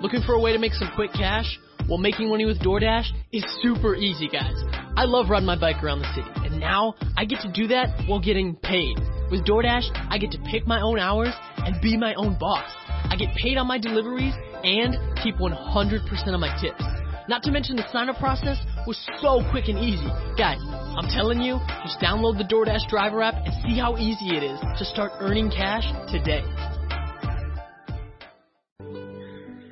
Looking 0.00 0.22
for 0.22 0.34
a 0.34 0.40
way 0.40 0.52
to 0.52 0.58
make 0.58 0.72
some 0.72 0.90
quick 0.94 1.12
cash? 1.12 1.58
Well, 1.88 1.98
making 1.98 2.30
money 2.30 2.44
with 2.44 2.60
DoorDash 2.60 3.06
is 3.32 3.44
super 3.62 3.94
easy, 3.94 4.28
guys. 4.28 4.54
I 4.96 5.04
love 5.04 5.28
riding 5.28 5.46
my 5.46 5.58
bike 5.58 5.82
around 5.82 6.00
the 6.00 6.12
city, 6.14 6.30
and 6.46 6.60
now 6.60 6.94
I 7.16 7.24
get 7.24 7.40
to 7.40 7.52
do 7.52 7.66
that 7.68 8.04
while 8.06 8.20
getting 8.20 8.56
paid. 8.56 8.98
With 9.30 9.44
DoorDash, 9.46 9.90
I 10.10 10.18
get 10.18 10.30
to 10.32 10.38
pick 10.50 10.66
my 10.66 10.80
own 10.80 10.98
hours 10.98 11.34
and 11.58 11.80
be 11.82 11.96
my 11.96 12.14
own 12.14 12.38
boss. 12.38 12.70
I 13.10 13.16
get 13.16 13.34
paid 13.36 13.56
on 13.58 13.66
my 13.66 13.78
deliveries 13.78 14.34
and 14.62 14.96
keep 15.22 15.36
100% 15.36 16.34
of 16.34 16.40
my 16.40 16.56
tips. 16.60 16.84
Not 17.28 17.42
to 17.44 17.50
mention 17.50 17.76
the 17.76 17.90
sign 17.90 18.08
up 18.08 18.18
process 18.18 18.58
was 18.86 19.00
so 19.20 19.40
quick 19.50 19.68
and 19.68 19.78
easy. 19.78 20.08
Guys, 20.36 20.60
I'm 20.60 21.08
telling 21.08 21.40
you, 21.40 21.58
just 21.82 21.98
download 22.00 22.36
the 22.36 22.44
DoorDash 22.44 22.88
driver 22.88 23.22
app 23.22 23.34
and 23.34 23.52
see 23.64 23.78
how 23.78 23.96
easy 23.96 24.36
it 24.36 24.42
is 24.42 24.60
to 24.78 24.84
start 24.84 25.12
earning 25.20 25.50
cash 25.50 25.84
today. 26.12 26.44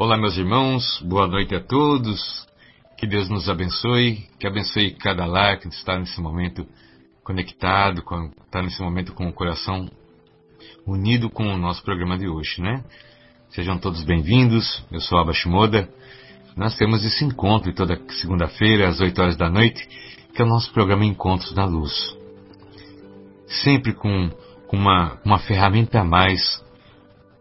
Olá, 0.04 0.16
meus 0.16 0.36
irmãos, 0.36 1.00
boa 1.02 1.28
noite 1.28 1.54
a 1.54 1.60
todos. 1.60 2.44
Que 2.98 3.06
Deus 3.06 3.28
nos 3.28 3.48
abençoe, 3.48 4.26
que 4.36 4.48
abençoe 4.48 4.96
cada 4.96 5.24
lar 5.26 5.60
que 5.60 5.68
está 5.68 5.96
nesse 5.96 6.20
momento 6.20 6.66
conectado, 7.22 8.02
está 8.44 8.60
nesse 8.60 8.82
momento 8.82 9.14
com 9.14 9.28
o 9.28 9.32
coração 9.32 9.88
unido 10.84 11.30
com 11.30 11.44
o 11.44 11.56
nosso 11.56 11.84
programa 11.84 12.18
de 12.18 12.26
hoje, 12.26 12.60
né? 12.60 12.82
Sejam 13.50 13.78
todos 13.78 14.02
bem-vindos. 14.02 14.84
Eu 14.90 14.98
sou 15.00 15.20
Abba 15.20 15.32
Shimoda. 15.32 15.88
Nós 16.56 16.76
temos 16.76 17.04
esse 17.04 17.24
encontro 17.24 17.72
toda 17.72 17.96
segunda-feira 18.08 18.88
às 18.88 18.98
8 18.98 19.22
horas 19.22 19.36
da 19.36 19.48
noite, 19.48 19.88
que 20.34 20.42
é 20.42 20.44
o 20.44 20.48
nosso 20.48 20.72
programa 20.72 21.04
Encontros 21.04 21.54
na 21.54 21.64
Luz. 21.64 21.92
Sempre 23.46 23.92
com, 23.92 24.30
com 24.66 24.76
uma, 24.76 25.20
uma 25.24 25.38
ferramenta 25.38 26.00
a 26.00 26.04
mais 26.04 26.60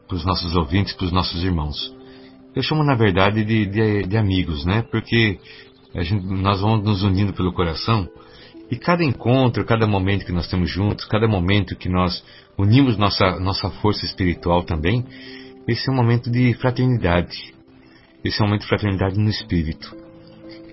para 0.08 0.16
os 0.16 0.24
nossos 0.24 0.56
ouvintes, 0.56 0.94
para 0.94 1.08
os 1.08 1.12
nossos 1.12 1.44
irmãos. 1.44 2.00
Eu 2.54 2.62
chamo, 2.62 2.84
na 2.84 2.96
verdade, 2.96 3.46
de, 3.46 3.66
de, 3.66 4.04
de 4.04 4.18
amigos, 4.18 4.66
né? 4.66 4.84
Porque 4.92 5.40
gente, 5.96 6.26
nós 6.26 6.60
vamos 6.60 6.84
nos 6.84 7.04
unindo 7.04 7.34
pelo 7.34 7.54
coração 7.54 8.10
e 8.70 8.78
cada 8.78 9.04
encontro, 9.04 9.66
cada 9.66 9.88
momento 9.88 10.26
que 10.26 10.32
nós 10.32 10.48
temos 10.48 10.70
juntos, 10.70 11.06
cada 11.06 11.28
momento 11.28 11.76
que 11.76 11.90
nós 11.90 12.24
unimos 12.58 12.98
nossa, 12.98 13.40
nossa 13.40 13.70
força 13.70 14.06
espiritual 14.06 14.64
também, 14.64 15.06
esse 15.68 15.90
é 15.90 15.94
um 15.94 15.96
momento 15.96 16.30
de 16.30 16.54
fraternidade. 16.56 17.54
Esse 18.24 18.42
é 18.42 18.44
um 18.44 18.48
momento 18.48 18.62
de 18.62 18.68
fraternidade 18.68 19.18
no 19.18 19.30
espírito. 19.30 19.96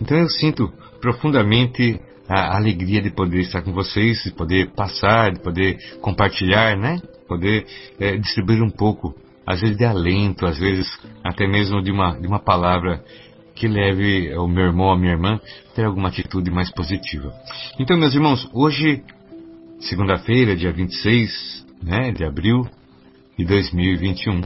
Então 0.00 0.16
eu 0.16 0.28
sinto 0.28 0.72
profundamente 1.00 2.00
a 2.28 2.56
alegria 2.56 3.00
de 3.00 3.10
poder 3.10 3.40
estar 3.40 3.62
com 3.62 3.72
vocês, 3.72 4.22
de 4.22 4.32
poder 4.32 4.72
passar, 4.72 5.32
de 5.32 5.40
poder 5.40 5.78
compartilhar, 6.00 6.76
né? 6.76 7.00
Poder 7.26 7.66
é, 7.98 8.16
distribuir 8.16 8.62
um 8.62 8.70
pouco 8.70 9.14
às 9.48 9.62
vezes 9.62 9.78
de 9.78 9.84
alento, 9.86 10.44
às 10.44 10.58
vezes 10.58 10.86
até 11.24 11.46
mesmo 11.46 11.82
de 11.82 11.90
uma, 11.90 12.20
de 12.20 12.26
uma 12.26 12.38
palavra 12.38 13.02
que 13.54 13.66
leve 13.66 14.36
o 14.36 14.46
meu 14.46 14.66
irmão 14.66 14.92
a 14.92 14.98
minha 14.98 15.12
irmã 15.12 15.40
a 15.70 15.74
ter 15.74 15.86
alguma 15.86 16.10
atitude 16.10 16.50
mais 16.50 16.70
positiva. 16.70 17.32
Então, 17.80 17.96
meus 17.96 18.14
irmãos, 18.14 18.46
hoje, 18.52 19.02
segunda-feira, 19.80 20.54
dia 20.54 20.70
26 20.70 21.66
né, 21.82 22.12
de 22.12 22.26
abril 22.26 22.68
de 23.38 23.46
2021, 23.46 24.42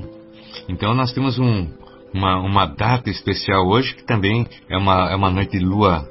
então 0.68 0.94
nós 0.94 1.12
temos 1.12 1.36
um, 1.36 1.68
uma, 2.14 2.38
uma 2.38 2.66
data 2.66 3.10
especial 3.10 3.66
hoje, 3.66 3.96
que 3.96 4.04
também 4.04 4.46
é 4.68 4.76
uma, 4.76 5.10
é 5.10 5.16
uma 5.16 5.30
noite 5.30 5.58
de 5.58 5.64
lua, 5.64 6.08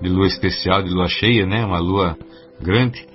de 0.00 0.08
lua 0.08 0.26
especial, 0.26 0.82
de 0.82 0.88
lua 0.88 1.08
cheia, 1.08 1.44
né, 1.44 1.62
uma 1.62 1.78
lua 1.78 2.16
grande. 2.58 3.06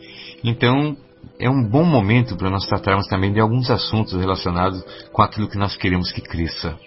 Então, 0.43 0.95
é 1.39 1.49
um 1.49 1.63
bom 1.63 1.83
momento 1.83 2.35
para 2.35 2.49
nós 2.49 2.65
tratarmos 2.65 3.07
também 3.07 3.31
de 3.31 3.39
alguns 3.39 3.69
assuntos 3.69 4.13
relacionados 4.13 4.83
com 5.11 5.21
aquilo 5.21 5.47
que 5.47 5.57
nós 5.57 5.75
queremos 5.75 6.11
que 6.11 6.21
cresça, 6.21 6.77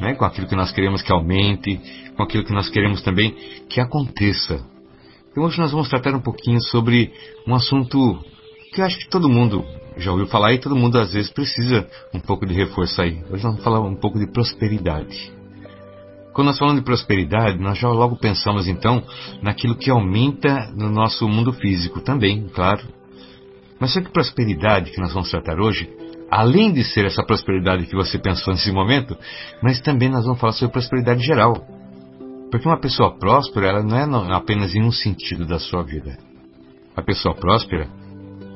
né? 0.00 0.14
com 0.14 0.24
aquilo 0.24 0.46
que 0.46 0.56
nós 0.56 0.72
queremos 0.72 1.02
que 1.02 1.12
aumente, 1.12 1.80
com 2.16 2.22
aquilo 2.22 2.44
que 2.44 2.52
nós 2.52 2.68
queremos 2.68 3.02
também 3.02 3.34
que 3.68 3.80
aconteça. 3.80 4.64
Então 5.30 5.44
hoje 5.44 5.58
nós 5.58 5.72
vamos 5.72 5.88
tratar 5.88 6.14
um 6.14 6.20
pouquinho 6.20 6.60
sobre 6.60 7.12
um 7.46 7.54
assunto 7.54 8.22
que 8.72 8.80
eu 8.80 8.84
acho 8.84 8.98
que 8.98 9.08
todo 9.08 9.28
mundo 9.28 9.64
já 9.96 10.10
ouviu 10.10 10.26
falar 10.26 10.52
e 10.52 10.58
todo 10.58 10.76
mundo 10.76 10.98
às 10.98 11.12
vezes 11.12 11.32
precisa 11.32 11.88
um 12.12 12.20
pouco 12.20 12.46
de 12.46 12.54
reforço 12.54 13.00
aí. 13.00 13.22
Hoje 13.30 13.42
nós 13.42 13.42
vamos 13.42 13.64
falar 13.64 13.80
um 13.80 13.96
pouco 13.96 14.18
de 14.18 14.26
prosperidade. 14.26 15.32
Quando 16.32 16.48
nós 16.48 16.58
falamos 16.58 16.80
de 16.80 16.84
prosperidade, 16.84 17.60
nós 17.60 17.78
já 17.78 17.88
logo 17.88 18.16
pensamos 18.16 18.66
então 18.66 19.04
naquilo 19.40 19.76
que 19.76 19.88
aumenta 19.88 20.68
no 20.74 20.90
nosso 20.90 21.28
mundo 21.28 21.52
físico 21.52 22.00
também, 22.00 22.48
claro, 22.48 22.82
mas 23.80 23.92
só 23.92 24.00
que 24.00 24.10
prosperidade 24.10 24.90
que 24.90 25.00
nós 25.00 25.12
vamos 25.12 25.30
tratar 25.30 25.60
hoje, 25.60 25.88
além 26.30 26.72
de 26.72 26.84
ser 26.84 27.04
essa 27.04 27.22
prosperidade 27.22 27.86
que 27.86 27.94
você 27.94 28.18
pensou 28.18 28.52
nesse 28.52 28.72
momento, 28.72 29.16
mas 29.62 29.80
também 29.80 30.08
nós 30.08 30.24
vamos 30.24 30.40
falar 30.40 30.52
sobre 30.52 30.72
prosperidade 30.72 31.22
geral. 31.22 31.66
Porque 32.50 32.68
uma 32.68 32.80
pessoa 32.80 33.16
próspera, 33.18 33.68
ela 33.68 33.82
não 33.82 34.32
é 34.32 34.36
apenas 34.36 34.74
em 34.74 34.82
um 34.82 34.92
sentido 34.92 35.44
da 35.44 35.58
sua 35.58 35.82
vida. 35.82 36.16
A 36.96 37.02
pessoa 37.02 37.34
próspera, 37.34 37.88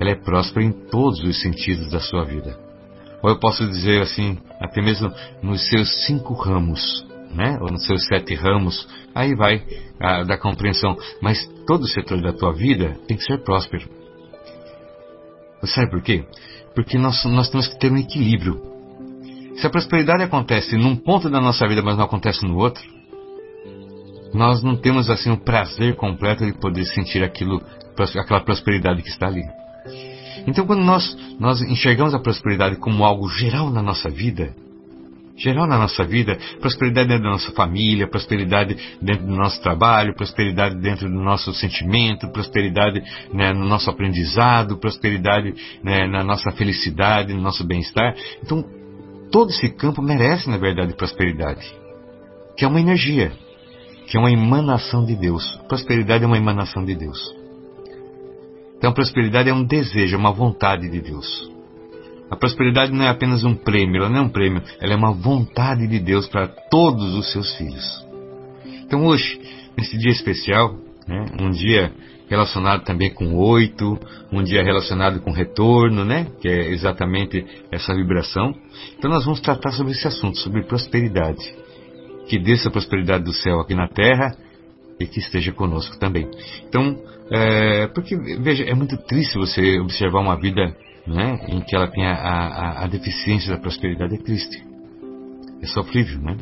ela 0.00 0.10
é 0.10 0.14
próspera 0.14 0.64
em 0.64 0.72
todos 0.72 1.20
os 1.24 1.40
sentidos 1.40 1.90
da 1.90 1.98
sua 1.98 2.24
vida. 2.24 2.56
Ou 3.22 3.30
eu 3.30 3.38
posso 3.38 3.66
dizer 3.66 4.00
assim, 4.00 4.38
até 4.60 4.80
mesmo 4.80 5.12
nos 5.42 5.68
seus 5.68 6.06
cinco 6.06 6.34
ramos, 6.34 7.04
né? 7.34 7.58
ou 7.60 7.70
nos 7.70 7.84
seus 7.84 8.04
sete 8.06 8.34
ramos, 8.34 8.88
aí 9.14 9.34
vai 9.34 9.64
a, 10.00 10.22
da 10.22 10.38
compreensão. 10.38 10.96
Mas 11.20 11.44
todo 11.66 11.82
o 11.82 11.88
setor 11.88 12.22
da 12.22 12.32
tua 12.32 12.52
vida 12.52 12.96
tem 13.08 13.16
que 13.16 13.24
ser 13.24 13.42
próspero. 13.42 13.97
Sabe 15.64 15.90
por 15.90 16.02
quê? 16.02 16.24
Porque 16.74 16.96
nós, 16.96 17.24
nós 17.24 17.48
temos 17.48 17.68
que 17.68 17.78
ter 17.78 17.90
um 17.90 17.96
equilíbrio. 17.96 18.60
Se 19.56 19.66
a 19.66 19.70
prosperidade 19.70 20.22
acontece 20.22 20.76
num 20.76 20.94
ponto 20.94 21.28
da 21.28 21.40
nossa 21.40 21.66
vida, 21.66 21.82
mas 21.82 21.96
não 21.96 22.04
acontece 22.04 22.44
no 22.46 22.56
outro, 22.56 22.82
nós 24.32 24.62
não 24.62 24.76
temos 24.76 25.10
assim 25.10 25.30
o 25.30 25.38
prazer 25.38 25.96
completo 25.96 26.44
de 26.44 26.52
poder 26.52 26.84
sentir 26.84 27.24
aquilo, 27.24 27.60
aquela 28.16 28.40
prosperidade 28.40 29.02
que 29.02 29.08
está 29.08 29.26
ali. 29.26 29.42
Então, 30.46 30.66
quando 30.66 30.84
nós, 30.84 31.16
nós 31.40 31.60
enxergamos 31.60 32.14
a 32.14 32.18
prosperidade 32.18 32.76
como 32.76 33.04
algo 33.04 33.28
geral 33.28 33.70
na 33.70 33.82
nossa 33.82 34.08
vida, 34.08 34.54
geral 35.38 35.66
na 35.66 35.78
nossa 35.78 36.04
vida, 36.04 36.36
prosperidade 36.60 37.08
dentro 37.08 37.24
da 37.24 37.30
nossa 37.30 37.52
família, 37.52 38.08
prosperidade 38.08 38.76
dentro 39.00 39.26
do 39.26 39.34
nosso 39.34 39.62
trabalho, 39.62 40.14
prosperidade 40.14 40.76
dentro 40.80 41.08
do 41.08 41.18
nosso 41.18 41.52
sentimento, 41.54 42.30
prosperidade 42.32 43.02
né, 43.32 43.52
no 43.52 43.64
nosso 43.64 43.88
aprendizado, 43.88 44.76
prosperidade 44.78 45.54
né, 45.82 46.06
na 46.06 46.24
nossa 46.24 46.50
felicidade, 46.50 47.32
no 47.32 47.40
nosso 47.40 47.64
bem-estar. 47.64 48.14
Então, 48.42 48.64
todo 49.30 49.50
esse 49.50 49.68
campo 49.70 50.02
merece, 50.02 50.50
na 50.50 50.58
verdade, 50.58 50.94
prosperidade, 50.94 51.64
que 52.56 52.64
é 52.64 52.68
uma 52.68 52.80
energia, 52.80 53.32
que 54.08 54.16
é 54.16 54.20
uma 54.20 54.32
emanação 54.32 55.04
de 55.04 55.14
Deus. 55.14 55.44
Prosperidade 55.68 56.24
é 56.24 56.26
uma 56.26 56.38
emanação 56.38 56.84
de 56.84 56.94
Deus. 56.94 57.18
Então, 58.76 58.92
prosperidade 58.92 59.48
é 59.48 59.54
um 59.54 59.64
desejo, 59.64 60.14
é 60.14 60.18
uma 60.18 60.32
vontade 60.32 60.88
de 60.88 61.00
Deus. 61.00 61.57
A 62.30 62.36
prosperidade 62.36 62.92
não 62.92 63.04
é 63.04 63.08
apenas 63.08 63.44
um 63.44 63.54
prêmio, 63.54 64.02
ela 64.02 64.08
não 64.08 64.18
é 64.18 64.22
um 64.22 64.28
prêmio, 64.28 64.62
ela 64.80 64.92
é 64.92 64.96
uma 64.96 65.12
vontade 65.12 65.86
de 65.86 65.98
Deus 65.98 66.28
para 66.28 66.46
todos 66.46 67.14
os 67.14 67.32
seus 67.32 67.56
filhos. 67.56 68.06
Então 68.84 69.06
hoje, 69.06 69.40
nesse 69.76 69.96
dia 69.96 70.10
especial, 70.10 70.74
né, 71.06 71.26
um 71.40 71.50
dia 71.50 71.92
relacionado 72.28 72.84
também 72.84 73.10
com 73.10 73.34
oito, 73.34 73.98
um 74.30 74.42
dia 74.42 74.62
relacionado 74.62 75.20
com 75.20 75.32
retorno, 75.32 76.04
né, 76.04 76.26
que 76.40 76.48
é 76.48 76.70
exatamente 76.70 77.44
essa 77.72 77.94
vibração. 77.94 78.54
Então 78.98 79.10
nós 79.10 79.24
vamos 79.24 79.40
tratar 79.40 79.72
sobre 79.72 79.92
esse 79.92 80.06
assunto, 80.06 80.38
sobre 80.38 80.62
prosperidade. 80.64 81.54
Que 82.28 82.38
desça 82.38 82.68
a 82.68 82.72
prosperidade 82.72 83.24
do 83.24 83.32
céu 83.32 83.60
aqui 83.60 83.74
na 83.74 83.88
terra 83.88 84.36
e 85.00 85.06
que 85.06 85.18
esteja 85.18 85.50
conosco 85.52 85.98
também. 85.98 86.28
Então, 86.68 86.98
é, 87.30 87.86
porque, 87.88 88.16
veja, 88.16 88.64
é 88.64 88.74
muito 88.74 88.96
triste 88.98 89.38
você 89.38 89.78
observar 89.80 90.20
uma 90.20 90.36
vida 90.36 90.76
né, 91.08 91.38
em 91.48 91.60
que 91.60 91.74
ela 91.74 91.88
tem 91.88 92.06
a, 92.06 92.14
a, 92.14 92.84
a 92.84 92.86
deficiência 92.86 93.54
da 93.54 93.60
prosperidade 93.60 94.14
é 94.14 94.18
triste. 94.18 94.62
É 95.62 95.66
sofrível, 95.66 96.20
né? 96.20 96.36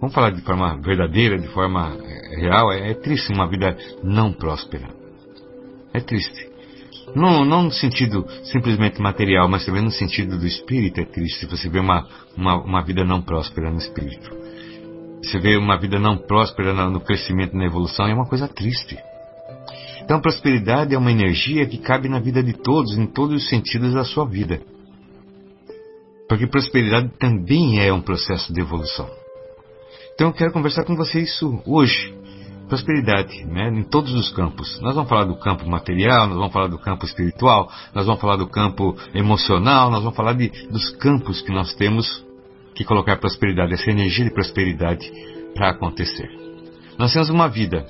Vamos 0.00 0.14
falar 0.14 0.30
de 0.30 0.40
forma 0.42 0.76
verdadeira, 0.80 1.38
de 1.38 1.48
forma 1.48 1.96
eh, 2.02 2.40
real, 2.40 2.72
é, 2.72 2.90
é 2.90 2.94
triste 2.94 3.32
uma 3.32 3.48
vida 3.48 3.76
não 4.02 4.32
próspera. 4.32 4.88
É 5.92 6.00
triste. 6.00 6.50
Não, 7.14 7.44
não 7.44 7.64
no 7.64 7.70
sentido 7.70 8.26
simplesmente 8.44 9.00
material, 9.00 9.48
mas 9.48 9.66
também 9.66 9.82
no 9.82 9.90
sentido 9.90 10.38
do 10.38 10.46
espírito 10.46 11.00
é 11.00 11.04
triste 11.04 11.46
você 11.46 11.68
vê 11.68 11.78
uma, 11.78 12.06
uma, 12.36 12.62
uma 12.62 12.82
vida 12.82 13.04
não 13.04 13.20
próspera 13.20 13.70
no 13.70 13.78
espírito. 13.78 14.30
Você 15.22 15.38
vê 15.38 15.56
uma 15.56 15.78
vida 15.78 15.98
não 15.98 16.16
próspera 16.16 16.72
no 16.72 17.00
crescimento, 17.00 17.56
na 17.56 17.64
evolução, 17.64 18.06
é 18.06 18.14
uma 18.14 18.26
coisa 18.26 18.48
triste. 18.48 18.96
Então, 20.04 20.20
prosperidade 20.20 20.94
é 20.94 20.98
uma 20.98 21.12
energia 21.12 21.66
que 21.66 21.78
cabe 21.78 22.08
na 22.08 22.18
vida 22.18 22.42
de 22.42 22.52
todos, 22.52 22.96
em 22.96 23.06
todos 23.06 23.42
os 23.42 23.48
sentidos 23.48 23.94
da 23.94 24.04
sua 24.04 24.26
vida. 24.26 24.60
Porque 26.28 26.46
prosperidade 26.46 27.10
também 27.18 27.80
é 27.80 27.92
um 27.92 28.00
processo 28.00 28.52
de 28.52 28.60
evolução. 28.60 29.08
Então, 30.14 30.28
eu 30.28 30.32
quero 30.32 30.52
conversar 30.52 30.84
com 30.84 30.96
você 30.96 31.20
isso 31.20 31.62
hoje. 31.66 32.14
Prosperidade, 32.68 33.44
né, 33.44 33.68
em 33.68 33.82
todos 33.82 34.14
os 34.14 34.32
campos. 34.32 34.80
Nós 34.80 34.94
vamos 34.94 35.10
falar 35.10 35.24
do 35.24 35.36
campo 35.36 35.68
material, 35.68 36.26
nós 36.26 36.38
vamos 36.38 36.52
falar 36.52 36.68
do 36.68 36.78
campo 36.78 37.04
espiritual, 37.04 37.70
nós 37.94 38.06
vamos 38.06 38.20
falar 38.20 38.36
do 38.36 38.46
campo 38.46 38.96
emocional, 39.14 39.90
nós 39.90 40.02
vamos 40.02 40.16
falar 40.16 40.32
de, 40.32 40.48
dos 40.68 40.90
campos 40.96 41.42
que 41.42 41.52
nós 41.52 41.74
temos 41.74 42.24
que 42.74 42.84
colocar 42.84 43.18
prosperidade, 43.18 43.74
essa 43.74 43.90
energia 43.90 44.24
de 44.24 44.32
prosperidade 44.32 45.10
para 45.54 45.70
acontecer. 45.70 46.30
Nós 46.98 47.12
temos 47.12 47.28
uma 47.28 47.48
vida. 47.48 47.86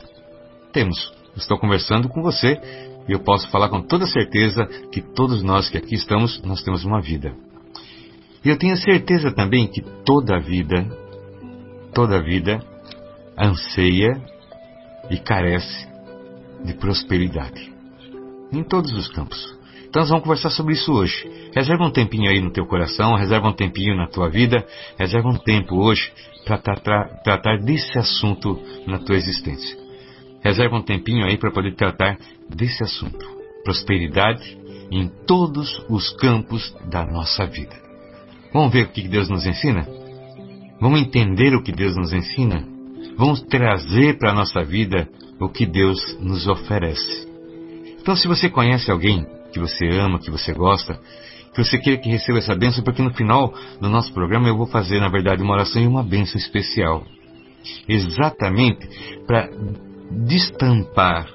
Temos. 0.73 1.22
Estou 1.37 1.59
conversando 1.59 2.09
com 2.09 2.23
você 2.23 2.61
e 3.09 3.13
eu 3.13 3.21
posso 3.21 3.49
falar 3.51 3.69
com 3.69 3.81
toda 3.81 4.07
certeza 4.07 4.67
que 4.91 5.01
todos 5.01 5.43
nós 5.43 5.69
que 5.69 5.79
aqui 5.79 5.95
estamos, 5.95 6.41
nós 6.43 6.63
temos 6.63 6.85
uma 6.85 7.01
vida. 7.01 7.35
E 8.45 8.49
eu 8.49 8.59
tenho 8.59 8.77
certeza 8.77 9.33
também 9.33 9.67
que 9.67 9.81
toda 10.05 10.39
vida, 10.39 10.87
toda 11.95 12.23
vida 12.23 12.61
anseia 13.39 14.21
e 15.11 15.19
carece 15.19 15.89
de 16.65 16.75
prosperidade. 16.75 17.73
Em 18.53 18.63
todos 18.63 18.93
os 18.93 19.09
campos. 19.09 19.57
Então 19.89 20.01
nós 20.01 20.09
vamos 20.09 20.25
conversar 20.25 20.51
sobre 20.51 20.75
isso 20.75 20.93
hoje. 20.93 21.31
Reserva 21.55 21.85
um 21.85 21.91
tempinho 21.91 22.31
aí 22.31 22.41
no 22.41 22.51
teu 22.51 22.67
coração, 22.67 23.15
reserva 23.15 23.49
um 23.49 23.53
tempinho 23.53 23.97
na 23.97 24.07
tua 24.07 24.29
vida, 24.29 24.67
reserva 24.99 25.29
um 25.29 25.39
tempo 25.39 25.77
hoje 25.77 26.13
para 26.45 26.59
tratar, 26.59 27.23
tratar 27.23 27.59
desse 27.59 27.99
assunto 27.99 28.59
na 28.87 28.99
tua 28.99 29.17
existência. 29.17 29.82
Reserva 30.43 30.77
um 30.77 30.83
tempinho 30.83 31.25
aí 31.25 31.39
para 31.39 31.53
poder 31.53 31.75
tratar 31.75 32.19
desse 32.49 32.83
assunto. 32.83 33.25
Prosperidade 33.65 34.59
em 34.91 35.09
todos 35.27 35.85
os 35.89 36.11
campos 36.17 36.75
da 36.91 37.07
nossa 37.07 37.47
vida. 37.47 37.81
Vamos 38.53 38.73
ver 38.73 38.87
o 38.87 38.89
que 38.89 39.09
Deus 39.09 39.29
nos 39.29 39.47
ensina? 39.47 39.87
Vamos 40.81 41.01
entender 41.01 41.55
o 41.55 41.63
que 41.63 41.73
Deus 41.73 41.97
nos 41.97 42.13
ensina? 42.13 42.67
Vamos 43.17 43.41
trazer 43.43 44.19
para 44.19 44.31
a 44.31 44.35
nossa 44.35 44.63
vida 44.65 45.09
o 45.41 45.49
que 45.49 45.65
Deus 45.65 46.19
nos 46.21 46.47
oferece. 46.47 47.29
Então, 48.01 48.17
se 48.17 48.27
você 48.27 48.51
conhece 48.51 48.91
alguém 48.91 49.25
que 49.53 49.61
você 49.61 49.87
ama, 49.99 50.19
que 50.19 50.31
você 50.31 50.53
gosta, 50.53 50.99
que 51.55 51.63
você 51.63 51.79
queira 51.79 52.01
que 52.01 52.09
receba 52.09 52.39
essa 52.39 52.55
bênção, 52.55 52.83
porque 52.83 53.03
no 53.03 53.15
final 53.15 53.55
do 53.81 53.89
nosso 53.89 54.13
programa 54.13 54.49
eu 54.49 54.57
vou 54.57 54.67
fazer, 54.67 55.01
na 55.01 55.09
verdade, 55.09 55.43
uma 55.43 55.55
oração 55.55 55.81
e 55.81 55.87
uma 55.87 56.03
bênção 56.03 56.37
especial. 56.37 57.05
Exatamente 57.89 58.89
para 59.27 59.49
destampar 60.27 61.29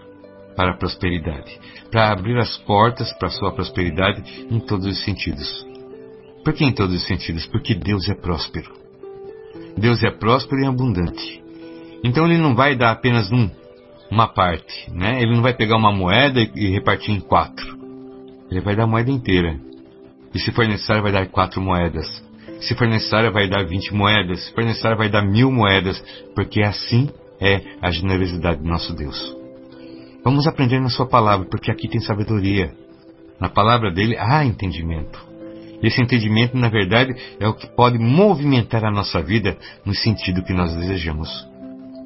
para 0.56 0.71
a 0.71 0.77
prosperidade, 0.77 1.59
para 1.91 2.12
abrir 2.12 2.38
as 2.38 2.57
portas 2.57 3.12
para 3.13 3.27
a 3.27 3.31
sua 3.31 3.51
prosperidade 3.51 4.47
em 4.50 4.59
todos 4.59 4.88
os 4.88 5.03
sentidos. 5.03 5.65
Por 6.44 6.53
que 6.53 6.63
em 6.63 6.74
todos 6.74 6.95
os 6.95 7.06
sentidos? 7.06 7.45
Porque 7.47 7.75
Deus 7.75 8.07
é 8.09 8.15
próspero. 8.15 8.71
Deus 9.77 10.03
é 10.03 10.09
próspero 10.09 10.62
e 10.62 10.65
abundante. 10.65 11.44
Então 12.03 12.25
ele 12.25 12.38
não 12.38 12.56
vai 12.56 12.75
dar 12.75 12.91
apenas 12.91 13.31
um, 13.31 13.50
uma 14.09 14.27
parte, 14.27 14.91
né? 14.91 15.21
Ele 15.21 15.35
não 15.35 15.41
vai 15.41 15.53
pegar 15.53 15.75
uma 15.75 15.91
moeda 15.91 16.39
e 16.56 16.69
repartir 16.69 17.13
em 17.13 17.19
quatro. 17.19 17.77
Ele 18.50 18.62
vai 18.62 18.75
dar 18.75 18.83
a 18.83 18.88
moeda 18.88 19.12
inteira. 19.12 19.59
E 20.33 20.39
se 20.39 20.51
for 20.51 20.68
necessário, 20.68 21.03
vai 21.03 21.12
dar 21.12 21.27
quatro 21.27 21.62
moedas. 21.62 22.06
Se 22.62 22.75
for 22.75 22.88
necessário, 22.88 23.31
vai 23.31 23.47
dar 23.47 23.65
vinte 23.65 23.94
moedas. 23.94 24.45
Se 24.45 24.53
for 24.53 24.63
necessário, 24.63 24.97
vai 24.97 25.09
dar 25.09 25.21
mil 25.21 25.51
moedas. 25.51 26.01
Porque 26.33 26.62
assim 26.62 27.09
é 27.39 27.62
a 27.81 27.92
generosidade 27.92 28.62
do 28.62 28.68
nosso 28.68 28.94
Deus. 28.94 29.36
Vamos 30.24 30.48
aprender 30.48 30.80
na 30.80 30.89
Sua 30.89 31.07
palavra, 31.07 31.48
porque 31.50 31.72
aqui 31.72 31.88
tem 31.88 32.01
sabedoria. 32.01 32.72
Na 33.39 33.50
palavra 33.50 33.92
dele 33.92 34.18
há 34.18 34.44
entendimento. 34.44 35.25
Esse 35.81 36.01
entendimento, 36.01 36.57
na 36.57 36.69
verdade, 36.69 37.16
é 37.39 37.48
o 37.48 37.54
que 37.54 37.68
pode 37.75 38.00
movimentar 38.00 38.84
a 38.84 38.92
nossa 38.92 39.22
vida 39.22 39.56
no 39.86 39.94
sentido 39.94 40.44
que 40.44 40.54
nós 40.54 40.75
desejamos. 40.75 41.30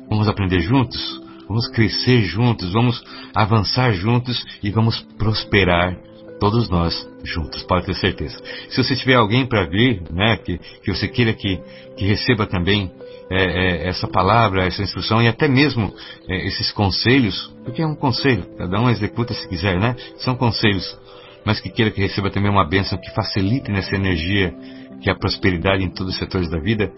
Vamos 0.10 0.28
aprender 0.28 0.60
juntos? 0.60 1.22
Vamos 1.48 1.68
crescer 1.70 2.22
juntos, 2.24 2.72
vamos 2.72 3.04
avançar 3.34 3.94
juntos 3.94 4.46
e 4.62 4.70
vamos 4.70 5.02
prosperar 5.18 5.98
todos 6.40 6.70
nós 6.70 7.08
juntos, 7.24 7.62
pode 7.64 7.86
ter 7.86 7.94
certeza. 7.96 8.42
Se 8.70 8.84
você 8.84 8.96
tiver 8.96 9.16
alguém 9.16 9.46
para 9.46 9.70
vir, 9.70 10.02
né, 10.12 10.38
que, 10.38 10.58
que 10.58 10.92
você 10.92 11.08
queira 11.08 11.34
que, 11.34 11.60
que 11.96 12.06
receba 12.06 12.48
também 12.48 12.92
é, 13.32 13.44
é, 13.44 13.88
essa 13.88 14.08
palavra, 14.08 14.66
essa 14.66 14.82
instrução 14.82 15.22
e 15.22 15.28
até 15.28 15.48
mesmo 15.48 15.94
é, 16.28 16.48
esses 16.48 16.72
conselhos, 16.72 17.54
porque 17.64 17.82
é 17.82 17.88
um 17.88 17.96
conselho, 17.96 18.46
cada 18.58 18.80
um 18.80 18.90
executa 18.90 19.34
se 19.34 19.48
quiser, 19.48 19.80
né? 19.80 19.96
São 20.18 20.36
conselhos 20.36 21.00
mas 21.46 21.60
que 21.60 21.70
queira 21.70 21.92
que 21.92 22.02
receba 22.02 22.30
também 22.30 22.52
uma 22.52 22.68
bênção 22.68 22.98
que 22.98 23.10
facilite 23.12 23.72
nessa 23.72 23.96
energia, 23.96 24.54
que 25.02 25.10
é 25.10 25.14
a 25.14 25.18
prosperidade 25.18 25.84
em 25.84 25.90
todos 25.90 26.14
os 26.14 26.20
setores 26.20 26.50
da 26.50 26.60
vida, 26.60 26.92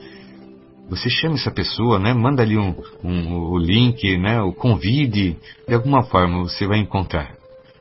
você 0.89 1.09
chama 1.09 1.35
essa 1.35 1.49
pessoa, 1.49 1.97
né? 1.97 2.13
Manda 2.13 2.43
ali 2.43 2.57
um, 2.57 2.75
um, 3.03 3.33
o 3.51 3.57
link, 3.57 4.17
né? 4.17 4.41
O 4.41 4.51
convide, 4.51 5.37
de 5.67 5.73
alguma 5.73 6.03
forma 6.03 6.43
você 6.43 6.67
vai 6.67 6.77
encontrar. 6.77 7.35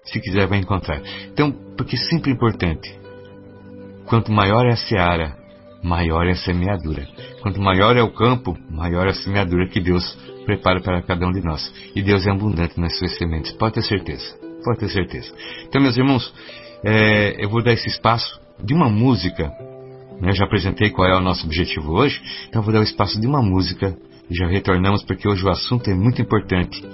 Se 0.04 0.20
quiser, 0.20 0.46
vai 0.46 0.58
encontrar. 0.58 1.02
Então, 1.32 1.52
porque 1.76 1.96
é 1.96 1.98
sempre 1.98 2.30
importante. 2.30 2.96
Quanto 4.06 4.30
maior 4.30 4.66
é 4.66 4.72
a 4.72 4.76
seara, 4.76 5.36
maior 5.82 6.26
é 6.26 6.32
a 6.32 6.36
semeadura. 6.36 7.06
Quanto 7.40 7.60
maior 7.60 7.96
é 7.96 8.02
o 8.02 8.12
campo, 8.12 8.56
maior 8.70 9.06
é 9.06 9.10
a 9.10 9.14
semeadura 9.14 9.68
que 9.68 9.80
Deus 9.80 10.16
prepara 10.44 10.80
para 10.80 11.02
cada 11.02 11.26
um 11.26 11.32
de 11.32 11.42
nós. 11.42 11.72
E 11.94 12.02
Deus 12.02 12.26
é 12.26 12.30
abundante 12.30 12.78
nas 12.80 12.96
suas 12.98 13.16
sementes, 13.18 13.52
pode 13.52 13.74
ter 13.74 13.82
certeza. 13.82 14.36
Pode 14.64 14.78
ter 14.78 14.88
certeza. 14.88 15.32
Então, 15.66 15.80
meus 15.80 15.96
irmãos, 15.96 16.32
é, 16.84 17.44
eu 17.44 17.48
vou 17.48 17.62
dar 17.62 17.72
esse 17.72 17.88
espaço 17.88 18.40
de 18.62 18.72
uma 18.72 18.88
música. 18.88 19.48
Né? 20.20 20.30
Eu 20.30 20.34
já 20.34 20.44
apresentei 20.44 20.90
qual 20.90 21.08
é 21.08 21.16
o 21.16 21.20
nosso 21.20 21.44
objetivo 21.44 21.92
hoje, 21.92 22.22
então 22.48 22.60
eu 22.60 22.64
vou 22.64 22.72
dar 22.72 22.80
o 22.80 22.84
espaço 22.84 23.20
de 23.20 23.26
uma 23.26 23.42
música 23.42 23.96
e 24.30 24.34
já 24.34 24.46
retornamos 24.46 25.02
porque 25.02 25.28
hoje 25.28 25.44
o 25.44 25.50
assunto 25.50 25.90
é 25.90 25.94
muito 25.94 26.22
importante. 26.22 26.84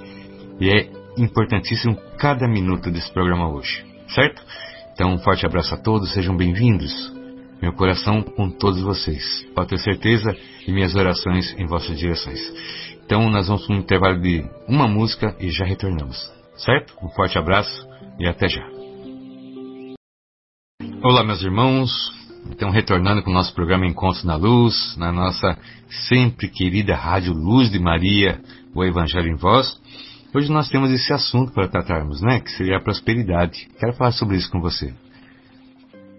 E 0.59 0.69
é 0.69 0.89
importantíssimo 1.15 1.95
cada 2.17 2.47
minuto 2.47 2.89
desse 2.89 3.11
programa 3.11 3.47
hoje, 3.49 3.85
certo? 4.09 4.41
Então, 4.93 5.13
um 5.13 5.19
forte 5.19 5.45
abraço 5.45 5.73
a 5.73 5.77
todos, 5.77 6.11
sejam 6.11 6.35
bem-vindos. 6.35 7.18
Meu 7.61 7.73
coração 7.73 8.21
com 8.21 8.49
todos 8.49 8.81
vocês. 8.81 9.45
Pode 9.53 9.69
ter 9.69 9.79
certeza 9.79 10.33
e 10.65 10.71
minhas 10.71 10.95
orações 10.95 11.53
em 11.59 11.65
vossas 11.65 11.99
direções. 11.99 12.39
Então, 13.03 13.29
nós 13.29 13.47
vamos 13.47 13.65
para 13.65 13.75
um 13.75 13.79
intervalo 13.79 14.21
de 14.21 14.45
uma 14.67 14.87
música 14.87 15.35
e 15.39 15.49
já 15.49 15.65
retornamos. 15.65 16.17
Certo? 16.55 16.93
Um 17.03 17.09
forte 17.09 17.37
abraço 17.37 17.85
e 18.17 18.25
até 18.25 18.47
já. 18.47 18.65
Olá, 21.03 21.21
meus 21.23 21.43
irmãos. 21.43 21.91
Então, 22.49 22.69
retornando 22.69 23.21
com 23.23 23.29
o 23.29 23.33
nosso 23.33 23.53
programa 23.53 23.85
Encontros 23.85 24.23
na 24.23 24.37
Luz, 24.37 24.95
na 24.95 25.11
nossa 25.11 25.57
sempre 26.07 26.47
querida 26.47 26.95
Rádio 26.95 27.33
Luz 27.33 27.69
de 27.69 27.79
Maria, 27.79 28.39
o 28.73 28.85
Evangelho 28.85 29.27
em 29.27 29.35
Voz. 29.35 29.79
Hoje 30.33 30.49
nós 30.49 30.69
temos 30.69 30.91
esse 30.91 31.11
assunto 31.11 31.51
para 31.51 31.67
tratarmos, 31.67 32.21
né? 32.21 32.39
Que 32.39 32.51
seria 32.51 32.77
a 32.77 32.81
prosperidade. 32.81 33.67
Quero 33.77 33.93
falar 33.93 34.13
sobre 34.13 34.37
isso 34.37 34.49
com 34.49 34.61
você. 34.61 34.93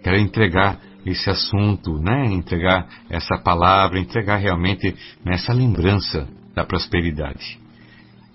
Quero 0.02 0.19
entregar 0.19 0.89
esse 1.05 1.31
assunto, 1.31 1.99
né? 1.99 2.26
Entregar 2.26 2.87
essa 3.08 3.38
palavra, 3.38 3.99
entregar 3.99 4.37
realmente 4.37 4.94
essa 5.26 5.52
lembrança 5.52 6.28
da 6.54 6.64
prosperidade 6.64 7.59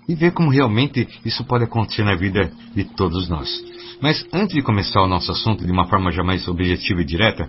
e 0.08 0.14
ver 0.14 0.32
como 0.32 0.50
realmente 0.50 1.06
isso 1.24 1.44
pode 1.44 1.64
acontecer 1.64 2.04
na 2.04 2.14
vida 2.14 2.50
de 2.74 2.84
todos 2.84 3.28
nós. 3.28 3.48
Mas 4.00 4.24
antes 4.32 4.54
de 4.54 4.62
começar 4.62 5.02
o 5.02 5.08
nosso 5.08 5.30
assunto 5.32 5.64
de 5.64 5.72
uma 5.72 5.86
forma 5.86 6.12
jamais 6.12 6.46
objetiva 6.46 7.00
e 7.00 7.04
direta, 7.04 7.48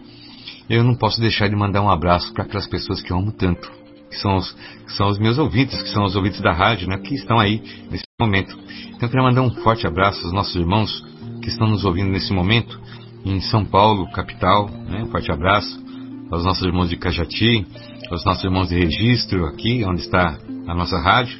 eu 0.69 0.83
não 0.83 0.95
posso 0.95 1.21
deixar 1.21 1.47
de 1.47 1.55
mandar 1.55 1.81
um 1.81 1.89
abraço 1.89 2.33
para 2.33 2.43
aquelas 2.43 2.67
pessoas 2.67 3.01
que 3.01 3.11
eu 3.11 3.17
amo 3.17 3.31
tanto, 3.31 3.71
que 4.09 4.17
são 4.17 4.35
os, 4.37 4.51
que 4.85 4.93
são 4.93 5.07
os 5.07 5.19
meus 5.19 5.37
ouvintes, 5.37 5.81
que 5.81 5.89
são 5.89 6.03
os 6.03 6.15
ouvintes 6.15 6.41
da 6.41 6.51
rádio, 6.51 6.87
né, 6.87 6.97
que 6.97 7.13
estão 7.13 7.39
aí 7.39 7.61
nesse 7.91 8.05
momento. 8.19 8.57
Então 8.89 9.07
eu 9.07 9.09
quero 9.09 9.23
mandar 9.23 9.41
um 9.41 9.51
forte 9.61 9.85
abraço 9.85 10.23
aos 10.23 10.33
nossos 10.33 10.55
irmãos 10.55 11.05
que 11.41 11.49
estão 11.49 11.67
nos 11.67 11.85
ouvindo 11.85 12.09
nesse 12.09 12.33
momento 12.33 12.79
em 13.25 13.39
São 13.41 13.65
Paulo, 13.65 14.09
capital, 14.11 14.69
né, 14.69 15.03
um 15.03 15.07
forte 15.07 15.31
abraço 15.31 15.85
aos 16.31 16.43
nossos 16.43 16.65
irmãos 16.65 16.89
de 16.89 16.97
Cajati, 16.97 17.65
aos 18.11 18.23
nossos 18.25 18.43
irmãos 18.43 18.69
de 18.69 18.75
registro 18.75 19.45
aqui, 19.45 19.83
onde 19.85 20.01
está 20.01 20.37
a 20.67 20.73
nossa 20.75 20.99
rádio, 20.99 21.37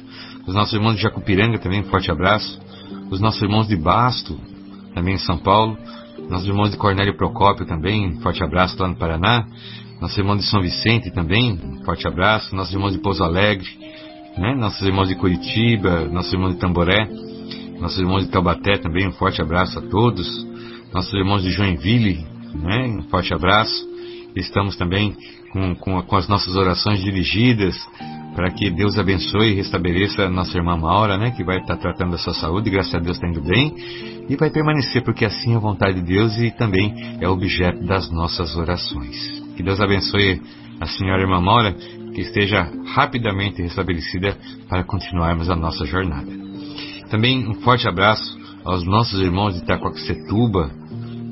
os 0.48 0.54
nossos 0.54 0.72
irmãos 0.72 0.96
de 0.96 1.02
Jacupiranga 1.02 1.58
também, 1.58 1.82
um 1.82 1.90
forte 1.90 2.10
abraço. 2.10 2.58
Os 3.10 3.20
nossos 3.20 3.42
irmãos 3.42 3.68
de 3.68 3.76
Basto, 3.76 4.40
também 4.94 5.16
em 5.16 5.18
São 5.18 5.36
Paulo. 5.36 5.76
Nossos 6.30 6.48
irmãos 6.48 6.70
de 6.70 6.78
Cornélio 6.78 7.14
Procópio 7.18 7.66
também, 7.66 8.08
um 8.08 8.20
forte 8.22 8.42
abraço 8.42 8.74
lá 8.80 8.88
no 8.88 8.96
Paraná. 8.96 9.46
Nossos 10.00 10.16
irmãos 10.16 10.38
de 10.38 10.44
São 10.44 10.62
Vicente 10.62 11.10
também, 11.10 11.52
um 11.52 11.84
forte 11.84 12.08
abraço. 12.08 12.56
Nossos 12.56 12.72
irmãos 12.72 12.94
de 12.94 12.98
Pouso 12.98 13.22
Alegre, 13.22 13.68
né? 14.38 14.54
nossos 14.54 14.80
irmãos 14.80 15.08
de 15.08 15.16
Curitiba, 15.16 16.06
nossos 16.06 16.32
irmãos 16.32 16.54
de 16.54 16.60
Tamboré, 16.60 17.06
nossos 17.78 17.98
irmãos 17.98 18.24
de 18.24 18.30
Taubaté 18.30 18.78
também, 18.78 19.06
um 19.06 19.12
forte 19.12 19.42
abraço 19.42 19.78
a 19.78 19.82
todos. 19.82 20.47
Nossos 20.92 21.12
irmãos 21.12 21.42
de 21.42 21.50
Joinville, 21.50 22.26
né? 22.54 22.86
um 22.86 23.02
forte 23.04 23.34
abraço. 23.34 23.86
Estamos 24.34 24.76
também 24.76 25.14
com, 25.52 25.74
com, 25.74 26.02
com 26.02 26.16
as 26.16 26.28
nossas 26.28 26.56
orações 26.56 27.00
dirigidas 27.00 27.76
para 28.34 28.50
que 28.50 28.70
Deus 28.70 28.98
abençoe 28.98 29.50
e 29.50 29.54
restabeleça 29.54 30.22
a 30.22 30.30
nossa 30.30 30.56
irmã 30.56 30.76
Maura, 30.76 31.18
né, 31.18 31.32
que 31.32 31.42
vai 31.42 31.58
estar 31.58 31.76
tratando 31.76 32.12
da 32.12 32.18
sua 32.18 32.34
saúde, 32.34 32.70
graças 32.70 32.94
a 32.94 32.98
Deus 33.00 33.16
está 33.16 33.26
indo 33.26 33.42
bem, 33.42 33.74
e 34.28 34.36
vai 34.36 34.48
permanecer, 34.48 35.02
porque 35.02 35.24
assim 35.24 35.54
é 35.54 35.56
a 35.56 35.58
vontade 35.58 36.00
de 36.00 36.06
Deus 36.06 36.38
e 36.38 36.52
também 36.52 36.94
é 37.20 37.28
objeto 37.28 37.84
das 37.84 38.08
nossas 38.12 38.54
orações. 38.54 39.42
Que 39.56 39.62
Deus 39.62 39.80
abençoe 39.80 40.40
a 40.80 40.86
senhora 40.86 41.20
irmã 41.20 41.40
Maura, 41.40 41.72
que 42.14 42.20
esteja 42.20 42.70
rapidamente 42.94 43.60
restabelecida 43.60 44.38
para 44.68 44.84
continuarmos 44.84 45.50
a 45.50 45.56
nossa 45.56 45.84
jornada. 45.84 46.30
Também 47.10 47.44
um 47.48 47.54
forte 47.54 47.88
abraço 47.88 48.38
aos 48.68 48.84
nossos 48.84 49.18
irmãos 49.20 49.54
de 49.54 49.62
Itacoaxetuba, 49.62 50.70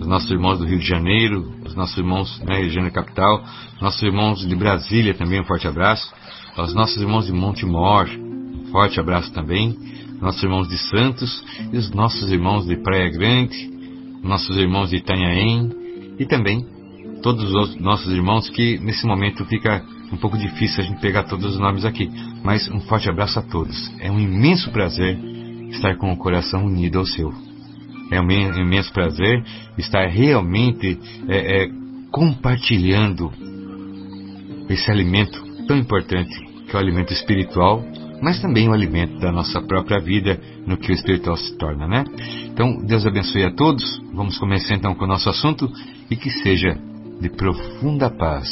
os 0.00 0.06
nossos 0.06 0.30
irmãos 0.30 0.58
do 0.58 0.64
Rio 0.64 0.78
de 0.78 0.86
Janeiro, 0.86 1.52
os 1.66 1.74
nossos 1.74 1.96
irmãos 1.98 2.40
né, 2.40 2.56
região 2.56 2.88
capital, 2.90 3.44
nossos 3.80 4.02
irmãos 4.02 4.40
de 4.40 4.56
Brasília 4.56 5.12
também, 5.12 5.40
um 5.40 5.44
forte 5.44 5.68
abraço, 5.68 6.10
aos 6.56 6.72
nossos 6.72 6.96
irmãos 7.00 7.26
de 7.26 7.32
Montemor, 7.32 8.08
um 8.08 8.70
forte 8.72 8.98
abraço 8.98 9.30
também, 9.34 9.76
nossos 10.18 10.42
irmãos 10.42 10.66
de 10.66 10.78
Santos 10.78 11.44
e 11.70 11.76
os 11.76 11.90
nossos 11.90 12.32
irmãos 12.32 12.66
de 12.66 12.74
Praia 12.76 13.10
Grande, 13.10 13.70
nossos 14.22 14.56
irmãos 14.56 14.88
de 14.88 14.96
Itanhaém 14.96 15.70
e 16.18 16.24
também 16.24 16.66
todos 17.22 17.54
os 17.54 17.76
nossos 17.78 18.10
irmãos 18.10 18.48
que 18.48 18.78
nesse 18.78 19.06
momento 19.06 19.44
fica 19.44 19.84
um 20.10 20.16
pouco 20.16 20.38
difícil 20.38 20.82
a 20.82 20.86
gente 20.86 21.00
pegar 21.02 21.24
todos 21.24 21.52
os 21.52 21.58
nomes 21.58 21.84
aqui, 21.84 22.10
mas 22.42 22.66
um 22.68 22.80
forte 22.80 23.10
abraço 23.10 23.38
a 23.38 23.42
todos. 23.42 23.92
É 24.00 24.10
um 24.10 24.18
imenso 24.18 24.70
prazer 24.70 25.35
estar 25.70 25.96
com 25.96 26.12
o 26.12 26.16
coração 26.16 26.64
unido 26.64 26.98
ao 26.98 27.06
seu. 27.06 27.32
É 28.10 28.20
um 28.20 28.30
imenso 28.30 28.92
prazer 28.92 29.42
estar 29.76 30.06
realmente 30.06 30.98
é, 31.28 31.64
é, 31.64 31.70
compartilhando 32.10 33.32
esse 34.68 34.90
alimento 34.90 35.42
tão 35.66 35.76
importante, 35.76 36.34
que 36.66 36.72
é 36.72 36.76
o 36.76 36.82
alimento 36.82 37.12
espiritual, 37.12 37.84
mas 38.22 38.40
também 38.40 38.68
o 38.68 38.72
alimento 38.72 39.18
da 39.18 39.30
nossa 39.30 39.60
própria 39.60 40.00
vida, 40.00 40.40
no 40.66 40.76
que 40.76 40.90
o 40.90 40.94
espiritual 40.94 41.36
se 41.36 41.56
torna, 41.58 41.86
né? 41.86 42.04
Então, 42.46 42.78
Deus 42.84 43.06
abençoe 43.06 43.44
a 43.44 43.50
todos. 43.50 44.00
Vamos 44.14 44.38
começar 44.38 44.74
então 44.74 44.94
com 44.94 45.04
o 45.04 45.08
nosso 45.08 45.28
assunto 45.28 45.70
e 46.10 46.16
que 46.16 46.30
seja 46.30 46.78
de 47.20 47.28
profunda 47.28 48.08
paz, 48.08 48.48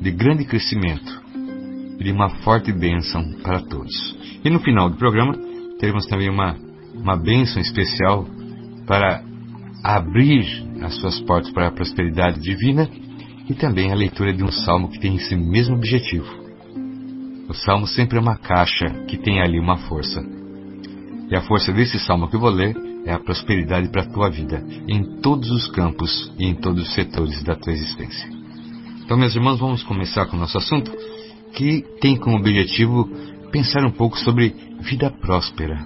de 0.00 0.10
grande 0.10 0.44
crescimento 0.44 1.22
e 1.98 2.04
de 2.04 2.12
uma 2.12 2.30
forte 2.42 2.72
bênção 2.72 3.32
para 3.42 3.60
todos. 3.60 4.16
E 4.44 4.50
no 4.50 4.60
final 4.60 4.88
do 4.88 4.96
programa, 4.96 5.47
teremos 5.78 6.06
também 6.06 6.28
uma, 6.28 6.56
uma 6.94 7.16
bênção 7.16 7.60
especial 7.60 8.26
para 8.86 9.22
abrir 9.82 10.46
as 10.82 10.94
suas 10.96 11.20
portas 11.20 11.52
para 11.52 11.68
a 11.68 11.72
prosperidade 11.72 12.40
divina 12.40 12.88
e 13.48 13.54
também 13.54 13.90
a 13.90 13.94
leitura 13.94 14.32
de 14.32 14.44
um 14.44 14.52
salmo 14.52 14.88
que 14.90 14.98
tem 14.98 15.16
esse 15.16 15.34
mesmo 15.34 15.76
objetivo. 15.76 16.26
O 17.48 17.54
salmo 17.54 17.86
sempre 17.86 18.18
é 18.18 18.20
uma 18.20 18.36
caixa 18.36 18.86
que 19.06 19.16
tem 19.16 19.40
ali 19.40 19.58
uma 19.58 19.76
força. 19.76 20.22
E 21.30 21.34
a 21.34 21.40
força 21.42 21.72
desse 21.72 21.98
salmo 21.98 22.28
que 22.28 22.36
eu 22.36 22.40
vou 22.40 22.50
ler 22.50 22.76
é 23.06 23.12
a 23.12 23.18
prosperidade 23.18 23.88
para 23.88 24.02
a 24.02 24.12
tua 24.12 24.28
vida, 24.28 24.62
em 24.86 25.20
todos 25.20 25.50
os 25.50 25.66
campos 25.68 26.30
e 26.38 26.44
em 26.44 26.54
todos 26.54 26.82
os 26.82 26.94
setores 26.94 27.42
da 27.42 27.54
tua 27.54 27.72
existência. 27.72 28.28
Então, 29.02 29.16
meus 29.16 29.34
irmãos, 29.34 29.58
vamos 29.58 29.82
começar 29.82 30.26
com 30.26 30.36
o 30.36 30.40
nosso 30.40 30.58
assunto, 30.58 30.92
que 31.54 31.82
tem 32.00 32.16
como 32.18 32.36
objetivo 32.36 33.08
pensar 33.50 33.84
um 33.84 33.90
pouco 33.90 34.18
sobre 34.18 34.54
vida 34.80 35.10
próspera. 35.10 35.78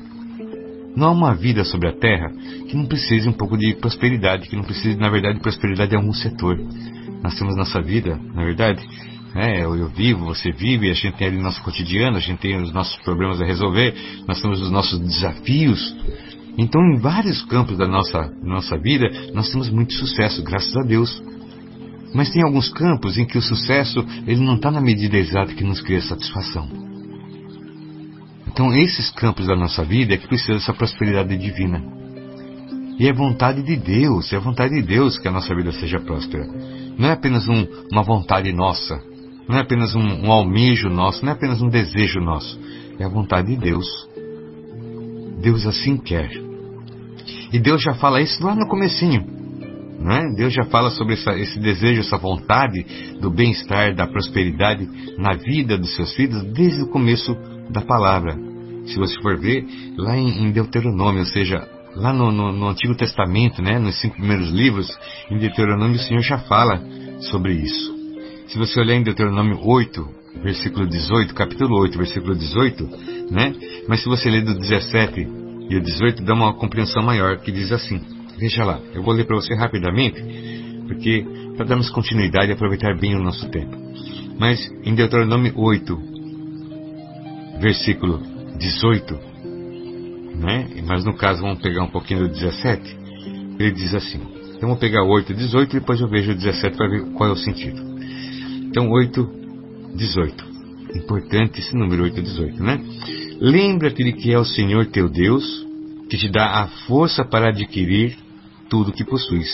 Não 0.95 1.09
há 1.09 1.11
uma 1.11 1.35
vida 1.35 1.65
sobre 1.65 1.89
a 1.89 1.93
Terra 1.93 2.31
que 2.69 2.77
não 2.77 2.87
precise 2.87 3.29
um 3.29 3.33
pouco 3.33 3.57
de 3.57 3.75
prosperidade, 3.75 4.49
que 4.49 4.57
não 4.57 4.65
precise, 4.65 4.97
na 4.97 5.09
verdade, 5.09 5.37
de 5.37 5.43
prosperidade 5.43 5.95
em 5.95 5.97
algum 5.97 6.13
setor. 6.13 6.59
Nós 7.23 7.35
temos 7.39 7.57
nossa 7.57 7.81
vida, 7.81 8.19
na 8.35 8.45
verdade, 8.45 8.87
é, 9.35 9.65
eu, 9.65 9.89
vivo, 9.89 10.27
você 10.27 10.53
vive, 10.53 10.91
a 10.91 10.95
gente 10.95 11.17
tem 11.17 11.27
ali 11.27 11.39
nosso 11.39 11.63
cotidiano, 11.63 12.19
a 12.19 12.21
gente 12.21 12.39
tem 12.39 12.61
os 12.61 12.73
nossos 12.73 12.97
problemas 13.03 13.41
a 13.41 13.47
resolver, 13.47 13.95
nós 14.29 14.43
temos 14.43 14.61
os 14.61 14.71
nossos 14.71 14.99
desafios. 15.01 15.97
Então, 16.59 16.81
em 16.83 16.99
vários 16.99 17.43
campos 17.45 17.79
da 17.79 17.89
nossa, 17.89 18.31
nossa 18.43 18.77
vida, 18.77 19.11
nós 19.33 19.51
temos 19.51 19.71
muito 19.71 19.95
sucesso, 19.95 20.43
graças 20.43 20.77
a 20.77 20.83
Deus. 20.83 21.23
Mas 22.15 22.31
tem 22.31 22.43
alguns 22.43 22.69
campos 22.69 23.17
em 23.17 23.25
que 23.25 23.39
o 23.39 23.43
sucesso 23.43 24.05
ele 24.27 24.45
não 24.45 24.57
está 24.57 24.71
na 24.71 24.83
medida 24.83 25.17
exata 25.17 25.55
que 25.55 25.65
nos 25.65 25.81
cria 25.81 26.03
satisfação. 26.03 26.92
Então, 28.53 28.71
esses 28.77 29.11
campos 29.11 29.47
da 29.47 29.57
nossa 29.57 29.83
vida 29.83 30.13
é 30.13 30.19
que 30.19 30.29
precisam 30.29 30.57
dessa 30.57 30.75
prosperidade 30.75 31.37
divina. 31.39 31.83
E 32.99 33.09
é 33.09 33.13
vontade 33.13 33.63
de 33.63 33.77
Deus, 33.77 34.31
é 34.33 34.39
vontade 34.39 34.75
de 34.75 34.83
Deus 34.83 35.19
que 35.19 35.27
a 35.27 35.31
nossa 35.31 35.55
vida 35.55 35.73
seja 35.73 35.99
próspera. 35.99 36.47
Não 36.99 37.09
é 37.09 37.13
apenas 37.13 37.49
um, 37.49 37.67
uma 37.91 38.03
vontade 38.03 38.53
nossa, 38.53 39.03
não 39.49 39.57
é 39.57 39.61
apenas 39.61 39.95
um, 39.95 40.27
um 40.27 40.31
almejo 40.31 40.91
nosso, 40.91 41.25
não 41.25 41.33
é 41.33 41.35
apenas 41.35 41.63
um 41.63 41.69
desejo 41.69 42.21
nosso. 42.21 42.61
É 42.99 43.05
a 43.05 43.09
vontade 43.09 43.49
de 43.49 43.57
Deus. 43.57 43.87
Deus 45.41 45.67
assim 45.67 45.97
quer. 45.97 46.31
E 47.53 47.59
Deus 47.59 47.83
já 47.83 47.95
fala 47.95 48.21
isso 48.21 48.45
lá 48.45 48.55
no 48.55 48.69
comecinho. 48.69 49.27
Né? 49.99 50.35
Deus 50.37 50.53
já 50.53 50.65
fala 50.65 50.91
sobre 50.91 51.15
essa, 51.15 51.33
esse 51.39 51.59
desejo, 51.59 52.01
essa 52.01 52.19
vontade 52.19 52.85
do 53.19 53.31
bem-estar, 53.31 53.95
da 53.95 54.07
prosperidade 54.07 54.87
na 55.17 55.35
vida 55.35 55.79
dos 55.79 55.95
seus 55.95 56.13
filhos 56.15 56.43
desde 56.53 56.83
o 56.83 56.89
começo 56.89 57.35
da 57.71 57.81
palavra. 57.81 58.37
Se 58.87 58.97
você 58.97 59.21
for 59.21 59.39
ver 59.39 59.65
lá 59.97 60.17
em, 60.17 60.51
Deuteronômio, 60.51 61.21
ou 61.21 61.27
seja, 61.27 61.67
lá 61.95 62.13
no, 62.13 62.33
no, 62.33 62.53
no, 62.53 62.69
Antigo 62.69 62.95
Testamento, 62.95 63.63
né, 63.63 63.79
nos 63.79 64.01
cinco 64.01 64.17
primeiros 64.17 64.51
livros, 64.51 64.89
em 65.31 65.39
Deuteronômio 65.39 65.97
o 65.97 66.03
Senhor 66.03 66.23
já 66.23 66.39
fala 66.39 66.83
sobre 67.21 67.55
isso. 67.55 67.93
Se 68.49 68.59
você 68.59 68.81
olhar 68.81 68.97
em 68.97 69.03
Deuteronômio 69.03 69.59
8, 69.63 70.09
versículo 70.43 70.87
18, 70.87 71.35
capítulo 71.35 71.79
8, 71.81 71.97
versículo 71.97 72.35
18, 72.35 72.89
né? 73.31 73.55
Mas 73.89 74.03
se 74.03 74.09
você 74.09 74.29
ler 74.29 74.45
do 74.45 74.59
17 74.59 75.29
e 75.71 75.77
o 75.77 75.81
18, 75.81 76.23
dá 76.25 76.35
uma 76.35 76.53
compreensão 76.55 77.03
maior, 77.03 77.39
que 77.39 77.53
diz 77.53 77.71
assim. 77.73 78.01
Veja 78.39 78.65
lá, 78.65 78.81
eu 78.93 79.03
vou 79.03 79.15
ler 79.15 79.25
para 79.25 79.37
você 79.37 79.55
rapidamente, 79.55 80.21
porque 80.89 81.25
para 81.57 81.67
darmos 81.67 81.91
continuidade 81.91 82.51
e 82.51 82.53
aproveitar 82.53 82.99
bem 82.99 83.15
o 83.15 83.23
nosso 83.23 83.49
tempo. 83.51 83.77
Mas 84.39 84.59
em 84.85 84.95
Deuteronômio 84.95 85.53
8, 85.57 86.12
versículo 87.63 88.21
18, 88.59 89.15
né? 90.35 90.69
mas 90.85 91.05
no 91.05 91.17
caso 91.17 91.43
vamos 91.43 91.63
pegar 91.63 91.85
um 91.85 91.91
pouquinho 91.91 92.27
do 92.27 92.29
17, 92.29 92.99
ele 93.57 93.71
diz 93.71 93.95
assim. 93.95 94.21
Então 94.57 94.69
vou 94.69 94.77
pegar 94.77 95.05
o 95.05 95.09
8, 95.09 95.33
18 95.33 95.77
e 95.77 95.81
depois 95.81 96.01
eu 96.01 96.09
vejo 96.09 96.33
o 96.33 96.35
17 96.35 96.77
para 96.77 96.89
ver 96.89 97.05
qual 97.13 97.31
é 97.31 97.33
o 97.33 97.37
sentido. 97.37 97.81
Então 98.67 98.91
8, 98.91 99.31
18. 99.95 100.53
Importante 100.97 101.61
esse 101.61 101.75
número 101.77 102.03
8, 102.03 102.21
18, 102.21 102.63
né? 102.63 102.81
Lembra-te 103.41 104.03
de 104.03 104.13
que 104.13 104.33
é 104.33 104.39
o 104.39 104.45
Senhor 104.45 104.87
teu 104.87 105.09
Deus 105.09 105.65
que 106.11 106.19
te 106.19 106.29
dá 106.29 106.63
a 106.63 106.67
força 106.87 107.25
para 107.25 107.49
adquirir 107.49 108.19
tudo 108.69 108.93
que 108.93 109.05
possuis, 109.05 109.49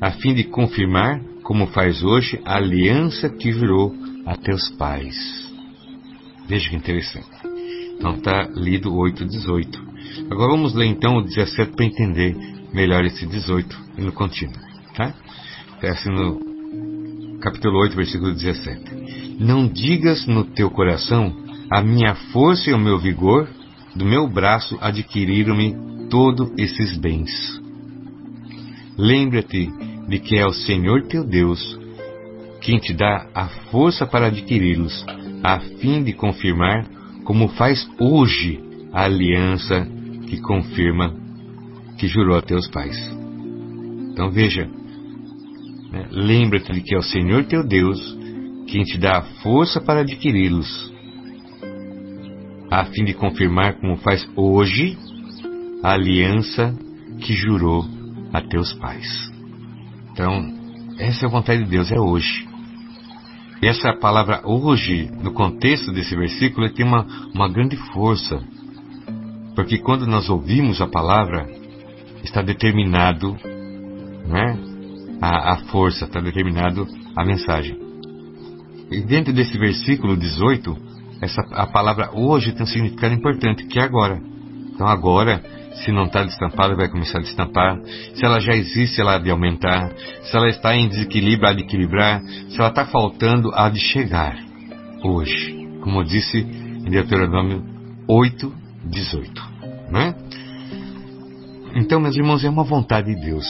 a 0.00 0.12
fim 0.12 0.32
de 0.32 0.44
confirmar, 0.44 1.20
como 1.42 1.66
faz 1.66 2.02
hoje, 2.02 2.40
a 2.44 2.56
aliança 2.56 3.28
que 3.28 3.50
jurou 3.50 3.94
a 4.24 4.36
teus 4.36 4.70
pais. 4.70 5.45
Veja 6.48 6.70
que 6.70 6.76
interessante. 6.76 7.26
Então 7.98 8.14
está 8.14 8.48
lido 8.54 8.94
8, 8.94 9.24
18. 9.24 9.86
Agora 10.30 10.52
vamos 10.52 10.74
ler 10.74 10.86
então 10.86 11.18
o 11.18 11.22
17 11.22 11.72
para 11.72 11.84
entender 11.84 12.36
melhor 12.72 13.04
esse 13.04 13.26
18 13.26 13.76
e 13.98 14.02
no 14.02 14.12
contínuo. 14.12 14.54
Tá? 14.94 15.14
Está 15.74 15.90
assim 15.90 16.10
no 16.10 17.38
capítulo 17.40 17.78
8, 17.80 17.96
versículo 17.96 18.32
17. 18.32 19.36
Não 19.40 19.66
digas 19.66 20.26
no 20.26 20.44
teu 20.44 20.70
coração, 20.70 21.34
a 21.70 21.82
minha 21.82 22.14
força 22.32 22.70
e 22.70 22.72
o 22.72 22.78
meu 22.78 22.98
vigor, 22.98 23.48
do 23.94 24.04
meu 24.04 24.28
braço 24.28 24.78
adquiriram-me 24.80 25.74
todos 26.08 26.50
esses 26.58 26.96
bens. 26.96 27.30
Lembra-te 28.96 29.68
de 30.08 30.18
que 30.18 30.36
é 30.36 30.46
o 30.46 30.52
Senhor 30.52 31.02
teu 31.08 31.24
Deus 31.24 31.78
quem 32.60 32.78
te 32.78 32.94
dá 32.94 33.26
a 33.34 33.48
força 33.70 34.06
para 34.06 34.26
adquiri-los 34.26 35.04
a 35.46 35.60
fim 35.60 36.02
de 36.02 36.12
confirmar, 36.12 36.88
como 37.22 37.46
faz 37.46 37.88
hoje, 38.00 38.60
a 38.92 39.04
aliança 39.04 39.86
que 40.26 40.40
confirma 40.40 41.14
que 41.96 42.08
jurou 42.08 42.36
a 42.36 42.42
teus 42.42 42.66
pais. 42.66 42.96
Então 44.10 44.28
veja, 44.32 44.68
né, 45.92 46.08
lembra-te 46.10 46.72
de 46.72 46.80
que 46.80 46.96
é 46.96 46.98
o 46.98 47.02
Senhor 47.02 47.44
teu 47.44 47.64
Deus 47.64 48.18
quem 48.66 48.82
te 48.82 48.98
dá 48.98 49.18
a 49.18 49.22
força 49.40 49.80
para 49.80 50.00
adquiri-los, 50.00 50.92
a 52.68 52.84
fim 52.86 53.04
de 53.04 53.14
confirmar, 53.14 53.74
como 53.74 53.96
faz 53.98 54.28
hoje, 54.34 54.98
a 55.80 55.92
aliança 55.92 56.76
que 57.20 57.32
jurou 57.32 57.84
a 58.32 58.40
teus 58.40 58.72
pais. 58.74 59.32
Então, 60.10 60.52
essa 60.98 61.24
é 61.24 61.28
a 61.28 61.30
vontade 61.30 61.62
de 61.62 61.70
Deus, 61.70 61.92
é 61.92 62.00
hoje. 62.00 62.48
Essa 63.62 63.94
palavra 63.94 64.42
hoje, 64.44 65.10
no 65.22 65.32
contexto 65.32 65.90
desse 65.92 66.14
versículo, 66.14 66.68
tem 66.70 66.84
uma, 66.84 67.06
uma 67.34 67.48
grande 67.48 67.76
força. 67.92 68.42
Porque 69.54 69.78
quando 69.78 70.06
nós 70.06 70.28
ouvimos 70.28 70.80
a 70.80 70.86
palavra, 70.86 71.48
está 72.22 72.42
determinado 72.42 73.34
né, 74.26 74.58
a, 75.20 75.54
a 75.54 75.56
força, 75.66 76.04
está 76.04 76.20
determinado 76.20 76.86
a 77.16 77.24
mensagem. 77.24 77.78
E 78.90 79.00
dentro 79.00 79.32
desse 79.32 79.56
versículo 79.58 80.16
18, 80.16 80.76
essa, 81.22 81.40
a 81.52 81.66
palavra 81.66 82.10
hoje 82.12 82.52
tem 82.52 82.62
um 82.62 82.66
significado 82.66 83.14
importante, 83.14 83.66
que 83.66 83.80
é 83.80 83.82
agora. 83.82 84.20
Então 84.74 84.86
agora 84.86 85.42
se 85.84 85.92
não 85.92 86.04
está 86.04 86.22
destampada, 86.22 86.74
vai 86.74 86.88
começar 86.88 87.18
a 87.18 87.22
destampar. 87.22 87.78
Se 88.14 88.24
ela 88.24 88.40
já 88.40 88.54
existe, 88.54 89.00
ela 89.00 89.16
há 89.16 89.18
de 89.18 89.30
aumentar. 89.30 89.90
Se 90.22 90.36
ela 90.36 90.48
está 90.48 90.74
em 90.74 90.88
desequilíbrio, 90.88 91.48
há 91.48 91.52
de 91.52 91.62
equilibrar. 91.62 92.22
Se 92.48 92.58
ela 92.58 92.68
está 92.68 92.86
faltando, 92.86 93.50
há 93.54 93.68
de 93.68 93.80
chegar. 93.80 94.36
Hoje. 95.04 95.54
Como 95.82 96.00
eu 96.00 96.04
disse 96.04 96.38
em 96.38 96.90
Deuteronômio 96.90 97.62
8, 98.08 98.52
18. 98.86 99.42
Né? 99.90 100.14
Então, 101.74 102.00
meus 102.00 102.16
irmãos, 102.16 102.44
é 102.44 102.48
uma 102.48 102.64
vontade 102.64 103.14
de 103.14 103.20
Deus. 103.20 103.46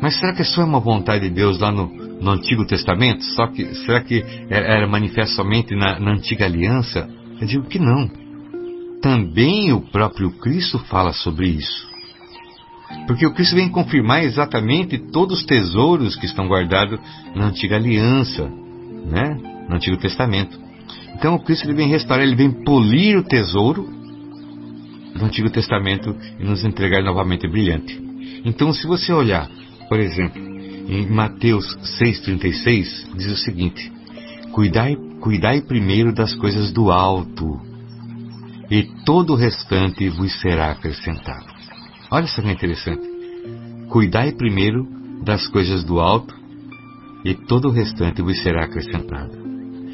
Mas 0.00 0.18
será 0.18 0.32
que 0.32 0.44
só 0.44 0.62
é 0.62 0.64
uma 0.64 0.80
vontade 0.80 1.28
de 1.28 1.34
Deus 1.34 1.58
lá 1.58 1.72
no, 1.72 1.86
no 1.86 2.30
Antigo 2.30 2.64
Testamento? 2.64 3.24
Só 3.24 3.48
que, 3.48 3.74
será 3.84 4.00
que 4.00 4.24
era 4.48 4.86
manifesto 4.86 5.34
somente 5.34 5.74
na, 5.74 5.98
na 5.98 6.12
Antiga 6.12 6.44
Aliança? 6.44 7.08
Eu 7.40 7.46
digo 7.46 7.64
que 7.64 7.78
não. 7.78 8.27
Também 9.02 9.72
o 9.72 9.80
próprio 9.80 10.30
Cristo 10.38 10.78
fala 10.78 11.12
sobre 11.12 11.48
isso. 11.48 11.88
Porque 13.06 13.26
o 13.26 13.32
Cristo 13.32 13.54
vem 13.54 13.68
confirmar 13.68 14.24
exatamente 14.24 14.98
todos 14.98 15.40
os 15.40 15.46
tesouros 15.46 16.16
que 16.16 16.26
estão 16.26 16.48
guardados 16.48 16.98
na 17.34 17.46
Antiga 17.46 17.76
Aliança, 17.76 18.50
né? 19.06 19.36
no 19.68 19.76
Antigo 19.76 19.96
Testamento. 19.96 20.58
Então 21.14 21.34
o 21.34 21.42
Cristo 21.42 21.66
ele 21.66 21.74
vem 21.74 21.88
restaurar, 21.88 22.26
ele 22.26 22.36
vem 22.36 22.50
polir 22.64 23.18
o 23.18 23.22
tesouro 23.22 23.88
do 25.14 25.24
Antigo 25.24 25.50
Testamento 25.50 26.14
e 26.38 26.44
nos 26.44 26.64
entregar 26.64 27.02
novamente 27.02 27.46
brilhante. 27.46 28.00
Então, 28.44 28.72
se 28.72 28.86
você 28.86 29.12
olhar, 29.12 29.50
por 29.88 29.98
exemplo, 29.98 30.40
em 30.88 31.06
Mateus 31.06 31.66
6,36, 32.00 33.16
diz 33.16 33.32
o 33.32 33.36
seguinte: 33.36 33.92
cuidai, 34.52 34.96
cuidai 35.20 35.60
primeiro 35.60 36.12
das 36.12 36.34
coisas 36.34 36.72
do 36.72 36.90
alto, 36.90 37.60
e 38.70 38.82
todo 39.04 39.32
o 39.32 39.36
restante 39.36 40.08
vos 40.08 40.40
será 40.40 40.70
acrescentado. 40.72 41.46
Olha 42.10 42.26
só 42.26 42.42
que 42.42 42.50
interessante. 42.50 43.02
Cuidai 43.88 44.32
primeiro 44.32 44.86
das 45.24 45.46
coisas 45.48 45.84
do 45.84 45.98
alto, 46.00 46.34
e 47.24 47.34
todo 47.34 47.68
o 47.68 47.72
restante 47.72 48.22
vos 48.22 48.42
será 48.42 48.64
acrescentado. 48.64 49.36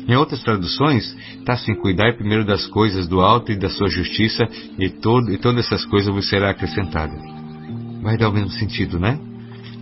Em 0.07 0.14
outras 0.16 0.43
traduções, 0.43 1.16
está 1.38 1.54
assim: 1.54 1.75
cuidai 1.75 2.12
primeiro 2.12 2.45
das 2.45 2.66
coisas 2.66 3.09
do 3.09 3.21
alto 3.21 3.52
e 3.52 3.57
da 3.57 3.71
sua 3.71 3.88
justiça, 3.88 4.45
e, 4.78 4.90
todo, 4.90 5.33
e 5.33 5.38
todas 5.38 5.66
essas 5.66 5.85
coisas 5.87 6.12
vos 6.12 6.28
será 6.28 6.50
acrescentada. 6.50 7.14
Vai 8.02 8.19
dar 8.19 8.28
o 8.28 8.33
mesmo 8.33 8.50
sentido, 8.50 8.99
né? 8.99 9.19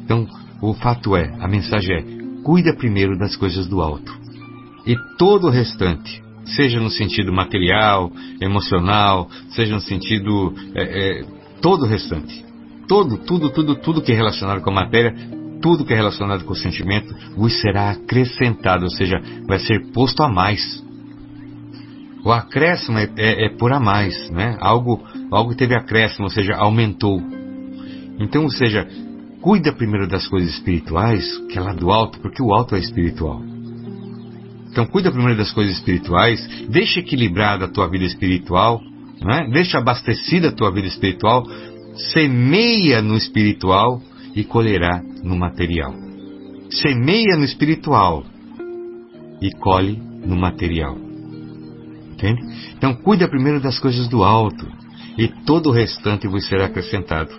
Então, 0.05 0.27
o 0.61 0.75
fato 0.75 1.17
é, 1.17 1.35
a 1.41 1.49
mensagem 1.49 1.97
é: 1.97 2.43
cuida 2.45 2.77
primeiro 2.77 3.19
das 3.19 3.35
coisas 3.35 3.67
do 3.67 3.81
alto. 3.81 4.13
E 4.87 4.97
todo 5.19 5.49
o 5.49 5.51
restante, 5.51 6.23
seja 6.45 6.81
no 6.81 6.91
sentido 6.91 7.33
material, 7.33 8.13
emocional, 8.41 9.29
seja 9.51 9.75
no 9.75 9.81
sentido. 9.81 10.55
É, 10.75 11.21
é, 11.21 11.25
todo 11.61 11.85
o 11.85 11.89
restante. 11.89 12.45
Todo, 12.89 13.17
tudo, 13.19 13.51
tudo, 13.51 13.77
tudo 13.77 14.03
que 14.03 14.13
é 14.13 14.15
relacionado 14.15 14.61
com 14.61 14.71
a 14.71 14.75
matéria, 14.75 15.15
tudo 15.63 15.85
que 15.85 15.93
é 15.93 15.97
relacionado 15.97 16.45
com 16.45 16.53
o 16.53 16.57
sentimento 16.57 17.15
vos 17.37 17.59
será 17.61 17.91
acrescentado, 17.91 18.85
ou 18.85 18.91
seja, 18.91 19.23
vai 19.47 19.59
ser 19.61 19.93
posto 19.93 20.23
a 20.23 20.29
mais. 20.29 20.83
O 22.25 22.31
acréscimo 22.31 22.99
é, 22.99 23.09
é, 23.17 23.47
é 23.47 23.49
por 23.57 23.73
a 23.73 23.81
mais, 23.81 24.31
né? 24.31 24.57
Algo, 24.61 25.03
algo 25.31 25.55
teve 25.55 25.75
acréscimo, 25.75 26.25
ou 26.25 26.31
seja, 26.31 26.55
aumentou. 26.55 27.23
Então, 28.19 28.43
ou 28.45 28.51
seja, 28.51 28.87
cuida 29.41 29.73
primeiro 29.73 30.07
das 30.07 30.29
coisas 30.29 30.51
espirituais, 30.51 31.39
que 31.49 31.59
é 31.59 31.61
lá 31.61 31.73
do 31.73 31.91
alto, 31.91 32.21
porque 32.21 32.43
o 32.43 32.53
alto 32.53 32.77
é 32.77 32.79
espiritual. 32.79 33.52
Então, 34.73 34.87
cuida 34.87 35.13
primeiro 35.13 35.37
das 35.37 35.53
coisas 35.53 35.77
espirituais, 35.77 36.41
deixa 36.71 37.01
equilibrada 37.01 37.67
a 37.67 37.69
tua 37.69 37.91
vida 37.91 38.07
espiritual, 38.07 38.81
né? 39.21 39.47
deixa 39.53 39.77
abastecida 39.77 40.49
a 40.49 40.53
tua 40.53 40.73
vida 40.73 40.89
espiritual, 40.89 41.47
semeia 42.15 43.03
no 43.03 43.15
espiritual 43.15 44.01
e 44.35 44.43
colherá 44.43 45.03
no 45.23 45.37
material. 45.37 45.95
Semeia 46.71 47.37
no 47.37 47.45
espiritual 47.45 48.25
e 49.43 49.51
colhe 49.59 50.01
no 50.25 50.37
material. 50.37 50.97
Entende? 52.13 52.41
Então, 52.75 52.95
cuida 52.95 53.29
primeiro 53.29 53.61
das 53.61 53.79
coisas 53.79 54.09
do 54.09 54.25
alto 54.25 54.67
e 55.19 55.29
todo 55.45 55.69
o 55.69 55.73
restante 55.73 56.27
vos 56.27 56.47
será 56.47 56.65
acrescentado. 56.65 57.31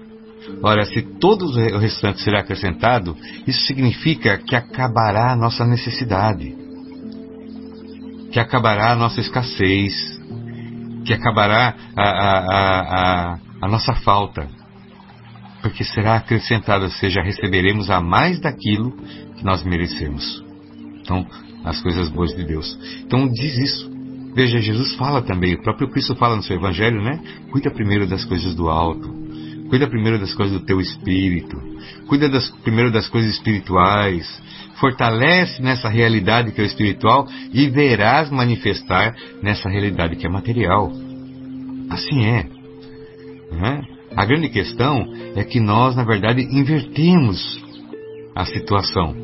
Ora, 0.61 0.85
se 0.85 1.01
todo 1.01 1.45
o 1.45 1.79
restante 1.79 2.21
será 2.21 2.41
acrescentado, 2.41 3.17
isso 3.47 3.65
significa 3.65 4.37
que 4.37 4.55
acabará 4.55 5.31
a 5.31 5.35
nossa 5.35 5.65
necessidade, 5.65 6.62
que 8.33 8.39
acabará 8.39 8.91
a 8.91 8.95
nossa 8.95 9.21
escassez, 9.21 9.93
que 11.05 11.13
acabará 11.13 11.73
a, 11.95 12.03
a, 12.03 12.39
a, 13.31 13.37
a 13.61 13.67
nossa 13.69 13.93
falta 13.93 14.49
porque 15.63 15.85
será 15.85 16.17
acrescentado, 16.17 16.83
ou 16.83 16.91
seja, 16.91 17.21
receberemos 17.21 17.89
a 17.89 18.01
mais 18.01 18.37
daquilo 18.41 18.91
que 19.37 19.45
nós 19.45 19.63
merecemos. 19.63 20.43
Então, 21.01 21.25
as 21.63 21.81
coisas 21.81 22.09
boas 22.09 22.35
de 22.35 22.43
Deus. 22.43 22.77
Então, 23.05 23.29
diz 23.29 23.57
isso. 23.57 23.89
Veja, 24.35 24.59
Jesus 24.59 24.93
fala 24.95 25.21
também, 25.21 25.53
o 25.53 25.61
próprio 25.61 25.89
Cristo 25.89 26.15
fala 26.15 26.35
no 26.35 26.43
seu 26.43 26.57
Evangelho, 26.57 27.01
né? 27.01 27.17
Cuida 27.49 27.71
primeiro 27.71 28.05
das 28.05 28.25
coisas 28.25 28.53
do 28.55 28.67
alto. 28.67 29.09
Cuida 29.69 29.87
primeiro 29.87 30.19
das 30.19 30.33
coisas 30.33 30.59
do 30.59 30.65
teu 30.65 30.81
espírito. 30.81 31.57
Cuida 32.07 32.27
das, 32.27 32.49
primeiro 32.61 32.91
das 32.91 33.07
coisas 33.07 33.31
espirituais. 33.31 34.27
Fortalece 34.79 35.61
nessa 35.61 35.87
realidade 35.87 36.51
que 36.51 36.61
é 36.61 36.65
espiritual 36.65 37.27
e 37.51 37.69
verás 37.69 38.29
manifestar 38.29 39.15
nessa 39.41 39.69
realidade 39.69 40.15
que 40.15 40.25
é 40.25 40.29
material. 40.29 40.91
Assim 41.89 42.25
é. 42.25 42.45
Né? 43.51 43.81
A 44.15 44.25
grande 44.25 44.49
questão 44.49 45.05
é 45.35 45.43
que 45.43 45.59
nós, 45.59 45.95
na 45.95 46.03
verdade, 46.03 46.41
invertemos 46.41 47.63
a 48.35 48.45
situação. 48.45 49.15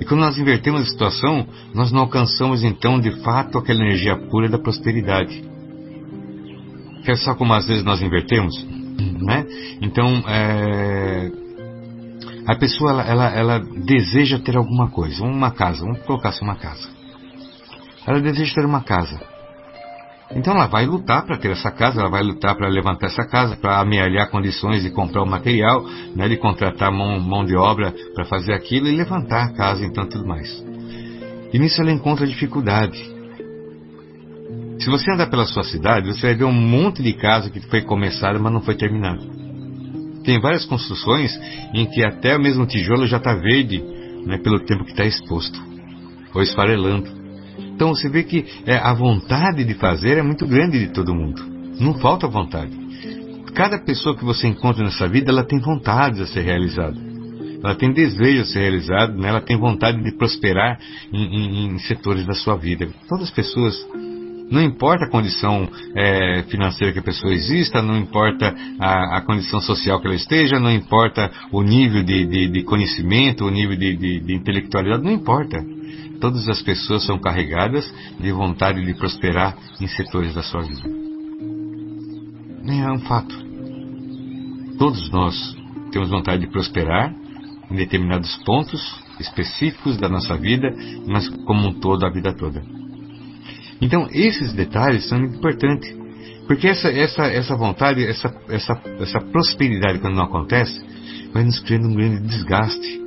E 0.00 0.04
quando 0.04 0.20
nós 0.20 0.36
invertemos 0.38 0.82
a 0.82 0.86
situação, 0.86 1.46
nós 1.72 1.92
não 1.92 2.00
alcançamos 2.00 2.64
então 2.64 3.00
de 3.00 3.10
fato 3.22 3.58
aquela 3.58 3.80
energia 3.80 4.16
pura 4.16 4.48
da 4.48 4.58
prosperidade. 4.58 5.44
Quer 7.04 7.16
só 7.18 7.34
como 7.34 7.52
às 7.52 7.66
vezes 7.66 7.84
nós 7.84 8.02
invertemos? 8.02 8.54
Né? 9.20 9.46
Então, 9.80 10.22
é... 10.28 11.43
a 12.46 12.56
pessoa 12.56 12.90
ela, 12.90 13.02
ela, 13.02 13.30
ela 13.30 13.58
deseja 13.58 14.38
ter 14.38 14.56
alguma 14.56 14.90
coisa, 14.90 15.22
uma 15.24 15.50
casa, 15.50 15.80
vamos 15.80 16.02
colocar 16.02 16.30
assim 16.30 16.44
uma 16.44 16.56
casa. 16.56 16.88
Ela 18.06 18.20
deseja 18.20 18.54
ter 18.54 18.66
uma 18.66 18.82
casa. 18.82 19.18
Então 20.30 20.54
ela 20.54 20.66
vai 20.66 20.84
lutar 20.84 21.24
para 21.24 21.38
ter 21.38 21.52
essa 21.52 21.70
casa, 21.70 22.00
ela 22.00 22.10
vai 22.10 22.22
lutar 22.22 22.54
para 22.56 22.68
levantar 22.68 23.06
essa 23.06 23.24
casa, 23.24 23.56
para 23.56 23.78
amealhar 23.78 24.30
condições 24.30 24.82
de 24.82 24.90
comprar 24.90 25.22
o 25.22 25.26
material, 25.26 25.84
né, 26.14 26.28
de 26.28 26.36
contratar 26.36 26.90
mão, 26.90 27.20
mão 27.20 27.44
de 27.44 27.54
obra 27.54 27.94
para 28.14 28.24
fazer 28.24 28.52
aquilo 28.52 28.88
e 28.88 28.96
levantar 28.96 29.44
a 29.44 29.52
casa, 29.52 29.84
então 29.84 30.06
tudo 30.08 30.26
mais. 30.26 30.48
E 31.52 31.58
nisso 31.58 31.80
ela 31.80 31.92
encontra 31.92 32.26
dificuldade. 32.26 33.14
Se 34.80 34.90
você 34.90 35.10
andar 35.12 35.28
pela 35.30 35.46
sua 35.46 35.62
cidade, 35.62 36.08
você 36.08 36.26
vai 36.26 36.34
ver 36.34 36.44
um 36.44 36.52
monte 36.52 37.02
de 37.02 37.12
casa 37.12 37.48
que 37.48 37.60
foi 37.60 37.82
começada, 37.82 38.38
mas 38.38 38.52
não 38.52 38.60
foi 38.60 38.74
terminada. 38.74 39.33
Tem 40.24 40.40
várias 40.40 40.64
construções 40.64 41.38
em 41.74 41.86
que 41.86 42.04
até 42.04 42.36
o 42.36 42.40
mesmo 42.40 42.66
tijolo 42.66 43.06
já 43.06 43.18
está 43.18 43.34
verde, 43.34 43.82
né, 44.24 44.38
pelo 44.38 44.60
tempo 44.60 44.84
que 44.84 44.90
está 44.90 45.04
exposto, 45.04 45.60
ou 46.34 46.42
esfarelando. 46.42 47.10
Então 47.74 47.94
você 47.94 48.08
vê 48.08 48.22
que 48.22 48.44
é, 48.66 48.76
a 48.76 48.94
vontade 48.94 49.64
de 49.64 49.74
fazer 49.74 50.16
é 50.16 50.22
muito 50.22 50.46
grande 50.46 50.78
de 50.78 50.92
todo 50.92 51.14
mundo. 51.14 51.42
Não 51.78 51.94
falta 51.94 52.26
vontade. 52.26 52.72
Cada 53.54 53.78
pessoa 53.78 54.16
que 54.16 54.24
você 54.24 54.48
encontra 54.48 54.82
nessa 54.82 55.06
vida, 55.06 55.30
ela 55.30 55.44
tem 55.44 55.60
vontade 55.60 56.16
de 56.16 56.28
ser 56.28 56.40
realizada. 56.40 56.96
Ela 57.62 57.74
tem 57.74 57.92
desejo 57.92 58.42
de 58.42 58.48
ser 58.48 58.60
realizada, 58.60 59.14
né? 59.14 59.28
ela 59.28 59.40
tem 59.40 59.56
vontade 59.56 60.02
de 60.02 60.12
prosperar 60.16 60.78
em, 61.12 61.24
em, 61.24 61.66
em 61.66 61.78
setores 61.78 62.26
da 62.26 62.34
sua 62.34 62.56
vida. 62.56 62.88
Todas 63.08 63.24
as 63.24 63.30
pessoas 63.30 63.74
não 64.50 64.62
importa 64.62 65.06
a 65.06 65.10
condição 65.10 65.68
é, 65.94 66.44
financeira 66.48 66.92
que 66.92 66.98
a 66.98 67.02
pessoa 67.02 67.32
exista, 67.32 67.82
não 67.82 67.96
importa 67.96 68.54
a, 68.78 69.18
a, 69.18 69.20
condição 69.22 69.60
social 69.60 70.00
que 70.00 70.06
ela 70.06 70.16
esteja, 70.16 70.60
não 70.60 70.70
importa 70.70 71.30
o 71.50 71.62
nível 71.62 72.02
de, 72.02 72.26
de, 72.26 72.48
de 72.48 72.62
conhecimento, 72.62 73.44
o 73.44 73.50
nível 73.50 73.76
de, 73.76 73.96
de, 73.96 74.34
intelectualidade, 74.34 75.02
não 75.02 75.12
importa 75.12 75.64
todas 76.20 76.48
as 76.48 76.62
pessoas 76.62 77.04
são 77.04 77.18
carregadas 77.18 77.92
de 78.18 78.32
vontade 78.32 78.82
de 78.82 78.94
prosperar 78.94 79.56
em 79.78 79.86
setores 79.86 80.34
da 80.34 80.42
sua 80.42 80.62
vida. 80.62 80.88
É 82.66 82.90
um 82.90 83.00
fato. 83.00 83.34
Todos 84.78 85.10
nós 85.10 85.34
temos 85.92 86.08
vontade 86.08 86.46
de 86.46 86.50
prosperar 86.50 87.14
em 87.70 87.74
determinados 87.74 88.34
pontos 88.44 88.80
específicos 89.20 89.98
da 89.98 90.08
nossa 90.08 90.36
vida, 90.36 90.74
mas 91.06 91.28
como 91.44 91.68
um 91.68 91.74
todo, 91.74 92.06
a 92.06 92.10
vida 92.10 92.34
toda. 92.34 92.83
Então, 93.84 94.08
esses 94.10 94.54
detalhes 94.54 95.06
são 95.06 95.18
importantes, 95.18 95.94
porque 96.46 96.68
essa, 96.68 96.88
essa, 96.88 97.24
essa 97.24 97.54
vontade, 97.54 98.02
essa, 98.02 98.34
essa, 98.48 98.80
essa 98.98 99.20
prosperidade, 99.20 99.98
quando 99.98 100.14
não 100.14 100.24
acontece, 100.24 100.82
vai 101.34 101.44
nos 101.44 101.60
criando 101.60 101.88
um 101.88 101.94
grande 101.94 102.26
desgaste 102.26 103.03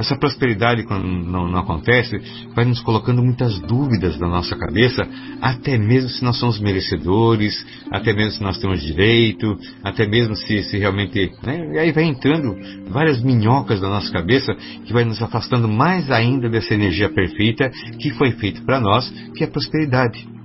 essa 0.00 0.16
prosperidade, 0.16 0.84
quando 0.84 1.06
não, 1.06 1.48
não, 1.48 1.58
acontece, 1.58 2.20
vai 2.54 2.64
nos 2.64 2.80
colocando 2.80 3.22
muitas 3.22 3.58
dúvidas 3.60 4.18
na 4.18 4.28
nossa 4.28 4.56
cabeça, 4.56 5.06
até 5.40 5.78
mesmo 5.78 6.08
se 6.08 6.24
nós 6.24 6.38
somos 6.38 6.58
merecedores, 6.58 7.64
até 7.90 8.12
mesmo 8.12 8.32
se 8.32 8.42
nós 8.42 8.58
temos 8.58 8.82
direito, 8.82 9.56
até 9.84 10.06
mesmo 10.06 10.34
se, 10.34 10.62
se 10.64 10.78
realmente. 10.78 11.32
Né? 11.42 11.74
E 11.74 11.78
aí 11.78 11.92
vai 11.92 12.04
entrando 12.04 12.56
várias 12.88 13.22
minhocas 13.22 13.80
na 13.80 13.88
nossa 13.88 14.10
cabeça 14.10 14.54
que 14.84 14.92
vai 14.92 15.04
nos 15.04 15.22
afastando 15.22 15.68
mais 15.68 16.10
ainda 16.10 16.48
dessa 16.48 16.74
energia 16.74 17.08
perfeita 17.08 17.70
que 17.98 18.10
foi 18.10 18.32
feita 18.32 18.60
para 18.62 18.80
nós, 18.80 19.08
que 19.34 19.44
é 19.44 19.46
a 19.46 19.50
prosperidade. 19.50 20.39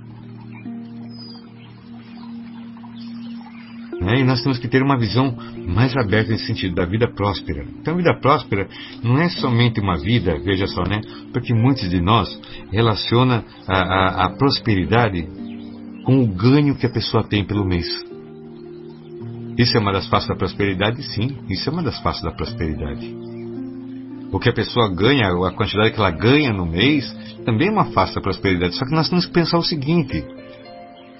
E 4.16 4.24
nós 4.24 4.42
temos 4.42 4.58
que 4.58 4.66
ter 4.66 4.82
uma 4.82 4.98
visão 4.98 5.36
mais 5.66 5.94
aberta 5.96 6.32
nesse 6.32 6.46
sentido, 6.46 6.74
da 6.74 6.86
vida 6.86 7.06
próspera. 7.12 7.66
Então, 7.80 7.94
a 7.94 7.96
vida 7.96 8.18
próspera 8.18 8.66
não 9.02 9.18
é 9.18 9.28
somente 9.28 9.78
uma 9.80 9.98
vida, 9.98 10.38
veja 10.42 10.66
só, 10.66 10.82
né? 10.84 11.00
Porque 11.32 11.52
muitos 11.52 11.90
de 11.90 12.00
nós 12.00 12.28
relaciona 12.72 13.44
a, 13.68 13.76
a, 13.76 14.24
a 14.26 14.30
prosperidade 14.30 15.28
com 16.04 16.22
o 16.22 16.26
ganho 16.26 16.76
que 16.76 16.86
a 16.86 16.90
pessoa 16.90 17.24
tem 17.24 17.44
pelo 17.44 17.64
mês. 17.64 17.86
Isso 19.58 19.76
é 19.76 19.80
uma 19.80 19.92
das 19.92 20.08
faces 20.08 20.28
da 20.28 20.36
prosperidade? 20.36 21.02
Sim, 21.02 21.38
isso 21.50 21.68
é 21.68 21.72
uma 21.72 21.82
das 21.82 21.98
faces 22.00 22.22
da 22.22 22.30
prosperidade. 22.30 23.14
O 24.32 24.38
que 24.38 24.48
a 24.48 24.52
pessoa 24.52 24.92
ganha, 24.94 25.28
a 25.28 25.52
quantidade 25.52 25.92
que 25.92 25.98
ela 25.98 26.10
ganha 26.10 26.52
no 26.52 26.66
mês, 26.66 27.04
também 27.44 27.68
é 27.68 27.70
uma 27.70 27.86
face 27.86 28.14
da 28.14 28.20
prosperidade. 28.20 28.74
Só 28.76 28.84
que 28.84 28.94
nós 28.94 29.08
temos 29.08 29.26
que 29.26 29.32
pensar 29.32 29.58
o 29.58 29.62
seguinte: 29.62 30.24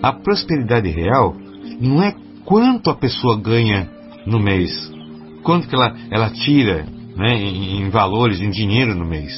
a 0.02 0.12
prosperidade 0.12 0.88
real 0.88 1.34
não 1.80 2.02
é 2.02 2.14
quanto 2.46 2.88
a 2.88 2.94
pessoa 2.94 3.38
ganha 3.38 3.90
no 4.24 4.38
mês, 4.38 4.70
quanto 5.42 5.68
que 5.68 5.74
ela, 5.74 5.94
ela 6.10 6.30
tira 6.30 6.86
né, 7.16 7.34
em, 7.34 7.82
em 7.82 7.90
valores, 7.90 8.40
em 8.40 8.50
dinheiro 8.50 8.94
no 8.94 9.04
mês. 9.04 9.32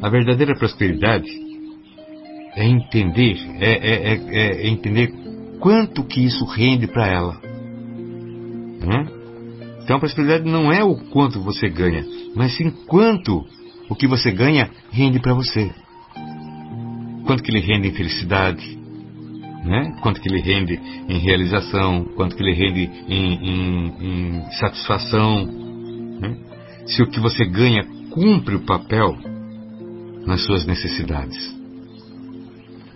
A 0.00 0.08
verdadeira 0.08 0.54
prosperidade 0.54 1.28
é 2.54 2.66
entender, 2.66 3.36
é, 3.58 3.72
é, 3.72 4.14
é, 4.14 4.62
é 4.62 4.68
entender 4.68 5.12
quanto 5.58 6.04
que 6.04 6.20
isso 6.24 6.44
rende 6.44 6.86
para 6.86 7.06
ela. 7.06 7.40
Né? 8.80 9.06
Então 9.82 9.96
a 9.96 10.00
prosperidade 10.00 10.44
não 10.44 10.70
é 10.70 10.84
o 10.84 10.96
quanto 10.96 11.40
você 11.40 11.68
ganha, 11.68 12.04
mas 12.36 12.54
sim 12.56 12.70
quanto 12.86 13.44
o 13.88 13.94
que 13.94 14.06
você 14.06 14.30
ganha 14.30 14.70
rende 14.90 15.18
para 15.18 15.34
você. 15.34 15.70
Quanto 17.26 17.42
que 17.42 17.50
ele 17.50 17.60
rende 17.60 17.88
em 17.88 17.94
felicidade, 17.94 18.78
né? 19.64 19.96
quanto 20.02 20.20
que 20.20 20.28
ele 20.28 20.40
rende 20.40 20.78
em 21.08 21.18
realização, 21.18 22.04
quanto 22.16 22.36
que 22.36 22.42
ele 22.42 22.54
rende 22.54 22.90
em, 23.08 23.34
em, 23.34 23.94
em 24.00 24.50
satisfação. 24.52 25.46
Né? 26.20 26.36
Se 26.86 27.02
o 27.02 27.06
que 27.06 27.18
você 27.18 27.44
ganha 27.44 27.84
cumpre 28.10 28.54
o 28.54 28.64
papel 28.64 29.16
nas 30.26 30.44
suas 30.44 30.66
necessidades. 30.66 31.54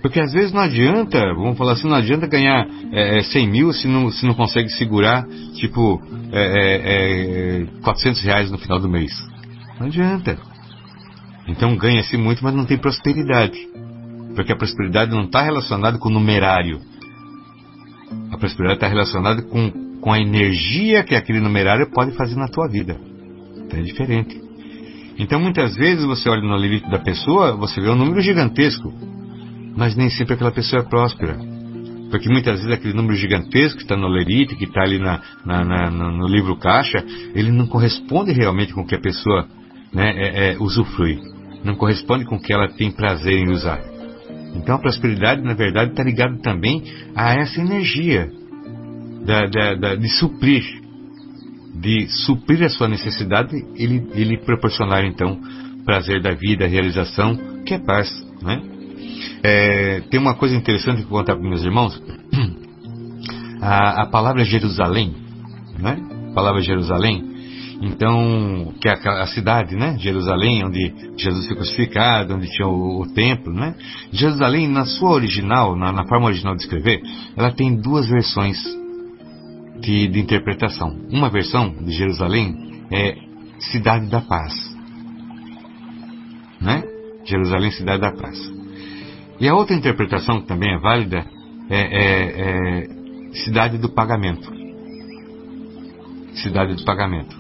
Porque 0.01 0.21
às 0.21 0.33
vezes 0.33 0.53
não 0.53 0.61
adianta, 0.61 1.19
vamos 1.35 1.59
falar 1.59 1.73
assim, 1.73 1.89
não 1.89 1.97
adianta 1.97 2.27
ganhar 2.27 2.67
é, 2.93 3.21
100 3.21 3.45
é, 3.45 3.51
mil 3.51 3.73
se 3.73 3.89
não, 3.89 4.11
se 4.11 4.25
não 4.25 4.35
consegue 4.35 4.69
segurar, 4.71 5.27
tipo, 5.55 6.01
é, 6.33 7.63
é, 7.63 7.67
400 7.83 8.23
é, 8.23 8.25
reais 8.25 8.51
no 8.51 8.59
final 8.59 8.79
do 8.79 8.89
mês. 8.89 9.13
Não 9.81 9.89
adianta. 9.89 10.39
Então 11.49 11.77
ganha-se 11.77 12.17
muito, 12.17 12.45
mas 12.45 12.55
não 12.55 12.65
tem 12.65 12.79
prosperidade. 12.79 13.59
Porque 14.39 14.53
a 14.53 14.57
prosperidade 14.57 15.11
não 15.11 15.25
está 15.25 15.43
relacionada 15.43 15.99
com 15.99 16.09
o 16.09 16.13
numerário. 16.13 16.79
A 18.31 18.39
prosperidade 18.39 18.77
está 18.77 18.87
relacionada 18.87 19.43
com, 19.43 19.99
com 20.01 20.13
a 20.13 20.21
energia 20.21 21.03
que 21.03 21.17
aquele 21.17 21.41
numerário 21.41 21.91
pode 21.91 22.13
fazer 22.13 22.37
na 22.37 22.47
tua 22.47 22.69
vida. 22.69 22.97
Então 23.57 23.81
é 23.81 23.83
diferente. 23.83 24.41
Então 25.19 25.41
muitas 25.41 25.75
vezes 25.75 26.05
você 26.05 26.29
olha 26.29 26.43
no 26.43 26.57
limite 26.57 26.89
da 26.89 27.01
pessoa, 27.01 27.57
você 27.57 27.81
vê 27.81 27.91
um 27.91 27.97
número 27.97 28.21
gigantesco 28.21 28.93
mas 29.79 29.95
nem 29.95 30.11
sempre 30.11 30.35
aquela 30.35 30.51
pessoa 30.51 30.83
é 30.83 30.85
próspera. 30.85 31.39
Porque 32.11 32.29
muitas 32.29 32.57
vezes 32.57 32.73
aquele 32.73 32.95
número 32.95 33.15
gigantesco 33.15 33.77
que 33.77 33.85
está 33.85 33.97
no 33.97 34.09
lerite, 34.09 34.57
que 34.57 34.65
está 34.65 34.83
ali 34.83 34.99
na, 34.99 35.21
na, 35.45 35.65
na, 35.65 35.91
no 35.91 36.27
livro 36.27 36.57
caixa, 36.57 36.99
ele 37.33 37.53
não 37.53 37.67
corresponde 37.69 38.33
realmente 38.33 38.73
com 38.73 38.81
o 38.81 38.87
que 38.87 38.97
a 38.97 39.01
pessoa 39.01 39.47
né, 39.93 40.15
é, 40.17 40.53
é, 40.53 40.57
usufrui. 40.59 41.21
Não 41.63 41.77
corresponde 41.77 42.25
com 42.25 42.37
o 42.37 42.41
que 42.41 42.53
ela 42.53 42.67
tem 42.69 42.91
prazer 42.91 43.35
em 43.35 43.51
usar. 43.51 43.98
Então 44.55 44.77
a 44.77 44.79
prosperidade, 44.79 45.43
na 45.43 45.55
verdade, 45.55 45.91
está 45.91 46.03
ligada 46.03 46.37
também 46.39 46.83
a 47.15 47.35
essa 47.35 47.61
energia 47.61 48.31
da, 49.25 49.47
da, 49.47 49.75
da, 49.75 49.95
de 49.95 50.09
suprir, 50.09 50.65
de 51.75 52.09
suprir 52.09 52.63
a 52.65 52.69
sua 52.69 52.89
necessidade, 52.89 53.55
ele, 53.77 54.09
ele 54.15 54.39
proporcionar 54.39 55.05
então 55.05 55.39
prazer 55.85 56.21
da 56.21 56.33
vida, 56.33 56.67
realização, 56.67 57.63
que 57.65 57.75
é 57.75 57.79
paz, 57.79 58.11
né? 58.43 58.61
É, 59.43 60.01
tem 60.11 60.21
uma 60.21 60.35
coisa 60.35 60.55
interessante 60.55 61.03
que 61.03 61.09
vou 61.09 61.21
contar 61.21 61.35
para 61.35 61.49
meus 61.49 61.65
irmãos. 61.65 62.01
A, 63.61 64.03
a 64.03 64.07
palavra 64.07 64.45
Jerusalém, 64.45 65.17
né? 65.81 65.99
A 66.31 66.33
palavra 66.33 66.61
Jerusalém, 66.61 67.25
então, 67.81 68.75
que 68.81 68.89
é 68.89 68.93
a, 68.93 69.23
a, 69.23 69.27
cidade, 69.29 69.77
né? 69.77 69.97
Jerusalém, 69.99 70.65
onde 70.65 70.93
Jesus 71.17 71.47
foi 71.47 71.57
crucificado, 71.57 72.35
onde 72.35 72.51
tinha 72.51 72.67
o, 72.67 73.03
o 73.03 73.13
templo, 73.13 73.53
né? 73.53 73.75
Jerusalém, 74.13 74.67
na 74.67 74.85
sua 74.85 75.11
original, 75.11 75.77
na, 75.77 75.93
na, 75.93 76.05
forma 76.07 76.27
original 76.27 76.57
de 76.57 76.63
escrever, 76.63 77.01
ela 77.37 77.53
tem 77.53 77.77
duas 77.81 78.09
versões 78.09 78.59
de, 79.81 80.09
de 80.09 80.19
interpretação. 80.19 80.97
Uma 81.11 81.31
versão 81.31 81.71
de 81.71 81.93
Jerusalém 81.93 82.85
é 82.91 83.15
cidade 83.71 84.07
da 84.07 84.23
paz, 84.23 84.53
né? 86.61 86.83
Jerusalém, 87.25 87.71
cidade 87.71 88.01
da 88.01 88.11
paz. 88.11 88.39
E 89.39 89.47
a 89.47 89.55
outra 89.55 89.77
interpretação 89.77 90.41
que 90.41 90.49
também 90.49 90.75
é 90.75 90.79
válida 90.79 91.25
é, 91.71 91.81
é, 91.81 92.41
é 92.41 92.89
cidade 93.45 93.79
do 93.79 93.89
pagamento. 93.89 94.51
Cidade 96.35 96.75
do 96.75 96.85
pagamento. 96.85 97.38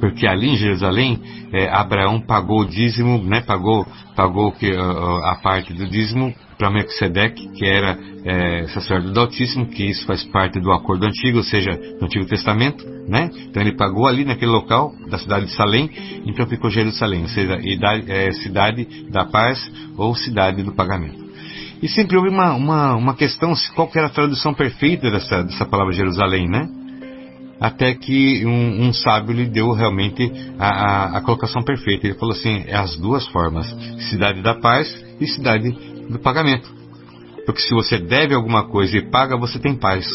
Porque 0.00 0.26
ali 0.26 0.50
em 0.50 0.56
Jerusalém, 0.56 1.20
é, 1.52 1.68
Abraão 1.68 2.20
pagou 2.20 2.60
o 2.60 2.66
dízimo, 2.66 3.22
né, 3.22 3.40
pagou, 3.40 3.86
pagou 4.14 4.52
que, 4.52 4.70
a, 4.70 5.32
a 5.32 5.36
parte 5.42 5.72
do 5.72 5.88
dízimo 5.88 6.34
para 6.58 6.70
Melquisedeque, 6.70 7.48
que 7.50 7.64
era 7.64 7.96
é, 8.24 8.66
sacerdote 8.68 9.12
do 9.12 9.20
Altíssimo, 9.20 9.66
que 9.66 9.84
isso 9.84 10.04
faz 10.06 10.24
parte 10.24 10.60
do 10.60 10.72
acordo 10.72 11.06
antigo, 11.06 11.38
ou 11.38 11.44
seja, 11.44 11.70
do 11.98 12.04
Antigo 12.04 12.26
Testamento, 12.26 12.84
né? 13.08 13.30
Então 13.48 13.62
ele 13.62 13.76
pagou 13.76 14.06
ali 14.06 14.24
naquele 14.24 14.50
local 14.50 14.92
da 15.08 15.18
cidade 15.18 15.46
de 15.46 15.54
Salém, 15.54 15.88
então 16.26 16.46
ficou 16.46 16.68
Jerusalém, 16.68 17.22
ou 17.22 17.28
seja, 17.28 17.58
é, 18.08 18.32
cidade 18.32 19.08
da 19.10 19.24
paz 19.24 19.58
ou 19.96 20.14
cidade 20.14 20.62
do 20.62 20.72
pagamento. 20.72 21.28
E 21.80 21.88
sempre 21.88 22.16
houve 22.16 22.28
uma, 22.28 22.54
uma, 22.54 22.96
uma 22.96 23.14
questão 23.14 23.52
qual 23.74 23.88
era 23.94 24.08
a 24.08 24.10
tradução 24.10 24.52
perfeita 24.52 25.10
dessa, 25.10 25.44
dessa 25.44 25.64
palavra 25.64 25.92
Jerusalém, 25.92 26.48
né? 26.48 26.68
Até 27.60 27.94
que 27.94 28.46
um, 28.46 28.86
um 28.86 28.92
sábio 28.92 29.34
lhe 29.34 29.46
deu 29.46 29.72
realmente 29.72 30.30
a, 30.58 30.68
a, 30.68 31.18
a, 31.18 31.20
colocação 31.20 31.62
perfeita. 31.62 32.06
Ele 32.06 32.18
falou 32.18 32.34
assim: 32.34 32.64
é 32.66 32.76
as 32.76 32.96
duas 32.96 33.26
formas, 33.28 33.66
cidade 34.10 34.42
da 34.42 34.54
paz 34.54 34.88
e 35.20 35.26
cidade 35.26 35.70
do 36.08 36.18
pagamento. 36.20 36.72
Porque 37.44 37.60
se 37.60 37.74
você 37.74 37.98
deve 37.98 38.34
alguma 38.34 38.68
coisa 38.68 38.96
e 38.96 39.10
paga, 39.10 39.36
você 39.36 39.58
tem 39.58 39.74
paz. 39.74 40.06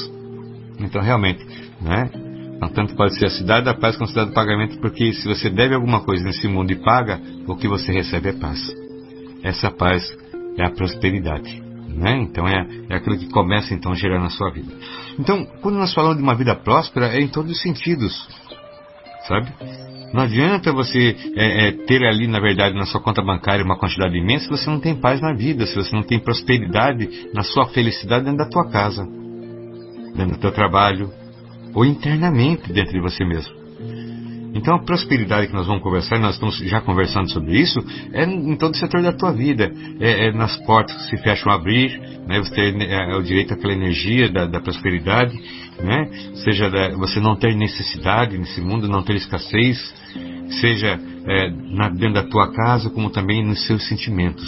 Então, 0.79 1.01
realmente, 1.01 1.45
né? 1.82 2.10
Então, 2.56 2.69
tanto 2.69 2.95
pode 2.95 3.17
ser 3.17 3.25
a 3.25 3.29
cidade 3.29 3.65
da 3.65 3.73
paz 3.73 3.95
como 3.95 4.06
a 4.06 4.10
cidade 4.10 4.29
do 4.29 4.34
pagamento, 4.34 4.79
porque 4.79 5.12
se 5.13 5.27
você 5.27 5.49
deve 5.49 5.75
alguma 5.75 6.01
coisa 6.01 6.23
nesse 6.23 6.47
mundo 6.47 6.71
e 6.71 6.75
paga, 6.75 7.19
o 7.47 7.56
que 7.56 7.67
você 7.67 7.91
recebe 7.91 8.29
é 8.29 8.34
paz. 8.34 8.60
Essa 9.43 9.69
paz 9.69 10.15
é 10.58 10.65
a 10.65 10.71
prosperidade. 10.71 11.72
Né? 11.95 12.21
Então 12.21 12.47
é, 12.47 12.67
é 12.89 12.95
aquilo 12.95 13.17
que 13.17 13.29
começa 13.29 13.73
então 13.73 13.91
a 13.91 13.95
gerar 13.95 14.19
na 14.19 14.29
sua 14.29 14.51
vida. 14.51 14.73
Então, 15.19 15.45
quando 15.62 15.75
nós 15.75 15.93
falamos 15.93 16.17
de 16.17 16.23
uma 16.23 16.36
vida 16.36 16.56
próspera, 16.56 17.08
é 17.08 17.21
em 17.21 17.27
todos 17.27 17.51
os 17.51 17.62
sentidos. 17.62 18.27
Sabe? 19.27 19.51
Não 20.13 20.21
adianta 20.21 20.71
você 20.71 21.15
é, 21.36 21.67
é, 21.67 21.71
ter 21.71 22.03
ali, 22.06 22.27
na 22.27 22.39
verdade, 22.39 22.75
na 22.75 22.86
sua 22.86 23.01
conta 23.01 23.21
bancária 23.23 23.63
uma 23.63 23.77
quantidade 23.77 24.15
imensa 24.17 24.45
se 24.45 24.51
você 24.51 24.69
não 24.69 24.79
tem 24.79 24.95
paz 24.95 25.21
na 25.21 25.34
vida, 25.34 25.65
se 25.65 25.75
você 25.75 25.95
não 25.95 26.03
tem 26.03 26.19
prosperidade 26.19 27.29
na 27.34 27.41
sua 27.41 27.65
felicidade 27.67 28.25
dentro 28.25 28.39
da 28.39 28.49
tua 28.49 28.69
casa, 28.69 29.08
dentro 30.15 30.36
do 30.36 30.39
teu 30.39 30.51
trabalho, 30.51 31.12
ou 31.73 31.86
internamente 31.86 32.71
dentro 32.71 32.93
de 32.93 32.99
você 32.99 33.25
mesmo. 33.25 33.62
Então 34.53 34.75
a 34.75 34.83
prosperidade 34.83 35.47
que 35.47 35.53
nós 35.53 35.65
vamos 35.65 35.81
conversar, 35.81 36.19
nós 36.19 36.35
estamos 36.35 36.57
já 36.57 36.79
conversando 36.79 37.31
sobre 37.31 37.59
isso, 37.59 37.79
é 38.11 38.23
em 38.23 38.55
todo 38.55 38.77
setor 38.77 39.01
da 39.01 39.11
tua 39.11 39.31
vida. 39.31 39.71
É, 39.99 40.27
é 40.27 40.31
nas 40.31 40.55
portas 40.65 40.95
que 40.95 41.09
se 41.09 41.23
fecham 41.23 41.51
a 41.51 41.55
abrir, 41.55 41.99
né? 42.27 42.37
você 42.39 42.53
tem 42.53 42.83
é, 42.83 43.11
é, 43.11 43.15
o 43.15 43.23
direito 43.23 43.53
àquela 43.53 43.73
energia 43.73 44.31
da, 44.31 44.45
da 44.45 44.61
prosperidade, 44.61 45.35
né? 45.81 46.09
seja 46.35 46.69
da, 46.69 46.95
você 46.95 47.19
não 47.19 47.35
ter 47.35 47.55
necessidade 47.55 48.37
nesse 48.37 48.61
mundo, 48.61 48.87
não 48.87 49.01
ter 49.01 49.15
escassez, 49.15 49.77
seja 50.61 50.99
é, 51.27 51.49
na, 51.49 51.89
dentro 51.89 52.13
da 52.13 52.23
tua 52.23 52.51
casa, 52.53 52.91
como 52.91 53.09
também 53.09 53.43
nos 53.43 53.65
seus 53.65 53.87
sentimentos. 53.87 54.47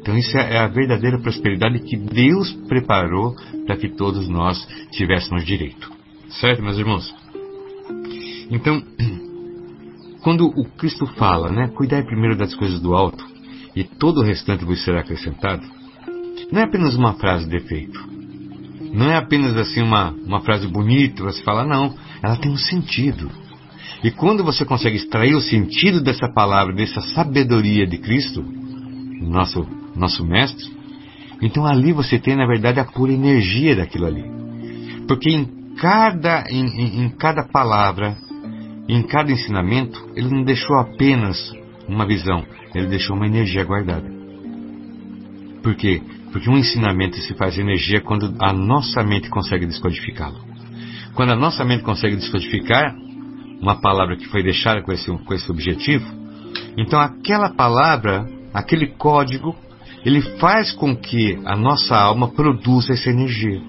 Então 0.00 0.16
isso 0.16 0.38
é, 0.38 0.54
é 0.54 0.58
a 0.58 0.68
verdadeira 0.68 1.18
prosperidade 1.18 1.80
que 1.80 1.96
Deus 1.96 2.52
preparou 2.68 3.34
para 3.66 3.76
que 3.76 3.88
todos 3.88 4.28
nós 4.28 4.64
tivéssemos 4.92 5.44
direito. 5.44 5.90
Certo, 6.40 6.62
meus 6.62 6.78
irmãos? 6.78 7.14
Então, 8.50 8.82
quando 10.22 10.46
o 10.46 10.64
Cristo 10.76 11.06
fala, 11.06 11.50
né, 11.50 11.68
cuidai 11.68 12.02
primeiro 12.02 12.36
das 12.36 12.54
coisas 12.54 12.80
do 12.80 12.94
alto 12.94 13.24
e 13.74 13.84
todo 13.84 14.20
o 14.20 14.24
restante 14.24 14.64
vos 14.64 14.82
será 14.84 15.00
acrescentado, 15.00 15.62
não 16.50 16.60
é 16.60 16.64
apenas 16.64 16.94
uma 16.94 17.14
frase 17.14 17.48
de 17.48 17.56
efeito. 17.56 18.08
Não 18.92 19.10
é 19.10 19.16
apenas 19.16 19.56
assim 19.56 19.82
uma, 19.82 20.10
uma 20.10 20.40
frase 20.40 20.66
bonita, 20.66 21.22
você 21.22 21.42
fala, 21.42 21.64
não, 21.64 21.94
ela 22.22 22.36
tem 22.36 22.50
um 22.50 22.56
sentido. 22.56 23.30
E 24.02 24.10
quando 24.10 24.44
você 24.44 24.64
consegue 24.64 24.96
extrair 24.96 25.34
o 25.34 25.40
sentido 25.40 26.00
dessa 26.00 26.28
palavra, 26.32 26.74
dessa 26.74 27.00
sabedoria 27.00 27.86
de 27.86 27.98
Cristo, 27.98 28.42
nosso, 29.20 29.66
nosso 29.94 30.24
Mestre, 30.24 30.72
então 31.42 31.66
ali 31.66 31.92
você 31.92 32.18
tem, 32.18 32.36
na 32.36 32.46
verdade, 32.46 32.80
a 32.80 32.84
pura 32.84 33.12
energia 33.12 33.76
daquilo 33.76 34.06
ali. 34.06 34.24
Porque 35.06 35.30
em 35.30 35.74
cada, 35.76 36.44
em, 36.48 36.64
em, 36.64 37.04
em 37.04 37.08
cada 37.10 37.46
palavra, 37.48 38.16
em 38.88 39.02
cada 39.02 39.30
ensinamento, 39.30 40.08
ele 40.16 40.30
não 40.30 40.42
deixou 40.42 40.78
apenas 40.78 41.52
uma 41.86 42.06
visão, 42.06 42.44
ele 42.74 42.86
deixou 42.86 43.16
uma 43.16 43.26
energia 43.26 43.64
guardada. 43.64 44.08
Por 45.62 45.74
quê? 45.74 46.00
Porque 46.32 46.48
um 46.48 46.56
ensinamento 46.56 47.16
se 47.18 47.34
faz 47.34 47.58
energia 47.58 48.00
quando 48.00 48.34
a 48.40 48.52
nossa 48.52 49.02
mente 49.02 49.28
consegue 49.28 49.66
descodificá-lo. 49.66 50.38
Quando 51.14 51.32
a 51.32 51.36
nossa 51.36 51.64
mente 51.64 51.82
consegue 51.82 52.16
descodificar 52.16 52.94
uma 53.60 53.80
palavra 53.80 54.16
que 54.16 54.26
foi 54.28 54.42
deixada 54.42 54.82
com 54.82 54.92
esse, 54.92 55.10
com 55.10 55.34
esse 55.34 55.50
objetivo, 55.50 56.06
então 56.76 57.00
aquela 57.00 57.50
palavra, 57.50 58.26
aquele 58.54 58.86
código, 58.86 59.54
ele 60.04 60.22
faz 60.38 60.72
com 60.72 60.96
que 60.96 61.38
a 61.44 61.56
nossa 61.56 61.96
alma 61.96 62.28
produza 62.28 62.92
essa 62.92 63.10
energia. 63.10 63.60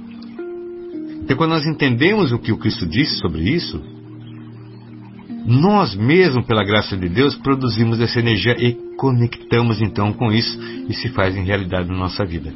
Então, 1.21 1.35
quando 1.35 1.51
nós 1.51 1.65
entendemos 1.65 2.31
o 2.31 2.39
que 2.39 2.51
o 2.51 2.57
Cristo 2.57 2.85
disse 2.85 3.15
sobre 3.17 3.41
isso, 3.43 3.81
nós 5.49 5.95
mesmos, 5.95 6.45
pela 6.45 6.63
graça 6.63 6.95
de 6.95 7.09
Deus, 7.09 7.35
produzimos 7.35 7.99
essa 7.99 8.19
energia 8.19 8.55
e 8.59 8.77
conectamos 8.95 9.81
então 9.81 10.13
com 10.13 10.31
isso 10.31 10.55
e 10.87 10.93
se 10.93 11.09
faz 11.09 11.35
em 11.35 11.43
realidade 11.43 11.87
na 11.87 11.97
nossa 11.97 12.23
vida. 12.23 12.53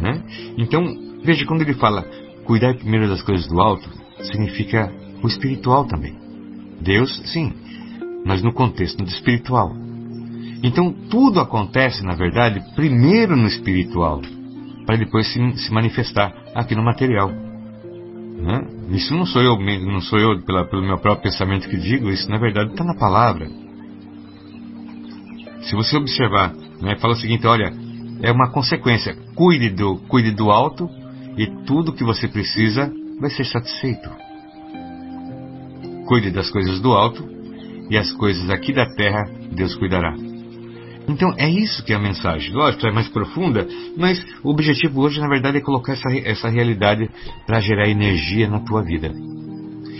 Né? 0.00 0.24
Então, 0.58 0.84
veja, 1.22 1.46
quando 1.46 1.62
ele 1.62 1.74
fala 1.74 2.04
cuidar 2.44 2.74
primeiro 2.74 3.06
das 3.06 3.22
coisas 3.22 3.46
do 3.46 3.60
alto, 3.60 3.88
significa 4.22 4.92
o 5.22 5.28
espiritual 5.28 5.84
também. 5.84 6.18
Deus, 6.80 7.22
sim, 7.26 7.52
mas 8.26 8.42
no 8.42 8.52
contexto 8.52 9.04
do 9.04 9.08
espiritual. 9.08 9.72
Então, 10.64 10.92
tudo 10.92 11.38
acontece, 11.38 12.04
na 12.04 12.16
verdade, 12.16 12.60
primeiro 12.74 13.36
no 13.36 13.46
espiritual, 13.46 14.20
para 14.84 14.96
depois 14.96 15.32
se, 15.32 15.58
se 15.58 15.72
manifestar 15.72 16.34
aqui 16.56 16.74
no 16.74 16.82
material. 16.82 17.30
Né? 17.30 18.79
Isso 18.90 19.14
não 19.14 19.24
sou 19.24 19.40
eu, 19.40 19.56
não 19.56 20.00
sou 20.00 20.18
eu 20.18 20.42
pela, 20.42 20.64
pelo 20.64 20.82
meu 20.82 20.98
próprio 20.98 21.30
pensamento 21.30 21.68
que 21.68 21.76
digo, 21.76 22.10
isso 22.10 22.28
na 22.28 22.38
verdade 22.38 22.70
está 22.72 22.84
na 22.84 22.94
palavra. 22.94 23.48
Se 25.62 25.76
você 25.76 25.96
observar, 25.96 26.52
né, 26.80 26.96
fala 26.96 27.14
o 27.14 27.16
seguinte, 27.16 27.46
olha, 27.46 27.72
é 28.22 28.32
uma 28.32 28.50
consequência. 28.50 29.14
Cuide 29.34 29.70
do, 29.70 29.96
cuide 30.08 30.32
do 30.32 30.50
alto 30.50 30.88
e 31.36 31.46
tudo 31.64 31.92
que 31.92 32.02
você 32.02 32.26
precisa 32.26 32.92
vai 33.20 33.30
ser 33.30 33.44
satisfeito. 33.44 34.10
Cuide 36.06 36.30
das 36.30 36.50
coisas 36.50 36.80
do 36.80 36.92
alto 36.92 37.24
e 37.88 37.96
as 37.96 38.10
coisas 38.12 38.50
aqui 38.50 38.72
da 38.72 38.86
terra 38.94 39.30
Deus 39.52 39.74
cuidará. 39.76 40.29
Então 41.10 41.34
é 41.36 41.50
isso 41.50 41.84
que 41.84 41.92
é 41.92 41.96
a 41.96 42.00
mensagem. 42.00 42.52
Lógico, 42.52 42.86
é 42.86 42.92
mais 42.92 43.08
profunda, 43.08 43.66
mas 43.96 44.24
o 44.44 44.50
objetivo 44.50 45.00
hoje, 45.00 45.20
na 45.20 45.26
verdade, 45.26 45.58
é 45.58 45.60
colocar 45.60 45.94
essa, 45.94 46.08
essa 46.24 46.48
realidade 46.48 47.10
para 47.46 47.60
gerar 47.60 47.88
energia 47.88 48.48
na 48.48 48.60
tua 48.60 48.80
vida. 48.82 49.12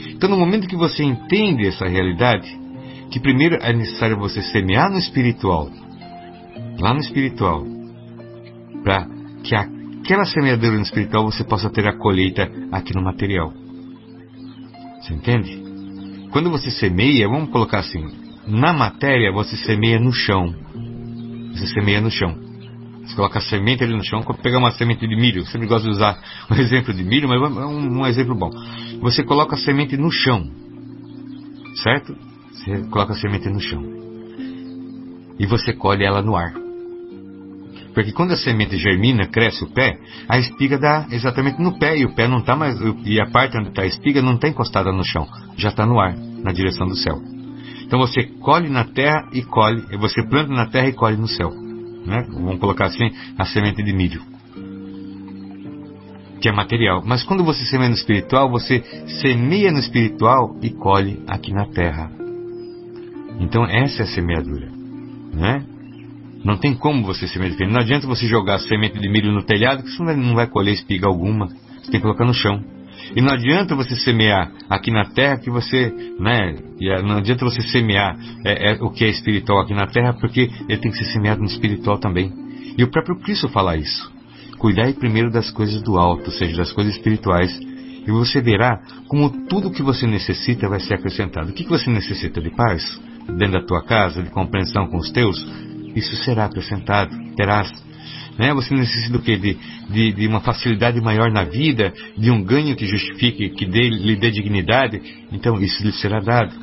Então, 0.08 0.30
no 0.30 0.36
momento 0.36 0.68
que 0.68 0.76
você 0.76 1.02
entende 1.02 1.66
essa 1.66 1.86
realidade, 1.86 2.48
que 3.10 3.18
primeiro 3.18 3.56
é 3.56 3.72
necessário 3.72 4.16
você 4.18 4.40
semear 4.40 4.88
no 4.88 4.98
espiritual, 4.98 5.68
lá 6.78 6.94
no 6.94 7.00
espiritual, 7.00 7.66
para 8.84 9.08
que 9.42 9.56
aquela 9.56 10.24
semeadura 10.26 10.76
no 10.76 10.82
espiritual 10.82 11.24
você 11.24 11.42
possa 11.42 11.68
ter 11.70 11.88
a 11.88 11.98
colheita 11.98 12.48
aqui 12.70 12.94
no 12.94 13.02
material. 13.02 13.52
Você 15.00 15.14
entende? 15.14 15.60
Quando 16.30 16.50
você 16.50 16.70
semeia, 16.70 17.26
vamos 17.26 17.50
colocar 17.50 17.80
assim, 17.80 18.06
na 18.46 18.72
matéria 18.72 19.32
você 19.32 19.56
semeia 19.56 19.98
no 19.98 20.12
chão. 20.12 20.54
Você 21.52 21.66
semeia 21.66 22.00
no 22.00 22.10
chão. 22.10 22.36
Você 23.04 23.16
coloca 23.16 23.38
a 23.38 23.42
semente 23.42 23.82
ali 23.82 23.94
no 23.94 24.04
chão, 24.04 24.22
pegar 24.42 24.58
uma 24.58 24.70
semente 24.70 25.06
de 25.06 25.16
milho. 25.16 25.44
Sempre 25.46 25.66
gosto 25.66 25.84
de 25.84 25.90
usar 25.90 26.18
um 26.50 26.54
exemplo 26.60 26.94
de 26.94 27.02
milho, 27.02 27.28
mas 27.28 27.40
é 27.40 27.66
um, 27.66 28.00
um 28.00 28.06
exemplo 28.06 28.34
bom. 28.34 28.50
Você 29.00 29.22
coloca 29.24 29.54
a 29.54 29.58
semente 29.58 29.96
no 29.96 30.10
chão. 30.10 30.48
Certo? 31.82 32.16
Você 32.52 32.82
coloca 32.88 33.12
a 33.12 33.16
semente 33.16 33.48
no 33.48 33.60
chão. 33.60 33.82
E 35.38 35.46
você 35.46 35.72
colhe 35.72 36.04
ela 36.04 36.22
no 36.22 36.36
ar. 36.36 36.52
Porque 37.94 38.12
quando 38.12 38.32
a 38.32 38.36
semente 38.36 38.76
germina, 38.76 39.26
cresce 39.26 39.64
o 39.64 39.70
pé, 39.70 39.98
a 40.28 40.38
espiga 40.38 40.78
dá 40.78 41.06
exatamente 41.10 41.60
no 41.60 41.78
pé 41.78 41.98
e 41.98 42.04
o 42.04 42.14
pé 42.14 42.28
não 42.28 42.38
está 42.38 42.54
mais. 42.54 42.78
E 43.04 43.20
a 43.20 43.26
parte 43.26 43.58
onde 43.58 43.70
está 43.70 43.82
a 43.82 43.86
espiga 43.86 44.22
não 44.22 44.34
está 44.34 44.48
encostada 44.48 44.92
no 44.92 45.04
chão, 45.04 45.26
já 45.56 45.70
está 45.70 45.84
no 45.84 45.98
ar, 45.98 46.16
na 46.16 46.52
direção 46.52 46.86
do 46.86 46.96
céu. 46.96 47.39
Então 47.90 47.98
você 47.98 48.22
colhe 48.22 48.68
na 48.68 48.85
terra 48.85 49.29
e 49.33 49.42
colhe, 49.42 49.83
você 49.98 50.22
planta 50.22 50.53
na 50.53 50.66
terra 50.66 50.87
e 50.87 50.92
colhe 50.92 51.16
no 51.16 51.26
céu. 51.26 51.50
Né? 52.07 52.24
Vamos 52.31 52.61
colocar 52.61 52.85
assim, 52.85 53.11
a 53.37 53.44
semente 53.44 53.83
de 53.83 53.92
milho. 53.92 54.22
Que 56.40 56.48
é 56.48 56.53
material. 56.53 57.03
Mas 57.05 57.24
quando 57.24 57.42
você 57.42 57.64
semeia 57.64 57.88
no 57.88 57.96
espiritual, 57.96 58.48
você 58.48 58.81
semeia 59.20 59.72
no 59.72 59.81
espiritual 59.81 60.57
e 60.62 60.70
colhe 60.70 61.20
aqui 61.26 61.53
na 61.53 61.66
terra. 61.66 62.12
Então 63.40 63.64
essa 63.64 64.03
é 64.03 64.05
a 64.05 64.09
semeadura. 64.09 64.70
Né? 65.35 65.64
Não 66.44 66.59
tem 66.59 66.76
como 66.76 67.03
você 67.05 67.26
semear 67.26 67.50
diferente. 67.50 67.74
Não 67.74 67.81
adianta 67.81 68.07
você 68.07 68.24
jogar 68.29 68.61
semente 68.61 69.00
de 69.00 69.09
milho 69.09 69.33
no 69.33 69.42
telhado, 69.42 69.83
que 69.83 69.90
você 69.90 70.14
não 70.14 70.37
vai 70.37 70.46
colher 70.46 70.74
espiga 70.74 71.09
alguma. 71.09 71.48
Você 71.48 71.90
tem 71.90 72.00
que 72.00 72.03
colocar 72.03 72.24
no 72.24 72.35
chão. 72.35 72.62
E 73.14 73.20
não 73.20 73.32
adianta 73.32 73.74
você 73.74 73.96
semear 73.96 74.52
aqui 74.68 74.90
na 74.90 75.04
terra 75.06 75.38
que 75.38 75.50
você, 75.50 75.92
né? 76.18 76.56
Não 77.02 77.18
adianta 77.18 77.44
você 77.44 77.60
semear 77.62 78.16
é, 78.44 78.72
é, 78.72 78.78
o 78.80 78.90
que 78.90 79.04
é 79.04 79.08
espiritual 79.08 79.60
aqui 79.60 79.74
na 79.74 79.86
terra, 79.86 80.12
porque 80.14 80.48
ele 80.68 80.78
tem 80.78 80.90
que 80.90 80.98
ser 80.98 81.12
semeado 81.12 81.40
no 81.40 81.46
espiritual 81.46 81.98
também. 81.98 82.32
E 82.78 82.84
o 82.84 82.90
próprio 82.90 83.16
Cristo 83.16 83.48
fala 83.48 83.76
isso. 83.76 84.10
Cuidai 84.58 84.92
primeiro 84.92 85.30
das 85.30 85.50
coisas 85.50 85.82
do 85.82 85.98
alto, 85.98 86.26
ou 86.26 86.32
seja, 86.32 86.56
das 86.56 86.72
coisas 86.72 86.94
espirituais. 86.94 87.50
E 88.06 88.10
você 88.10 88.40
verá 88.40 88.80
como 89.08 89.46
tudo 89.46 89.70
que 89.70 89.82
você 89.82 90.06
necessita 90.06 90.68
vai 90.68 90.80
ser 90.80 90.94
acrescentado. 90.94 91.50
O 91.50 91.52
que, 91.52 91.64
que 91.64 91.70
você 91.70 91.90
necessita 91.90 92.40
de 92.40 92.50
paz? 92.50 93.00
Dentro 93.26 93.60
da 93.60 93.66
tua 93.66 93.82
casa, 93.82 94.22
de 94.22 94.30
compreensão 94.30 94.86
com 94.86 94.98
os 94.98 95.10
teus? 95.10 95.36
Isso 95.94 96.14
será 96.16 96.46
acrescentado. 96.46 97.10
Terás 97.36 97.70
né? 98.40 98.55
Você 98.55 98.74
necessita 98.74 99.12
do 99.12 99.22
quê? 99.22 99.37
De, 99.37 99.59
de, 99.90 100.12
de, 100.14 100.26
uma 100.26 100.40
facilidade 100.40 100.98
maior 100.98 101.31
na 101.31 101.44
vida, 101.44 101.92
de 102.16 102.31
um 102.31 102.42
ganho 102.42 102.74
que 102.74 102.87
justifique, 102.87 103.50
que 103.50 103.66
dê, 103.66 103.90
lhe 103.90 104.16
dê 104.16 104.31
dignidade. 104.31 104.98
Então 105.31 105.61
isso 105.61 105.85
lhe 105.85 105.92
será 105.92 106.20
dado. 106.20 106.55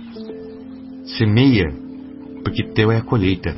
Semeia, 1.20 1.72
porque 2.44 2.64
teu 2.64 2.92
é 2.92 2.98
a 2.98 3.02
colheita. 3.04 3.56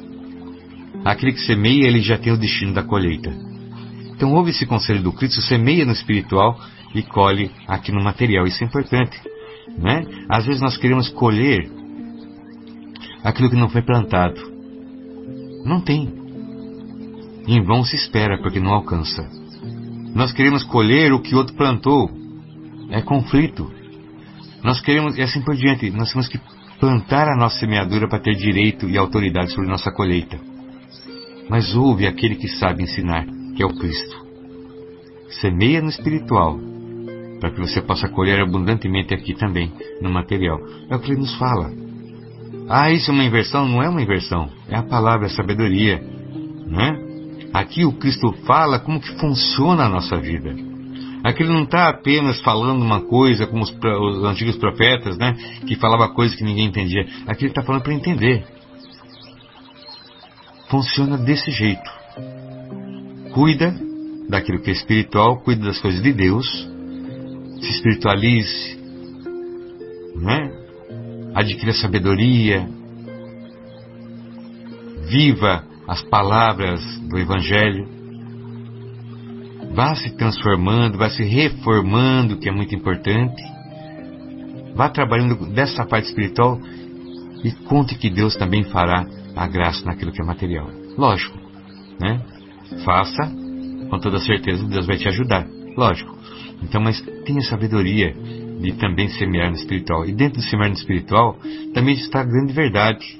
Aquele 1.05 1.31
que 1.31 1.39
semeia, 1.39 1.87
ele 1.87 2.01
já 2.01 2.17
tem 2.17 2.33
o 2.33 2.37
destino 2.37 2.73
da 2.73 2.83
colheita. 2.83 3.33
Então 4.13 4.33
ouve 4.33 4.49
esse 4.49 4.65
conselho 4.65 5.01
do 5.01 5.13
Cristo, 5.13 5.41
semeia 5.41 5.85
no 5.85 5.93
espiritual 5.93 6.59
e 6.93 7.01
colhe 7.01 7.49
aqui 7.69 7.93
no 7.93 8.03
material. 8.03 8.45
Isso 8.45 8.61
é 8.61 8.67
importante. 8.67 9.17
Né? 9.77 10.05
Às 10.29 10.45
vezes 10.45 10.61
nós 10.61 10.75
queremos 10.75 11.07
colher 11.07 11.71
aquilo 13.23 13.49
que 13.49 13.55
não 13.55 13.69
foi 13.69 13.81
plantado. 13.81 14.41
Não 15.63 15.79
tem. 15.79 16.18
Em 17.49 17.63
vão 17.63 17.83
se 17.83 17.95
espera, 17.95 18.37
porque 18.37 18.59
não 18.59 18.71
alcança. 18.71 19.27
Nós 20.13 20.31
queremos 20.31 20.63
colher 20.63 21.11
o 21.11 21.19
que 21.19 21.33
outro 21.33 21.55
plantou. 21.55 22.07
É 22.91 23.01
conflito. 23.01 23.71
Nós 24.63 24.79
queremos, 24.79 25.17
e 25.17 25.21
assim 25.23 25.41
por 25.41 25.55
diante, 25.55 25.89
nós 25.89 26.11
temos 26.11 26.27
que 26.27 26.39
plantar 26.79 27.27
a 27.27 27.35
nossa 27.35 27.57
semeadura 27.59 28.07
para 28.07 28.19
ter 28.19 28.35
direito 28.35 28.87
e 28.87 28.95
autoridade 28.95 29.51
sobre 29.51 29.67
nossa 29.67 29.91
colheita. 29.91 30.39
Mas 31.49 31.75
ouve 31.75 32.05
aquele 32.05 32.35
que 32.35 32.47
sabe 32.47 32.83
ensinar, 32.83 33.25
que 33.55 33.63
é 33.63 33.65
o 33.65 33.73
Cristo. 33.73 34.15
Semeia 35.41 35.81
no 35.81 35.89
espiritual, 35.89 36.59
para 37.39 37.49
que 37.49 37.59
você 37.59 37.81
possa 37.81 38.07
colher 38.09 38.39
abundantemente 38.41 39.11
aqui 39.11 39.33
também, 39.33 39.73
no 39.99 40.11
material. 40.11 40.59
É 40.87 40.95
o 40.95 40.99
que 40.99 41.13
ele 41.13 41.21
nos 41.21 41.33
fala. 41.39 41.71
Ah, 42.69 42.91
isso 42.91 43.09
é 43.09 43.13
uma 43.15 43.23
inversão? 43.23 43.67
Não 43.67 43.81
é 43.81 43.89
uma 43.89 44.03
inversão. 44.03 44.51
É 44.67 44.75
a 44.75 44.83
palavra, 44.83 45.25
a 45.25 45.31
sabedoria. 45.31 45.99
Né? 46.67 47.08
Aqui 47.53 47.85
o 47.85 47.93
Cristo 47.93 48.31
fala 48.45 48.79
como 48.79 48.99
que 48.99 49.19
funciona 49.19 49.85
a 49.85 49.89
nossa 49.89 50.17
vida. 50.17 50.55
Aqui 51.23 51.43
ele 51.43 51.51
não 51.51 51.63
está 51.63 51.89
apenas 51.89 52.39
falando 52.41 52.81
uma 52.81 53.01
coisa 53.01 53.45
como 53.45 53.63
os, 53.63 53.71
os, 53.71 54.23
antigos 54.23 54.55
profetas, 54.57 55.17
né? 55.17 55.35
Que 55.67 55.75
falava 55.75 56.09
coisas 56.09 56.37
que 56.37 56.43
ninguém 56.43 56.67
entendia. 56.67 57.05
Aqui 57.27 57.43
ele 57.43 57.51
está 57.51 57.61
falando 57.61 57.83
para 57.83 57.93
entender. 57.93 58.45
Funciona 60.69 61.17
desse 61.17 61.51
jeito. 61.51 61.89
Cuida 63.33 63.75
daquilo 64.29 64.61
que 64.61 64.69
é 64.69 64.73
espiritual, 64.73 65.41
cuida 65.41 65.65
das 65.65 65.79
coisas 65.79 66.01
de 66.01 66.13
Deus, 66.13 66.47
se 67.59 67.71
espiritualize, 67.71 68.79
né? 70.15 70.59
adquira 71.33 71.73
sabedoria, 71.73 72.67
viva 75.09 75.63
as 75.89 76.03
palavras 76.03 76.79
do 77.09 77.17
Evangelho. 77.17 77.87
Vá 79.73 79.95
se 79.95 80.15
transformando, 80.15 80.99
vá 80.99 81.09
se 81.09 81.23
reformando, 81.23 82.37
que 82.37 82.47
é 82.47 82.51
muito 82.51 82.75
importante. 82.75 83.41
Vá 84.75 84.87
trabalhando 84.89 85.47
dessa 85.47 85.83
parte 85.85 86.09
espiritual 86.09 86.59
e 87.43 87.51
conte 87.65 87.95
que 87.95 88.09
Deus 88.09 88.35
também 88.35 88.63
fará 88.65 89.03
a 89.35 89.47
graça 89.47 89.83
naquilo 89.83 90.11
que 90.11 90.21
é 90.21 90.25
material. 90.25 90.69
Lógico, 90.95 91.37
né? 91.99 92.21
Faça, 92.85 93.25
com 93.89 93.97
toda 93.99 94.19
certeza 94.19 94.63
Deus 94.67 94.85
vai 94.85 94.97
te 94.97 95.07
ajudar. 95.07 95.47
Lógico. 95.75 96.15
Então, 96.61 96.79
mas 96.81 97.01
tenha 97.25 97.41
sabedoria 97.41 98.13
de 98.61 98.73
também 98.73 99.07
semear 99.09 99.49
no 99.49 99.55
espiritual. 99.55 100.05
E 100.05 100.11
dentro 100.11 100.39
do 100.39 100.43
semear 100.43 100.69
no 100.69 100.75
espiritual 100.75 101.39
também 101.73 101.95
está 101.95 102.21
a 102.21 102.25
grande 102.25 102.53
verdade. 102.53 103.18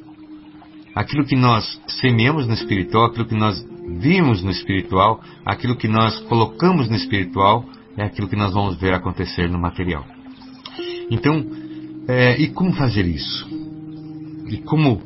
Aquilo 0.95 1.25
que 1.25 1.35
nós 1.35 1.79
semeamos 1.87 2.47
no 2.47 2.53
espiritual, 2.53 3.05
aquilo 3.05 3.25
que 3.25 3.35
nós 3.35 3.63
vimos 3.99 4.43
no 4.43 4.51
espiritual, 4.51 5.21
aquilo 5.45 5.75
que 5.75 5.87
nós 5.87 6.19
colocamos 6.21 6.89
no 6.89 6.95
espiritual, 6.95 7.65
é 7.97 8.03
aquilo 8.03 8.27
que 8.27 8.35
nós 8.35 8.53
vamos 8.53 8.77
ver 8.79 8.93
acontecer 8.93 9.49
no 9.49 9.59
material. 9.59 10.05
Então, 11.11 11.45
é, 12.07 12.39
e 12.39 12.47
como 12.49 12.73
fazer 12.73 13.05
isso? 13.05 13.47
E 14.47 14.57
como 14.59 15.01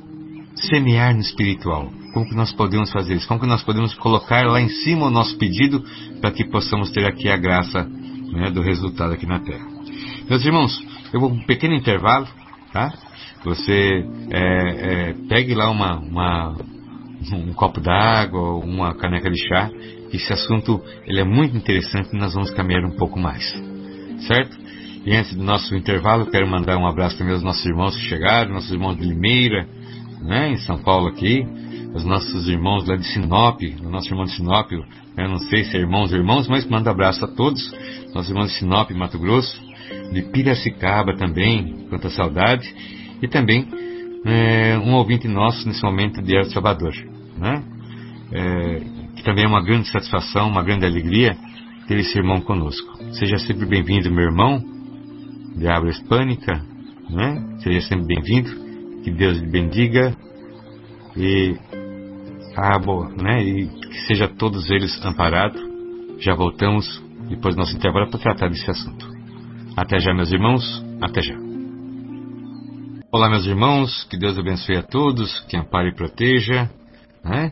semear 0.55 1.13
no 1.13 1.21
espiritual? 1.21 1.91
Como 2.13 2.27
que 2.27 2.35
nós 2.35 2.51
podemos 2.51 2.91
fazer 2.91 3.15
isso? 3.15 3.27
Como 3.27 3.39
que 3.39 3.47
nós 3.47 3.63
podemos 3.63 3.93
colocar 3.95 4.45
lá 4.45 4.61
em 4.61 4.69
cima 4.69 5.07
o 5.07 5.09
nosso 5.09 5.37
pedido 5.37 5.83
para 6.21 6.31
que 6.31 6.45
possamos 6.45 6.91
ter 6.91 7.05
aqui 7.05 7.27
a 7.27 7.37
graça 7.37 7.83
né, 8.31 8.51
do 8.51 8.61
resultado 8.61 9.13
aqui 9.13 9.25
na 9.25 9.39
Terra? 9.39 9.65
Meus 10.29 10.45
irmãos, 10.45 10.81
eu 11.11 11.19
vou 11.19 11.31
um 11.31 11.43
pequeno 11.45 11.73
intervalo, 11.73 12.27
tá? 12.71 12.93
Você 13.43 14.05
é, 14.31 14.39
é, 14.39 15.13
pegue 15.27 15.53
lá 15.53 15.69
uma, 15.69 15.99
uma 15.99 16.55
um 17.31 17.53
copo 17.53 17.79
d'água, 17.79 18.55
uma 18.55 18.93
caneca 18.95 19.29
de 19.29 19.47
chá. 19.47 19.69
Esse 20.11 20.33
assunto 20.33 20.81
ele 21.05 21.19
é 21.19 21.23
muito 21.23 21.55
interessante 21.55 22.09
e 22.13 22.17
nós 22.17 22.33
vamos 22.33 22.51
caminhar 22.51 22.83
um 22.85 22.95
pouco 22.95 23.19
mais, 23.19 23.43
certo? 24.27 24.57
E 25.05 25.13
antes 25.15 25.35
do 25.35 25.43
nosso 25.43 25.75
intervalo, 25.75 26.27
quero 26.27 26.47
mandar 26.47 26.77
um 26.77 26.87
abraço 26.87 27.17
também 27.17 27.33
aos 27.33 27.43
nossos 27.43 27.65
irmãos 27.65 27.95
que 27.95 28.03
chegaram, 28.03 28.53
nossos 28.53 28.71
irmãos 28.71 28.95
de 28.95 29.03
Limeira, 29.03 29.67
né, 30.21 30.51
em 30.51 30.57
São 30.57 30.77
Paulo 30.77 31.07
aqui, 31.07 31.45
os 31.93 32.05
nossos 32.05 32.47
irmãos 32.47 32.87
lá 32.87 32.95
de 32.95 33.05
Sinop, 33.07 33.61
o 33.83 33.89
nosso 33.89 34.07
irmão 34.09 34.25
de 34.25 34.31
Sinop, 34.31 34.71
eu 34.71 35.29
não 35.29 35.39
sei 35.39 35.65
se 35.65 35.75
é 35.75 35.81
irmãos 35.81 36.11
ou 36.11 36.17
irmãos, 36.17 36.47
mas 36.47 36.65
mando 36.65 36.89
abraço 36.89 37.25
a 37.25 37.27
todos, 37.27 37.61
nossos 38.13 38.29
irmãos 38.29 38.51
de 38.51 38.59
Sinop, 38.59 38.91
Mato 38.91 39.19
Grosso, 39.19 39.61
de 40.13 40.21
Piracicaba 40.21 41.17
também, 41.17 41.85
quanta 41.89 42.09
saudade, 42.09 42.73
e 43.23 43.27
também 43.29 43.65
é, 44.25 44.77
um 44.77 44.93
ouvinte 44.95 45.29
nosso 45.29 45.65
nesse 45.65 45.81
momento 45.81 46.21
de 46.21 46.35
El 46.35 46.43
Salvador, 46.45 46.93
né? 47.37 47.63
É, 48.31 48.79
que 49.15 49.23
também 49.23 49.45
é 49.45 49.47
uma 49.47 49.63
grande 49.63 49.87
satisfação, 49.89 50.49
uma 50.49 50.61
grande 50.61 50.85
alegria 50.85 51.37
ter 51.87 51.97
esse 51.99 52.17
irmão 52.17 52.41
conosco. 52.41 52.91
Seja 53.13 53.37
sempre 53.37 53.65
bem-vindo, 53.65 54.11
meu 54.11 54.25
irmão, 54.25 54.61
de 55.55 55.67
habla 55.67 55.89
hispânica, 55.89 56.61
né? 57.09 57.59
Seja 57.59 57.87
sempre 57.87 58.07
bem-vindo, 58.07 58.49
que 59.03 59.11
Deus 59.11 59.37
lhe 59.37 59.49
bendiga 59.49 60.13
e, 61.15 61.55
ah, 62.57 62.79
né? 63.21 63.41
e 63.41 63.67
que 63.67 64.07
seja 64.07 64.27
todos 64.27 64.69
eles 64.69 64.99
amparados. 65.05 65.61
Já 66.19 66.35
voltamos 66.35 67.01
depois 67.29 67.55
do 67.55 67.59
nosso 67.59 67.75
intervalo 67.75 68.09
para 68.09 68.19
tratar 68.19 68.49
desse 68.49 68.69
assunto. 68.69 69.07
Até 69.77 69.99
já, 69.99 70.13
meus 70.13 70.31
irmãos, 70.31 70.63
até 71.01 71.21
já. 71.21 71.42
Olá, 73.15 73.29
meus 73.29 73.45
irmãos, 73.45 74.07
que 74.09 74.17
Deus 74.17 74.39
abençoe 74.39 74.75
a 74.75 74.81
todos, 74.81 75.39
que 75.41 75.55
ampare 75.55 75.89
e 75.89 75.93
proteja. 75.93 76.67
Né? 77.23 77.51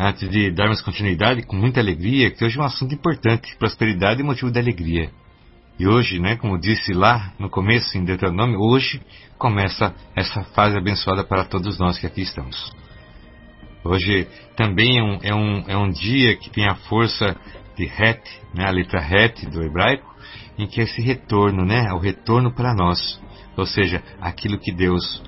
Antes 0.00 0.26
de 0.30 0.50
darmos 0.50 0.80
continuidade, 0.80 1.42
com 1.42 1.54
muita 1.54 1.80
alegria, 1.80 2.30
que 2.30 2.42
hoje 2.42 2.58
é 2.58 2.62
um 2.62 2.64
assunto 2.64 2.94
importante, 2.94 3.54
prosperidade 3.58 4.22
e 4.22 4.24
motivo 4.24 4.50
de 4.50 4.58
alegria. 4.58 5.10
E 5.78 5.86
hoje, 5.86 6.18
né, 6.18 6.36
como 6.36 6.58
disse 6.58 6.94
lá 6.94 7.30
no 7.38 7.50
começo 7.50 7.98
em 7.98 8.06
Deuteronômio, 8.06 8.58
hoje 8.58 9.02
começa 9.36 9.94
essa 10.16 10.44
fase 10.44 10.78
abençoada 10.78 11.22
para 11.22 11.44
todos 11.44 11.78
nós 11.78 11.98
que 11.98 12.06
aqui 12.06 12.22
estamos. 12.22 12.72
Hoje 13.84 14.26
também 14.56 14.98
é 14.98 15.02
um, 15.02 15.18
é 15.22 15.34
um, 15.34 15.64
é 15.72 15.76
um 15.76 15.90
dia 15.90 16.38
que 16.38 16.48
tem 16.48 16.66
a 16.66 16.74
força 16.74 17.36
de 17.76 17.84
Het, 17.84 18.22
né, 18.54 18.64
a 18.64 18.70
letra 18.70 18.98
Het 18.98 19.44
do 19.50 19.62
hebraico, 19.62 20.10
em 20.58 20.66
que 20.66 20.80
é 20.80 20.84
esse 20.84 21.02
retorno, 21.02 21.66
né, 21.66 21.92
o 21.92 21.98
retorno 21.98 22.50
para 22.50 22.74
nós 22.74 23.20
ou 23.56 23.66
seja, 23.66 24.02
aquilo 24.20 24.58
que 24.58 24.72
Deus 24.72 25.22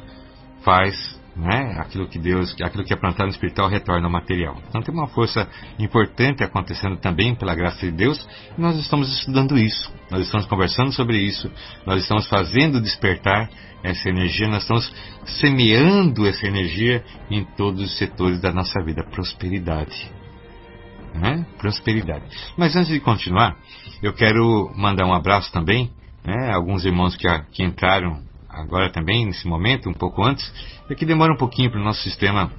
faz, 0.62 1.20
né? 1.36 1.76
aquilo 1.78 2.08
que 2.08 2.18
Deus, 2.18 2.54
aquilo 2.62 2.84
que 2.84 2.92
é 2.92 2.96
plantado 2.96 3.24
no 3.24 3.30
espiritual 3.30 3.68
retorna 3.68 4.06
ao 4.06 4.12
material. 4.12 4.56
Então 4.68 4.80
tem 4.82 4.94
uma 4.94 5.08
força 5.08 5.48
importante 5.78 6.42
acontecendo 6.42 6.96
também 6.96 7.34
pela 7.34 7.54
graça 7.54 7.80
de 7.80 7.92
Deus, 7.92 8.26
e 8.56 8.60
nós 8.60 8.76
estamos 8.76 9.12
estudando 9.18 9.58
isso, 9.58 9.92
nós 10.10 10.22
estamos 10.22 10.46
conversando 10.46 10.92
sobre 10.92 11.18
isso, 11.18 11.50
nós 11.86 12.02
estamos 12.02 12.26
fazendo 12.28 12.80
despertar 12.80 13.50
essa 13.82 14.08
energia, 14.08 14.48
nós 14.48 14.62
estamos 14.62 14.90
semeando 15.40 16.26
essa 16.26 16.46
energia 16.46 17.04
em 17.30 17.44
todos 17.44 17.82
os 17.82 17.98
setores 17.98 18.40
da 18.40 18.52
nossa 18.52 18.82
vida, 18.82 19.04
prosperidade. 19.04 20.10
Né? 21.14 21.46
Prosperidade. 21.58 22.24
Mas 22.56 22.74
antes 22.74 22.88
de 22.88 22.98
continuar, 22.98 23.56
eu 24.02 24.12
quero 24.12 24.72
mandar 24.74 25.06
um 25.06 25.12
abraço 25.12 25.52
também 25.52 25.92
né, 26.24 26.52
alguns 26.52 26.84
irmãos 26.84 27.16
que, 27.16 27.28
que 27.52 27.62
entraram 27.62 28.22
agora 28.48 28.90
também, 28.90 29.26
nesse 29.26 29.46
momento, 29.46 29.88
um 29.88 29.94
pouco 29.94 30.22
antes, 30.22 30.52
é 30.88 30.94
que 30.94 31.04
demora 31.04 31.32
um 31.32 31.36
pouquinho 31.36 31.70
para 31.70 31.80
o 31.80 31.84
nosso 31.84 32.02
sistema 32.02 32.50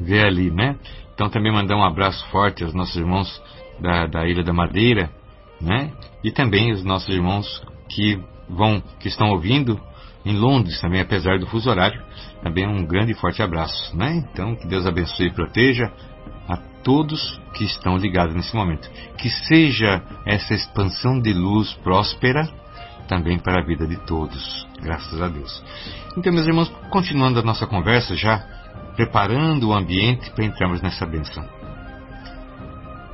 ver 0.00 0.26
ali, 0.26 0.50
né? 0.50 0.76
Então 1.14 1.28
também 1.28 1.52
mandar 1.52 1.76
um 1.76 1.84
abraço 1.84 2.24
forte 2.28 2.64
aos 2.64 2.72
nossos 2.72 2.96
irmãos 2.96 3.42
da, 3.80 4.06
da 4.06 4.26
Ilha 4.26 4.42
da 4.42 4.52
Madeira, 4.52 5.10
né? 5.60 5.92
E 6.24 6.30
também 6.30 6.72
os 6.72 6.84
nossos 6.84 7.08
irmãos 7.08 7.62
que 7.88 8.18
vão, 8.48 8.82
que 9.00 9.08
estão 9.08 9.30
ouvindo 9.30 9.80
em 10.24 10.36
Londres 10.36 10.80
também, 10.80 11.00
apesar 11.00 11.38
do 11.38 11.46
fuso 11.46 11.68
horário, 11.68 12.00
também 12.42 12.66
um 12.66 12.86
grande 12.86 13.12
e 13.12 13.14
forte 13.14 13.42
abraço, 13.42 13.96
né? 13.96 14.24
Então 14.30 14.54
que 14.54 14.66
Deus 14.66 14.86
abençoe 14.86 15.26
e 15.26 15.32
proteja 15.32 15.92
a 16.48 16.56
todos 16.84 17.40
que 17.54 17.64
estão 17.64 17.96
ligados 17.96 18.34
nesse 18.34 18.54
momento. 18.54 18.88
Que 19.18 19.28
seja 19.28 20.02
essa 20.24 20.54
expansão 20.54 21.20
de 21.20 21.32
luz 21.32 21.72
próspera 21.82 22.61
também 23.12 23.38
para 23.38 23.60
a 23.60 23.62
vida 23.62 23.86
de 23.86 23.96
todos, 24.06 24.66
graças 24.80 25.20
a 25.20 25.28
Deus. 25.28 25.62
Então, 26.16 26.32
meus 26.32 26.46
irmãos, 26.46 26.72
continuando 26.88 27.40
a 27.40 27.42
nossa 27.42 27.66
conversa, 27.66 28.16
já 28.16 28.42
preparando 28.96 29.68
o 29.68 29.74
ambiente 29.74 30.30
para 30.30 30.46
entrarmos 30.46 30.80
nessa 30.80 31.04
benção. 31.04 31.46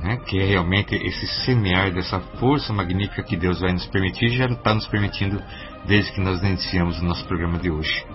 Né? 0.01 0.15
Que 0.25 0.39
é 0.39 0.45
realmente 0.45 0.95
esse 0.95 1.27
semear 1.43 1.91
dessa 1.91 2.21
força 2.39 2.71
magnífica 2.71 3.23
que 3.23 3.35
Deus 3.35 3.59
vai 3.59 3.73
nos 3.73 3.85
permitir 3.87 4.29
já 4.29 4.45
está 4.45 4.73
nos 4.73 4.87
permitindo 4.87 5.43
desde 5.85 6.13
que 6.13 6.21
nós 6.21 6.41
iniciamos 6.41 7.01
o 7.01 7.03
nosso 7.03 7.25
programa 7.25 7.59
de 7.59 7.69
hoje. 7.69 8.05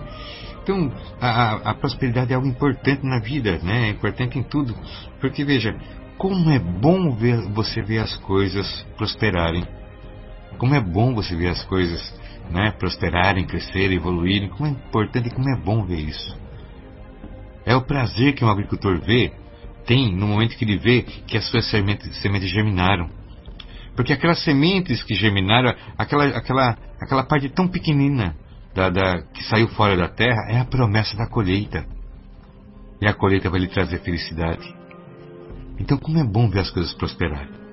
Então, 0.63 0.91
a, 1.21 1.69
a, 1.69 1.73
prosperidade 1.75 2.33
é 2.33 2.35
algo 2.35 2.47
importante 2.47 3.05
na 3.05 3.19
vida, 3.19 3.59
né? 3.61 3.89
é 3.89 3.89
importante 3.91 4.39
em 4.39 4.43
tudo. 4.43 4.75
Porque, 5.21 5.45
veja, 5.45 5.77
como 6.17 6.49
é 6.49 6.57
bom 6.57 7.11
ver, 7.11 7.41
você 7.53 7.83
ver 7.83 7.99
as 7.99 8.15
coisas 8.17 8.83
prosperarem 8.97 9.63
como 10.57 10.75
é 10.75 10.79
bom 10.79 11.13
você 11.13 11.35
ver 11.35 11.49
as 11.49 11.63
coisas 11.65 12.13
né, 12.49 12.71
prosperarem, 12.71 13.45
crescerem, 13.45 13.97
evoluírem. 13.97 14.49
Como 14.49 14.67
é 14.67 14.71
importante 14.71 15.27
e 15.27 15.31
como 15.31 15.49
é 15.49 15.55
bom 15.55 15.83
ver 15.83 15.99
isso. 15.99 16.37
É 17.65 17.75
o 17.75 17.81
prazer 17.81 18.33
que 18.33 18.45
um 18.45 18.49
agricultor 18.49 18.99
vê, 18.99 19.33
tem 19.85 20.15
no 20.15 20.27
momento 20.27 20.55
que 20.55 20.63
ele 20.63 20.77
vê 20.77 21.01
que 21.01 21.37
as 21.37 21.45
suas 21.49 21.69
sementes, 21.69 22.15
sementes 22.21 22.49
germinaram. 22.49 23.09
Porque 23.95 24.13
aquelas 24.13 24.43
sementes 24.43 25.01
que 25.03 25.15
germinaram, 25.15 25.73
aquela, 25.97 26.25
aquela, 26.25 26.77
aquela 26.99 27.23
parte 27.23 27.49
tão 27.49 27.67
pequenina 27.67 28.35
da, 28.73 28.89
da, 28.89 29.21
que 29.21 29.43
saiu 29.45 29.67
fora 29.69 29.95
da 29.95 30.07
terra, 30.07 30.47
é 30.49 30.59
a 30.59 30.65
promessa 30.65 31.15
da 31.15 31.27
colheita. 31.27 31.85
E 33.01 33.07
a 33.07 33.13
colheita 33.13 33.49
vai 33.49 33.59
lhe 33.59 33.67
trazer 33.67 33.99
felicidade. 33.99 34.73
Então, 35.79 35.97
como 35.97 36.19
é 36.19 36.23
bom 36.23 36.49
ver 36.49 36.59
as 36.59 36.69
coisas 36.69 36.93
prosperarem. 36.93 37.64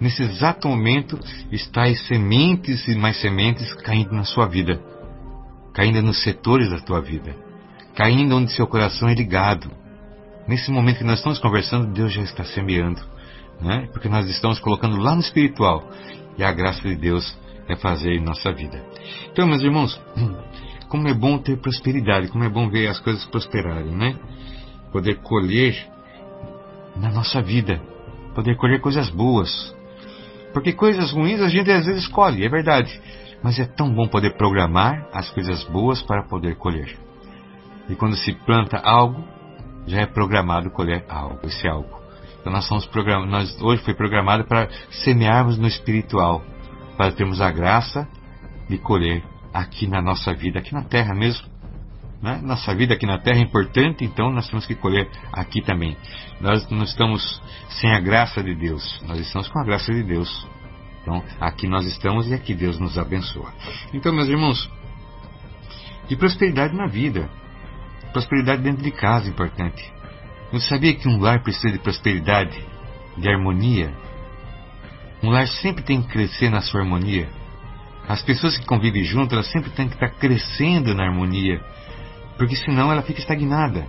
Nesse 0.00 0.22
exato 0.22 0.66
momento, 0.66 1.18
estáis 1.52 2.06
sementes 2.06 2.88
e 2.88 2.94
mais 2.94 3.20
sementes 3.20 3.72
caindo 3.74 4.14
na 4.14 4.24
sua 4.24 4.46
vida, 4.46 4.80
caindo 5.74 6.00
nos 6.00 6.22
setores 6.22 6.70
da 6.70 6.78
tua 6.78 7.02
vida, 7.02 7.36
caindo 7.94 8.34
onde 8.34 8.50
seu 8.52 8.66
coração 8.66 9.10
é 9.10 9.14
ligado. 9.14 9.70
Nesse 10.48 10.70
momento 10.70 10.98
que 10.98 11.04
nós 11.04 11.18
estamos 11.18 11.38
conversando, 11.38 11.92
Deus 11.92 12.14
já 12.14 12.22
está 12.22 12.44
semeando, 12.44 13.02
né? 13.60 13.88
porque 13.92 14.08
nós 14.08 14.26
estamos 14.30 14.58
colocando 14.58 14.96
lá 14.96 15.14
no 15.14 15.20
espiritual 15.20 15.86
e 16.38 16.42
a 16.42 16.50
graça 16.50 16.80
de 16.80 16.96
Deus 16.96 17.36
é 17.68 17.76
fazer 17.76 18.12
em 18.12 18.24
nossa 18.24 18.50
vida. 18.52 18.82
Então, 19.30 19.46
meus 19.46 19.62
irmãos, 19.62 20.00
como 20.88 21.08
é 21.08 21.14
bom 21.14 21.36
ter 21.36 21.58
prosperidade, 21.58 22.28
como 22.28 22.42
é 22.42 22.48
bom 22.48 22.70
ver 22.70 22.88
as 22.88 22.98
coisas 22.98 23.24
prosperarem, 23.26 23.94
né? 23.94 24.16
Poder 24.90 25.16
colher 25.16 25.86
na 26.96 27.12
nossa 27.12 27.42
vida, 27.42 27.80
poder 28.34 28.56
colher 28.56 28.80
coisas 28.80 29.10
boas, 29.10 29.78
porque 30.52 30.72
coisas 30.72 31.12
ruins 31.12 31.40
a 31.40 31.48
gente 31.48 31.70
às 31.70 31.86
vezes 31.86 32.04
escolhe, 32.04 32.44
é 32.44 32.48
verdade. 32.48 33.00
Mas 33.42 33.58
é 33.58 33.64
tão 33.64 33.92
bom 33.92 34.06
poder 34.06 34.36
programar 34.36 35.06
as 35.12 35.30
coisas 35.30 35.64
boas 35.64 36.02
para 36.02 36.22
poder 36.24 36.56
colher. 36.56 36.98
E 37.88 37.94
quando 37.94 38.16
se 38.16 38.32
planta 38.32 38.78
algo, 38.78 39.24
já 39.86 40.02
é 40.02 40.06
programado 40.06 40.70
colher 40.70 41.04
algo, 41.08 41.40
esse 41.44 41.66
algo. 41.66 42.00
Então 42.40 42.52
nós 42.52 42.66
somos 42.66 42.86
programados, 42.86 43.30
nós 43.30 43.62
hoje 43.62 43.82
foi 43.82 43.94
programado 43.94 44.44
para 44.44 44.68
semearmos 44.90 45.58
no 45.58 45.66
espiritual, 45.66 46.42
para 46.96 47.12
termos 47.12 47.40
a 47.40 47.50
graça 47.50 48.08
de 48.68 48.78
colher 48.78 49.22
aqui 49.52 49.86
na 49.86 50.00
nossa 50.00 50.32
vida, 50.32 50.58
aqui 50.58 50.72
na 50.72 50.82
terra 50.82 51.14
mesmo. 51.14 51.46
Né? 52.22 52.40
Nossa 52.42 52.74
vida 52.74 52.94
aqui 52.94 53.06
na 53.06 53.18
terra 53.18 53.38
é 53.38 53.42
importante, 53.42 54.04
então 54.04 54.30
nós 54.30 54.48
temos 54.48 54.66
que 54.66 54.74
colher 54.74 55.10
aqui 55.32 55.62
também. 55.62 55.96
Nós 56.40 56.68
não 56.70 56.82
estamos 56.82 57.40
sem 57.80 57.92
a 57.92 58.00
graça 58.00 58.42
de 58.42 58.54
Deus, 58.54 59.02
nós 59.06 59.18
estamos 59.18 59.48
com 59.48 59.58
a 59.58 59.64
graça 59.64 59.92
de 59.92 60.02
Deus. 60.02 60.46
Então, 61.02 61.24
aqui 61.40 61.66
nós 61.66 61.86
estamos 61.86 62.28
e 62.28 62.34
aqui 62.34 62.54
Deus 62.54 62.78
nos 62.78 62.98
abençoa. 62.98 63.52
Então, 63.94 64.12
meus 64.12 64.28
irmãos, 64.28 64.70
e 66.10 66.16
prosperidade 66.16 66.74
na 66.74 66.86
vida. 66.86 67.30
Prosperidade 68.12 68.62
dentro 68.62 68.82
de 68.82 68.90
casa 68.90 69.26
é 69.26 69.30
importante. 69.30 69.90
Você 70.52 70.68
sabia 70.68 70.94
que 70.94 71.08
um 71.08 71.20
lar 71.20 71.42
precisa 71.42 71.70
de 71.70 71.78
prosperidade, 71.78 72.58
de 73.16 73.28
harmonia? 73.28 73.94
Um 75.22 75.30
lar 75.30 75.46
sempre 75.46 75.84
tem 75.84 76.02
que 76.02 76.08
crescer 76.08 76.50
na 76.50 76.60
sua 76.60 76.80
harmonia. 76.80 77.28
As 78.08 78.22
pessoas 78.22 78.58
que 78.58 78.66
convivem 78.66 79.04
juntas, 79.04 79.34
elas 79.34 79.52
sempre 79.52 79.70
têm 79.70 79.86
que 79.86 79.94
estar 79.94 80.10
crescendo 80.10 80.94
na 80.94 81.04
harmonia, 81.04 81.62
porque 82.40 82.56
senão 82.56 82.90
ela 82.90 83.02
fica 83.02 83.20
estagnada. 83.20 83.86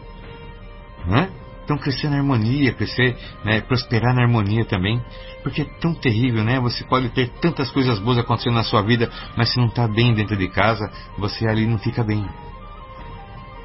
Né? 1.08 1.30
Então 1.64 1.78
crescer 1.78 2.10
na 2.10 2.18
harmonia, 2.18 2.74
crescer, 2.74 3.16
né, 3.46 3.62
prosperar 3.62 4.14
na 4.14 4.24
harmonia 4.24 4.66
também, 4.66 5.02
porque 5.42 5.62
é 5.62 5.66
tão 5.80 5.94
terrível, 5.94 6.44
né? 6.44 6.60
Você 6.60 6.84
pode 6.84 7.08
ter 7.10 7.30
tantas 7.40 7.72
coisas 7.72 7.98
boas 8.00 8.18
acontecendo 8.18 8.56
na 8.56 8.64
sua 8.66 8.82
vida, 8.82 9.10
mas 9.38 9.54
se 9.54 9.58
não 9.58 9.68
está 9.68 9.88
bem 9.88 10.14
dentro 10.14 10.36
de 10.36 10.50
casa, 10.50 10.92
você 11.18 11.48
ali 11.48 11.66
não 11.66 11.78
fica 11.78 12.04
bem. 12.04 12.28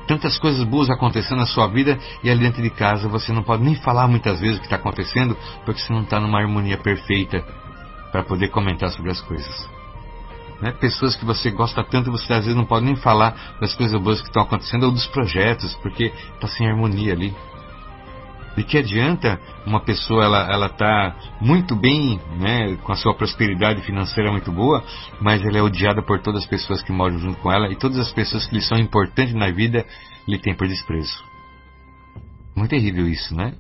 Tantas 0.07 0.39
coisas 0.39 0.62
boas 0.62 0.89
acontecendo 0.89 1.39
na 1.39 1.47
sua 1.47 1.66
vida 1.66 1.99
e 2.22 2.30
ali 2.30 2.45
dentro 2.45 2.62
de 2.62 2.70
casa 2.70 3.09
você 3.09 3.32
não 3.32 3.43
pode 3.43 3.64
nem 3.64 3.74
falar 3.74 4.07
muitas 4.07 4.39
vezes 4.39 4.59
o 4.59 4.61
que 4.61 4.66
está 4.66 4.76
acontecendo, 4.76 5.37
porque 5.64 5.80
você 5.80 5.93
não 5.93 6.03
está 6.03 6.20
numa 6.20 6.39
harmonia 6.41 6.78
perfeita 6.78 7.45
para 8.12 8.22
poder 8.22 8.51
comentar 8.51 8.91
sobre 8.91 9.11
as 9.11 9.20
coisas. 9.20 9.76
Né? 10.61 10.73
Pessoas 10.73 11.15
que 11.15 11.25
você 11.25 11.51
gosta 11.51 11.85
tanto, 11.85 12.11
você 12.11 12.33
às 12.33 12.45
vezes 12.45 12.57
não 12.57 12.65
pode 12.65 12.87
nem 12.87 12.97
falar 12.97 13.57
das 13.61 13.75
coisas 13.75 14.01
boas 14.01 14.21
que 14.21 14.29
estão 14.29 14.43
acontecendo 14.43 14.85
ou 14.85 14.93
dos 14.93 15.07
projetos, 15.07 15.75
porque 15.77 16.13
está 16.35 16.49
sem 16.49 16.69
harmonia 16.69 17.13
ali. 17.13 17.35
De 18.57 18.65
que 18.65 18.79
adianta 18.79 19.39
uma 19.67 19.81
pessoa 19.81 20.25
ela 20.25 20.51
ela 20.51 20.69
tá 20.71 21.15
muito 21.43 21.77
bem, 21.77 22.19
né, 22.41 22.75
com 22.77 22.91
a 22.91 22.97
sua 22.97 23.15
prosperidade 23.15 23.83
financeira 23.83 24.33
muito 24.33 24.51
boa, 24.51 24.83
mas 25.21 25.45
ela 25.45 25.59
é 25.59 25.63
odiada 25.63 26.03
por 26.03 26.21
todas 26.23 26.45
as 26.45 26.49
pessoas 26.49 26.83
que 26.83 26.91
moram 26.91 27.19
junto 27.19 27.39
com 27.41 27.53
ela 27.53 27.71
e 27.71 27.77
todas 27.77 27.99
as 27.99 28.11
pessoas 28.11 28.47
que 28.47 28.55
lhe 28.55 28.63
são 28.63 28.79
importantes 28.79 29.35
na 29.35 29.51
vida 29.51 29.85
lhe 30.27 30.39
têm 30.39 30.55
por 30.55 30.67
desprezo. 30.67 31.23
Muito 32.57 32.71
terrível 32.71 33.07
isso, 33.07 33.37
né? 33.37 33.53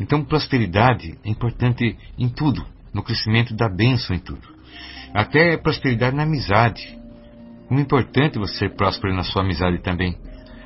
Então 0.00 0.24
prosperidade 0.24 1.18
é 1.22 1.28
importante 1.28 1.94
em 2.18 2.28
tudo, 2.30 2.64
no 2.94 3.02
crescimento 3.02 3.54
da 3.54 3.68
bênção 3.68 4.16
em 4.16 4.18
tudo. 4.18 4.55
Até 5.16 5.56
prosperidade 5.56 6.14
na 6.14 6.24
amizade. 6.24 6.94
Como 7.68 7.80
é 7.80 7.82
importante 7.82 8.38
você 8.38 8.58
ser 8.58 8.76
próspero 8.76 9.14
na 9.14 9.22
sua 9.22 9.42
amizade 9.42 9.78
também. 9.78 10.14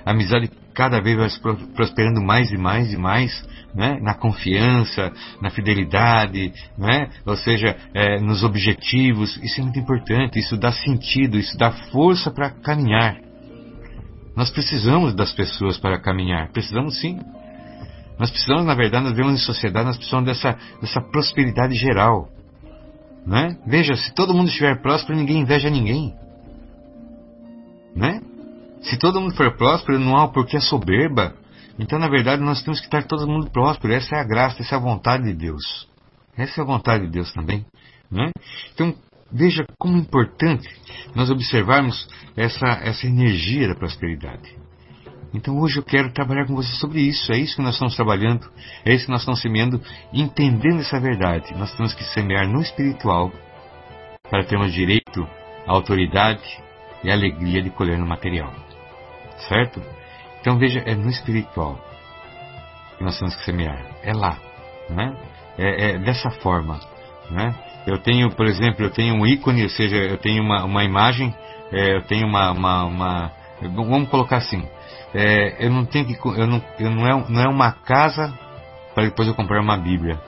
A 0.05 0.11
amizade 0.11 0.51
cada 0.75 1.01
vez 1.01 1.17
vai 1.17 1.55
prosperando 1.75 2.21
mais 2.21 2.51
e 2.51 2.57
mais 2.57 2.93
e 2.93 2.97
mais, 2.97 3.49
né? 3.73 4.01
na 4.03 4.15
confiança, 4.15 5.13
na 5.41 5.51
fidelidade, 5.51 6.53
né? 6.77 7.11
ou 7.25 7.37
seja, 7.37 7.77
é, 7.95 8.19
nos 8.19 8.43
objetivos. 8.43 9.37
Isso 9.37 9.61
é 9.61 9.63
muito 9.63 9.79
importante, 9.79 10.41
isso 10.41 10.57
dá 10.57 10.73
sentido, 10.73 11.39
isso 11.39 11.57
dá 11.57 11.71
força 11.93 12.29
para 12.29 12.51
caminhar. 12.51 13.19
Nós 14.35 14.51
precisamos 14.51 15.15
das 15.15 15.33
pessoas 15.33 15.79
para 15.79 16.01
caminhar, 16.01 16.51
precisamos 16.51 17.01
sim. 17.01 17.21
Nós 18.19 18.31
precisamos, 18.31 18.65
na 18.65 18.75
verdade, 18.75 19.05
nós 19.05 19.13
vivemos 19.13 19.41
em 19.41 19.45
sociedade, 19.45 19.87
nós 19.87 19.97
precisamos 19.97 20.27
dessa, 20.27 20.59
dessa 20.81 21.01
prosperidade 21.01 21.75
geral. 21.75 22.29
Né? 23.27 23.57
Veja, 23.67 23.95
se 23.95 24.13
todo 24.15 24.35
mundo 24.35 24.49
estiver 24.49 24.81
próspero, 24.81 25.19
ninguém 25.19 25.41
inveja 25.41 25.71
ninguém. 25.71 26.15
Né? 27.95 28.21
Se 28.83 28.99
todo 28.99 29.21
mundo 29.21 29.35
for 29.35 29.57
próspero, 29.57 29.99
não 29.99 30.17
há 30.17 30.29
por 30.29 30.47
que 30.47 30.57
a 30.57 30.61
soberba. 30.61 31.35
Então, 31.79 31.99
na 31.99 32.09
verdade, 32.09 32.43
nós 32.43 32.63
temos 32.63 32.81
que 32.81 32.87
estar 32.87 33.05
todo 33.05 33.27
mundo 33.27 33.51
próspero. 33.51 33.93
Essa 33.93 34.17
é 34.17 34.21
a 34.21 34.25
graça, 34.25 34.63
essa 34.63 34.75
é 34.75 34.79
a 34.79 34.81
vontade 34.81 35.25
de 35.25 35.35
Deus. 35.35 35.89
Essa 36.37 36.61
é 36.61 36.65
a 36.65 36.67
vontade 36.67 37.07
de 37.07 37.13
Deus 37.13 37.33
também. 37.33 37.67
Né? 38.11 38.31
Então, 38.75 38.95
veja 39.31 39.65
como 39.79 39.97
é 39.97 40.01
importante 40.01 40.69
nós 41.15 41.31
observarmos 41.31 42.09
essa, 42.37 42.67
essa 42.83 43.07
energia 43.07 43.69
da 43.69 43.75
prosperidade. 43.75 44.60
Então 45.33 45.59
hoje 45.59 45.79
eu 45.79 45.83
quero 45.83 46.13
trabalhar 46.13 46.47
com 46.47 46.55
você 46.55 46.73
sobre 46.77 47.01
isso. 47.01 47.33
É 47.33 47.39
isso 47.39 47.57
que 47.57 47.63
nós 47.63 47.75
estamos 47.75 47.95
trabalhando, 47.95 48.49
é 48.85 48.93
isso 48.93 49.07
que 49.07 49.11
nós 49.13 49.21
estamos 49.21 49.41
semeando, 49.41 49.81
entendendo 50.13 50.81
essa 50.81 50.99
verdade. 50.99 51.55
Nós 51.57 51.73
temos 51.77 51.95
que 51.95 52.05
semear 52.05 52.49
no 52.49 52.61
espiritual 52.61 53.33
para 54.29 54.45
termos 54.45 54.73
direito 54.73 55.27
à 55.67 55.73
autoridade 55.73 56.43
e 57.03 57.11
alegria 57.11 57.63
de 57.63 57.71
colher 57.71 57.99
no 57.99 58.07
material. 58.07 58.53
Certo? 59.49 59.81
Então 60.41 60.59
veja, 60.59 60.81
é 60.81 60.95
no 60.95 61.09
espiritual 61.09 61.79
que 62.99 63.05
nós 63.05 63.19
temos 63.19 63.37
que 63.37 63.45
semear. 63.45 63.85
É 64.03 64.13
lá. 64.13 64.39
Né? 64.89 65.17
É, 65.57 65.91
é 65.91 65.99
dessa 65.99 66.31
forma. 66.31 66.81
Né? 67.31 67.55
Eu 67.87 67.99
tenho, 67.99 68.31
por 68.31 68.47
exemplo, 68.47 68.85
eu 68.85 68.91
tenho 68.91 69.15
um 69.15 69.27
ícone, 69.27 69.63
ou 69.63 69.71
seja, 69.71 69.97
eu 69.97 70.19
tenho 70.19 70.43
uma, 70.43 70.65
uma 70.65 70.85
imagem, 70.85 71.35
é, 71.73 71.97
eu 71.97 72.03
tenho 72.03 72.27
uma, 72.27 72.51
uma, 72.51 72.85
uma, 72.85 73.33
Vamos 73.69 74.09
colocar 74.09 74.39
assim. 74.39 74.67
É, 75.15 75.67
eu 75.67 75.71
não 75.71 75.85
tenho 75.85 76.07
que. 76.07 76.15
Eu 76.15 76.47
não, 76.47 76.63
eu 76.79 76.91
não, 76.91 77.07
é, 77.07 77.25
não 77.29 77.41
é 77.43 77.49
uma 77.49 77.73
casa 77.73 78.33
para 78.95 79.05
depois 79.05 79.29
eu 79.29 79.35
comprar 79.35 79.61
uma 79.61 79.77
Bíblia. 79.77 80.21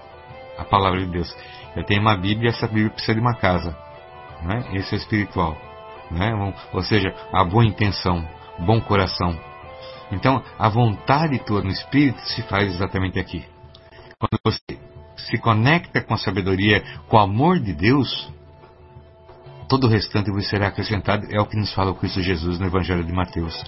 A 0.58 0.64
palavra 0.64 1.00
de 1.00 1.06
Deus. 1.06 1.34
Eu 1.74 1.84
tenho 1.84 2.00
uma 2.00 2.16
Bíblia 2.16 2.50
e 2.50 2.52
essa 2.52 2.66
Bíblia 2.66 2.90
precisa 2.90 3.14
de 3.14 3.20
uma 3.20 3.34
casa. 3.34 3.76
Né? 4.42 4.64
Esse 4.74 4.94
é 4.94 4.98
espiritual. 4.98 5.56
Né? 6.10 6.54
Ou 6.72 6.82
seja, 6.82 7.14
a 7.32 7.44
boa 7.44 7.64
intenção, 7.64 8.26
bom 8.58 8.80
coração. 8.80 9.38
Então, 10.10 10.42
a 10.58 10.68
vontade 10.68 11.38
tua 11.38 11.62
no 11.62 11.70
Espírito 11.70 12.20
se 12.20 12.42
faz 12.42 12.74
exatamente 12.74 13.18
aqui. 13.18 13.44
Quando 14.18 14.38
você 14.44 14.78
se 15.16 15.38
conecta 15.38 16.02
com 16.02 16.14
a 16.14 16.18
sabedoria, 16.18 16.82
com 17.08 17.16
o 17.16 17.20
amor 17.20 17.58
de 17.58 17.72
Deus, 17.72 18.30
todo 19.72 19.86
o 19.86 19.88
restante 19.90 20.30
vos 20.30 20.46
será 20.50 20.68
acrescentado. 20.68 21.26
É 21.30 21.40
o 21.40 21.46
que 21.46 21.56
nos 21.56 21.72
fala 21.72 21.92
o 21.92 21.94
Cristo 21.94 22.20
Jesus 22.20 22.58
no 22.58 22.66
Evangelho 22.66 23.02
de 23.02 23.10
Mateus 23.10 23.58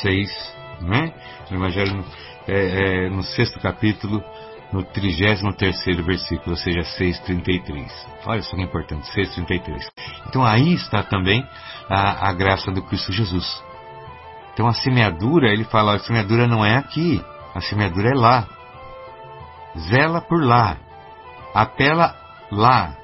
6, 0.00 0.54
né? 0.80 1.12
no 1.50 1.56
Evangelho, 1.56 2.04
é, 2.46 3.06
é, 3.06 3.10
no 3.10 3.24
sexto 3.24 3.58
capítulo, 3.58 4.22
no 4.72 4.84
33 4.84 5.42
versículo, 6.06 6.50
ou 6.52 6.56
seja, 6.56 6.82
6,33. 6.82 7.90
Olha 8.26 8.42
só 8.42 8.54
que 8.54 8.62
importante, 8.62 9.10
6,33. 9.10 9.88
Então 10.28 10.44
aí 10.44 10.74
está 10.74 11.02
também 11.02 11.44
a, 11.88 12.28
a 12.28 12.32
graça 12.32 12.70
do 12.70 12.82
Cristo 12.82 13.12
Jesus. 13.12 13.60
Então 14.54 14.68
a 14.68 14.72
semeadura, 14.72 15.52
ele 15.52 15.64
fala, 15.64 15.96
a 15.96 15.98
semeadura 15.98 16.46
não 16.46 16.64
é 16.64 16.76
aqui, 16.76 17.20
a 17.56 17.60
semeadura 17.60 18.10
é 18.10 18.14
lá. 18.14 18.46
Zela 19.90 20.20
por 20.20 20.44
lá, 20.44 20.76
apela 21.52 22.14
lá, 22.52 22.94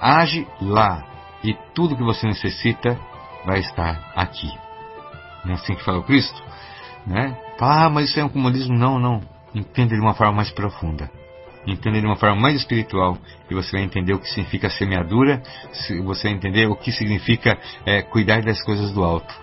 age 0.00 0.46
lá, 0.60 1.09
e 1.42 1.54
tudo 1.74 1.96
que 1.96 2.02
você 2.02 2.26
necessita 2.26 2.98
vai 3.44 3.60
estar 3.60 4.12
aqui. 4.14 4.50
Não 5.44 5.52
é 5.52 5.54
assim 5.54 5.74
que 5.74 5.84
fala 5.84 5.98
o 5.98 6.02
Cristo? 6.02 6.42
Né? 7.06 7.36
Ah, 7.58 7.88
mas 7.88 8.10
isso 8.10 8.20
é 8.20 8.24
um 8.24 8.28
comunismo. 8.28 8.76
Não, 8.76 8.98
não. 8.98 9.22
Entenda 9.54 9.94
de 9.94 10.00
uma 10.00 10.14
forma 10.14 10.34
mais 10.34 10.50
profunda. 10.50 11.10
Entenda 11.66 12.00
de 12.00 12.06
uma 12.06 12.16
forma 12.16 12.36
mais 12.36 12.56
espiritual. 12.56 13.18
E 13.50 13.54
você 13.54 13.72
vai 13.72 13.82
entender 13.82 14.14
o 14.14 14.18
que 14.18 14.28
significa 14.28 14.70
semeadura, 14.70 15.42
você 16.04 16.28
vai 16.28 16.36
entender 16.36 16.66
o 16.66 16.76
que 16.76 16.92
significa 16.92 17.58
é, 17.84 18.02
cuidar 18.02 18.42
das 18.42 18.62
coisas 18.62 18.92
do 18.92 19.04
alto. 19.04 19.34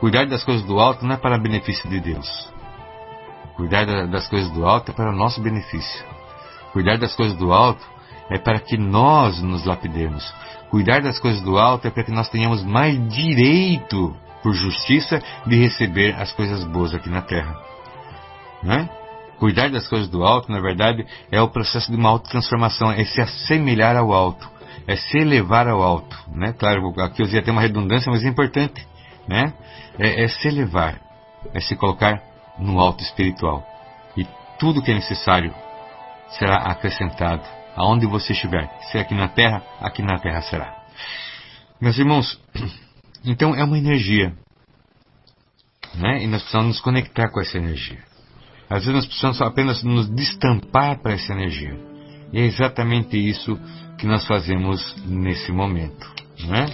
Cuidar 0.00 0.26
das 0.26 0.44
coisas 0.44 0.66
do 0.66 0.78
alto 0.78 1.06
não 1.06 1.14
é 1.14 1.18
para 1.18 1.38
benefício 1.38 1.88
de 1.88 2.00
Deus. 2.00 2.52
Cuidar 3.56 3.86
das 4.08 4.28
coisas 4.28 4.50
do 4.50 4.66
alto 4.66 4.90
é 4.90 4.94
para 4.94 5.10
o 5.10 5.16
nosso 5.16 5.40
benefício. 5.40 6.04
Cuidar 6.72 6.98
das 6.98 7.14
coisas 7.14 7.36
do 7.38 7.52
alto 7.52 7.84
é 8.28 8.38
para 8.38 8.58
que 8.58 8.76
nós 8.76 9.40
nos 9.40 9.64
lapidemos. 9.64 10.34
Cuidar 10.74 11.02
das 11.02 11.20
coisas 11.20 11.40
do 11.40 11.56
alto 11.56 11.86
é 11.86 11.90
para 11.92 12.02
que 12.02 12.10
nós 12.10 12.28
tenhamos 12.28 12.64
mais 12.64 12.98
direito, 13.08 14.12
por 14.42 14.52
justiça, 14.52 15.22
de 15.46 15.54
receber 15.54 16.16
as 16.16 16.32
coisas 16.32 16.64
boas 16.64 16.92
aqui 16.92 17.08
na 17.08 17.22
terra. 17.22 17.56
Né? 18.60 18.90
Cuidar 19.38 19.70
das 19.70 19.86
coisas 19.86 20.08
do 20.08 20.24
alto, 20.24 20.50
na 20.50 20.58
verdade, 20.58 21.06
é 21.30 21.40
o 21.40 21.48
processo 21.48 21.92
de 21.92 21.96
uma 21.96 22.08
autotransformação, 22.08 22.90
é 22.90 23.04
se 23.04 23.20
assemelhar 23.20 23.94
ao 23.94 24.12
alto, 24.12 24.50
é 24.88 24.96
se 24.96 25.16
elevar 25.16 25.68
ao 25.68 25.80
alto. 25.80 26.18
Né? 26.34 26.52
Claro, 26.52 26.92
aqui 27.02 27.22
eu 27.22 27.28
ia 27.28 27.40
ter 27.40 27.52
uma 27.52 27.62
redundância, 27.62 28.10
mas 28.10 28.24
é 28.24 28.28
importante. 28.28 28.84
Né? 29.28 29.52
É, 29.96 30.24
é 30.24 30.26
se 30.26 30.48
elevar, 30.48 30.98
é 31.54 31.60
se 31.60 31.76
colocar 31.76 32.20
no 32.58 32.80
alto 32.80 33.00
espiritual. 33.00 33.64
E 34.16 34.26
tudo 34.58 34.82
que 34.82 34.90
é 34.90 34.94
necessário 34.94 35.54
será 36.30 36.56
acrescentado 36.56 37.44
aonde 37.76 38.06
você 38.06 38.32
estiver. 38.32 38.68
Se 38.90 38.98
é 38.98 39.00
aqui 39.00 39.14
na 39.14 39.28
terra, 39.28 39.62
aqui 39.80 40.02
na 40.02 40.18
terra 40.18 40.42
será. 40.42 40.84
Meus 41.80 41.98
irmãos, 41.98 42.40
então 43.24 43.54
é 43.54 43.64
uma 43.64 43.78
energia. 43.78 44.34
Né? 45.94 46.24
E 46.24 46.26
nós 46.26 46.42
precisamos 46.42 46.68
nos 46.68 46.80
conectar 46.80 47.28
com 47.30 47.40
essa 47.40 47.58
energia. 47.58 48.02
Às 48.68 48.80
vezes 48.80 48.94
nós 48.94 49.06
precisamos 49.06 49.40
apenas 49.40 49.82
nos 49.82 50.08
destampar 50.08 51.00
para 51.00 51.12
essa 51.12 51.32
energia. 51.32 51.78
E 52.32 52.40
é 52.40 52.46
exatamente 52.46 53.16
isso 53.16 53.58
que 53.98 54.06
nós 54.06 54.26
fazemos 54.26 54.96
nesse 55.06 55.52
momento. 55.52 56.06
Né? 56.46 56.66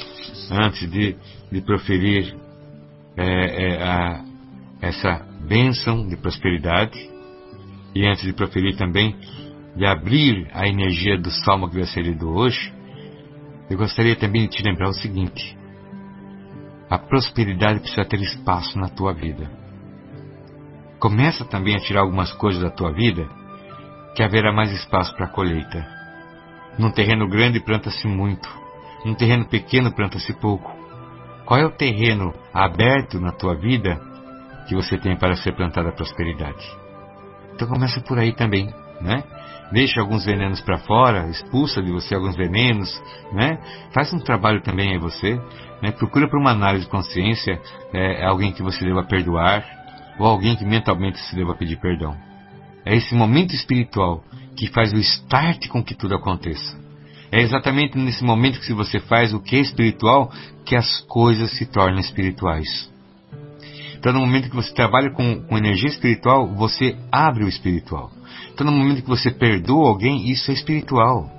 Antes 0.50 0.90
de, 0.90 1.16
de 1.50 1.60
proferir 1.60 2.34
é, 3.16 3.74
é, 3.74 3.82
a, 3.82 4.24
essa 4.80 5.26
bênção 5.46 6.06
de 6.06 6.16
prosperidade, 6.16 7.10
e 7.94 8.06
antes 8.06 8.22
de 8.22 8.32
proferir 8.32 8.76
também 8.76 9.16
de 9.74 9.86
abrir 9.86 10.48
a 10.52 10.66
energia 10.66 11.18
do 11.18 11.30
salmo 11.30 11.68
que 11.68 11.76
vai 11.76 11.86
ser 11.86 12.02
lido 12.02 12.28
hoje, 12.30 12.72
eu 13.68 13.76
gostaria 13.76 14.16
também 14.16 14.42
de 14.42 14.56
te 14.56 14.62
lembrar 14.62 14.88
o 14.88 14.94
seguinte: 14.94 15.56
a 16.88 16.98
prosperidade 16.98 17.80
precisa 17.80 18.04
ter 18.04 18.20
espaço 18.20 18.78
na 18.78 18.88
tua 18.88 19.12
vida. 19.12 19.50
Começa 20.98 21.44
também 21.44 21.76
a 21.76 21.80
tirar 21.80 22.00
algumas 22.00 22.32
coisas 22.32 22.60
da 22.60 22.70
tua 22.70 22.92
vida 22.92 23.26
que 24.14 24.22
haverá 24.22 24.52
mais 24.52 24.72
espaço 24.72 25.14
para 25.14 25.26
a 25.26 25.30
colheita. 25.30 25.86
Num 26.78 26.90
terreno 26.90 27.28
grande 27.28 27.60
planta-se 27.60 28.06
muito, 28.06 28.48
num 29.04 29.14
terreno 29.14 29.46
pequeno 29.46 29.92
planta-se 29.92 30.32
pouco. 30.34 30.74
Qual 31.44 31.58
é 31.58 31.64
o 31.64 31.70
terreno 31.70 32.34
aberto 32.52 33.20
na 33.20 33.32
tua 33.32 33.54
vida 33.54 34.00
que 34.68 34.74
você 34.74 34.98
tem 34.98 35.16
para 35.16 35.36
ser 35.36 35.52
plantada 35.52 35.88
a 35.88 35.92
prosperidade? 35.92 36.64
Então 37.54 37.68
começa 37.68 38.00
por 38.00 38.18
aí 38.18 38.32
também, 38.32 38.72
né? 39.00 39.24
Deixa 39.72 40.00
alguns 40.00 40.24
venenos 40.24 40.60
para 40.60 40.78
fora, 40.78 41.28
expulsa 41.28 41.80
de 41.82 41.92
você 41.92 42.14
alguns 42.14 42.36
venenos, 42.36 43.00
né? 43.32 43.58
Faz 43.92 44.12
um 44.12 44.18
trabalho 44.18 44.60
também 44.62 44.94
em 44.94 44.98
você, 44.98 45.40
né? 45.80 45.92
Procura 45.92 46.28
por 46.28 46.40
uma 46.40 46.50
análise 46.50 46.84
de 46.84 46.90
consciência 46.90 47.60
é, 47.92 48.24
alguém 48.24 48.52
que 48.52 48.62
você 48.62 48.84
deva 48.84 49.04
perdoar 49.04 49.64
ou 50.18 50.26
alguém 50.26 50.56
que 50.56 50.64
mentalmente 50.64 51.18
se 51.18 51.36
deva 51.36 51.54
pedir 51.54 51.76
perdão. 51.76 52.16
É 52.84 52.96
esse 52.96 53.14
momento 53.14 53.54
espiritual 53.54 54.24
que 54.56 54.66
faz 54.66 54.92
o 54.92 54.98
start 54.98 55.68
com 55.68 55.82
que 55.82 55.94
tudo 55.94 56.14
aconteça. 56.14 56.78
É 57.32 57.40
exatamente 57.40 57.96
nesse 57.96 58.24
momento 58.24 58.58
que 58.58 58.66
se 58.66 58.72
você 58.72 58.98
faz 58.98 59.32
o 59.32 59.40
que 59.40 59.56
é 59.56 59.60
espiritual 59.60 60.32
que 60.64 60.74
as 60.74 61.00
coisas 61.02 61.52
se 61.52 61.64
tornam 61.66 62.00
espirituais. 62.00 62.90
Então, 64.00 64.14
no 64.14 64.20
momento 64.20 64.48
que 64.48 64.56
você 64.56 64.72
trabalha 64.72 65.10
com, 65.10 65.42
com 65.42 65.58
energia 65.58 65.90
espiritual, 65.90 66.48
você 66.54 66.96
abre 67.12 67.44
o 67.44 67.48
espiritual. 67.48 68.10
Então, 68.50 68.64
no 68.64 68.72
momento 68.72 69.02
que 69.02 69.08
você 69.08 69.30
perdoa 69.30 69.90
alguém, 69.90 70.30
isso 70.30 70.50
é 70.50 70.54
espiritual. 70.54 71.30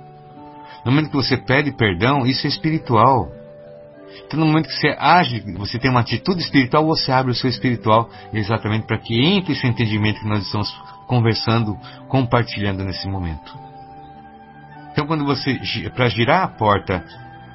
No 0.84 0.92
momento 0.92 1.10
que 1.10 1.16
você 1.16 1.36
pede 1.36 1.72
perdão, 1.72 2.24
isso 2.24 2.46
é 2.46 2.48
espiritual. 2.48 3.32
Então, 4.24 4.38
no 4.38 4.46
momento 4.46 4.68
que 4.68 4.74
você 4.74 4.94
age, 4.96 5.42
você 5.56 5.76
tem 5.76 5.90
uma 5.90 6.00
atitude 6.00 6.40
espiritual, 6.40 6.86
você 6.86 7.10
abre 7.10 7.32
o 7.32 7.34
seu 7.34 7.50
espiritual 7.50 8.08
exatamente 8.32 8.86
para 8.86 8.98
que 8.98 9.20
entre 9.20 9.54
esse 9.54 9.66
entendimento 9.66 10.20
que 10.20 10.28
nós 10.28 10.44
estamos 10.44 10.72
conversando, 11.08 11.76
compartilhando 12.06 12.84
nesse 12.84 13.08
momento. 13.08 13.58
Então, 14.92 15.04
quando 15.04 15.24
você, 15.24 15.58
para 15.96 16.08
girar 16.08 16.44
a 16.44 16.48
porta, 16.48 17.04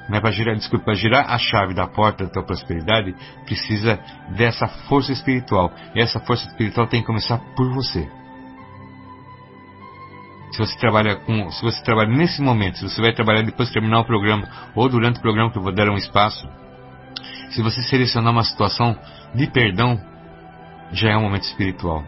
né, 0.08 0.20
para 0.20 0.30
girar, 0.30 0.56
desculpa, 0.56 0.86
para 0.86 0.94
girar 0.94 1.30
a 1.30 1.38
chave 1.38 1.74
da 1.74 1.86
porta 1.86 2.24
da 2.24 2.30
tua 2.30 2.42
prosperidade, 2.42 3.14
precisa 3.44 3.98
dessa 4.36 4.66
força 4.88 5.12
espiritual. 5.12 5.72
E 5.94 6.00
essa 6.00 6.18
força 6.20 6.46
espiritual 6.48 6.86
tem 6.86 7.00
que 7.00 7.06
começar 7.06 7.38
por 7.54 7.72
você. 7.72 8.08
Se 10.52 10.58
você 10.58 10.78
trabalha 10.78 11.16
com, 11.16 11.50
se 11.50 11.62
você 11.62 11.82
trabalha 11.82 12.08
nesse 12.08 12.40
momento, 12.40 12.78
se 12.78 12.88
você 12.88 13.00
vai 13.00 13.12
trabalhar 13.12 13.42
depois 13.42 13.68
de 13.68 13.74
terminar 13.74 14.00
o 14.00 14.04
programa 14.04 14.48
ou 14.74 14.88
durante 14.88 15.18
o 15.18 15.22
programa 15.22 15.50
que 15.52 15.58
eu 15.58 15.62
vou 15.62 15.72
dar 15.72 15.88
um 15.90 15.96
espaço, 15.96 16.48
se 17.50 17.62
você 17.62 17.82
selecionar 17.82 18.32
uma 18.32 18.44
situação 18.44 18.98
de 19.34 19.46
perdão, 19.46 20.00
já 20.90 21.10
é 21.10 21.16
um 21.16 21.22
momento 21.22 21.44
espiritual 21.44 22.02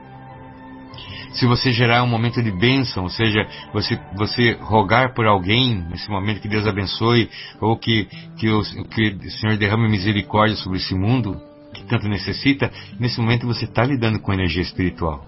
se 1.32 1.46
você 1.46 1.70
gerar 1.72 2.02
um 2.02 2.08
momento 2.08 2.42
de 2.42 2.50
bênção, 2.50 3.04
ou 3.04 3.10
seja, 3.10 3.46
você, 3.72 3.98
você 4.16 4.52
rogar 4.60 5.14
por 5.14 5.26
alguém 5.26 5.84
nesse 5.88 6.10
momento 6.10 6.40
que 6.40 6.48
Deus 6.48 6.66
abençoe, 6.66 7.30
ou 7.60 7.76
que, 7.76 8.08
que, 8.36 8.48
o, 8.50 8.62
que 8.88 9.10
o 9.10 9.30
Senhor 9.30 9.56
derrame 9.56 9.88
misericórdia 9.88 10.56
sobre 10.56 10.78
esse 10.78 10.94
mundo 10.94 11.40
que 11.72 11.84
tanto 11.84 12.08
necessita, 12.08 12.70
nesse 12.98 13.20
momento 13.20 13.46
você 13.46 13.64
está 13.64 13.84
lidando 13.84 14.18
com 14.20 14.32
energia 14.32 14.62
espiritual. 14.62 15.24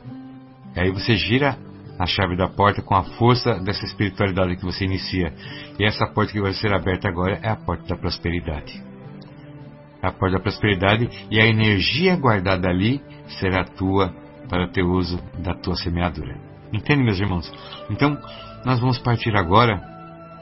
E 0.74 0.80
aí 0.80 0.90
você 0.90 1.14
gira 1.14 1.56
a 1.98 2.06
chave 2.06 2.36
da 2.36 2.48
porta 2.48 2.82
com 2.82 2.96
a 2.96 3.04
força 3.04 3.60
dessa 3.60 3.84
espiritualidade 3.84 4.56
que 4.56 4.64
você 4.64 4.84
inicia. 4.84 5.32
E 5.78 5.84
essa 5.84 6.06
porta 6.06 6.32
que 6.32 6.40
vai 6.40 6.52
ser 6.52 6.72
aberta 6.72 7.08
agora 7.08 7.38
é 7.42 7.48
a 7.48 7.56
porta 7.56 7.86
da 7.86 7.96
prosperidade. 7.96 8.82
A 10.02 10.10
porta 10.10 10.36
da 10.36 10.42
prosperidade 10.42 11.08
e 11.30 11.40
a 11.40 11.46
energia 11.46 12.16
guardada 12.16 12.68
ali 12.68 13.00
será 13.38 13.64
tua 13.64 14.21
para 14.52 14.68
ter 14.68 14.82
uso 14.82 15.18
da 15.38 15.54
tua 15.54 15.74
semeadura. 15.76 16.36
Entende, 16.70 17.02
meus 17.02 17.18
irmãos? 17.18 17.50
Então, 17.88 18.18
nós 18.66 18.78
vamos 18.78 18.98
partir 18.98 19.34
agora, 19.34 19.82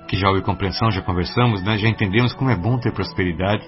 que 0.08 0.16
já 0.16 0.28
houve 0.28 0.42
compreensão, 0.42 0.90
já 0.90 1.00
conversamos, 1.00 1.62
né? 1.62 1.78
já 1.78 1.88
entendemos 1.88 2.32
como 2.32 2.50
é 2.50 2.56
bom 2.56 2.76
ter 2.76 2.92
prosperidade, 2.92 3.64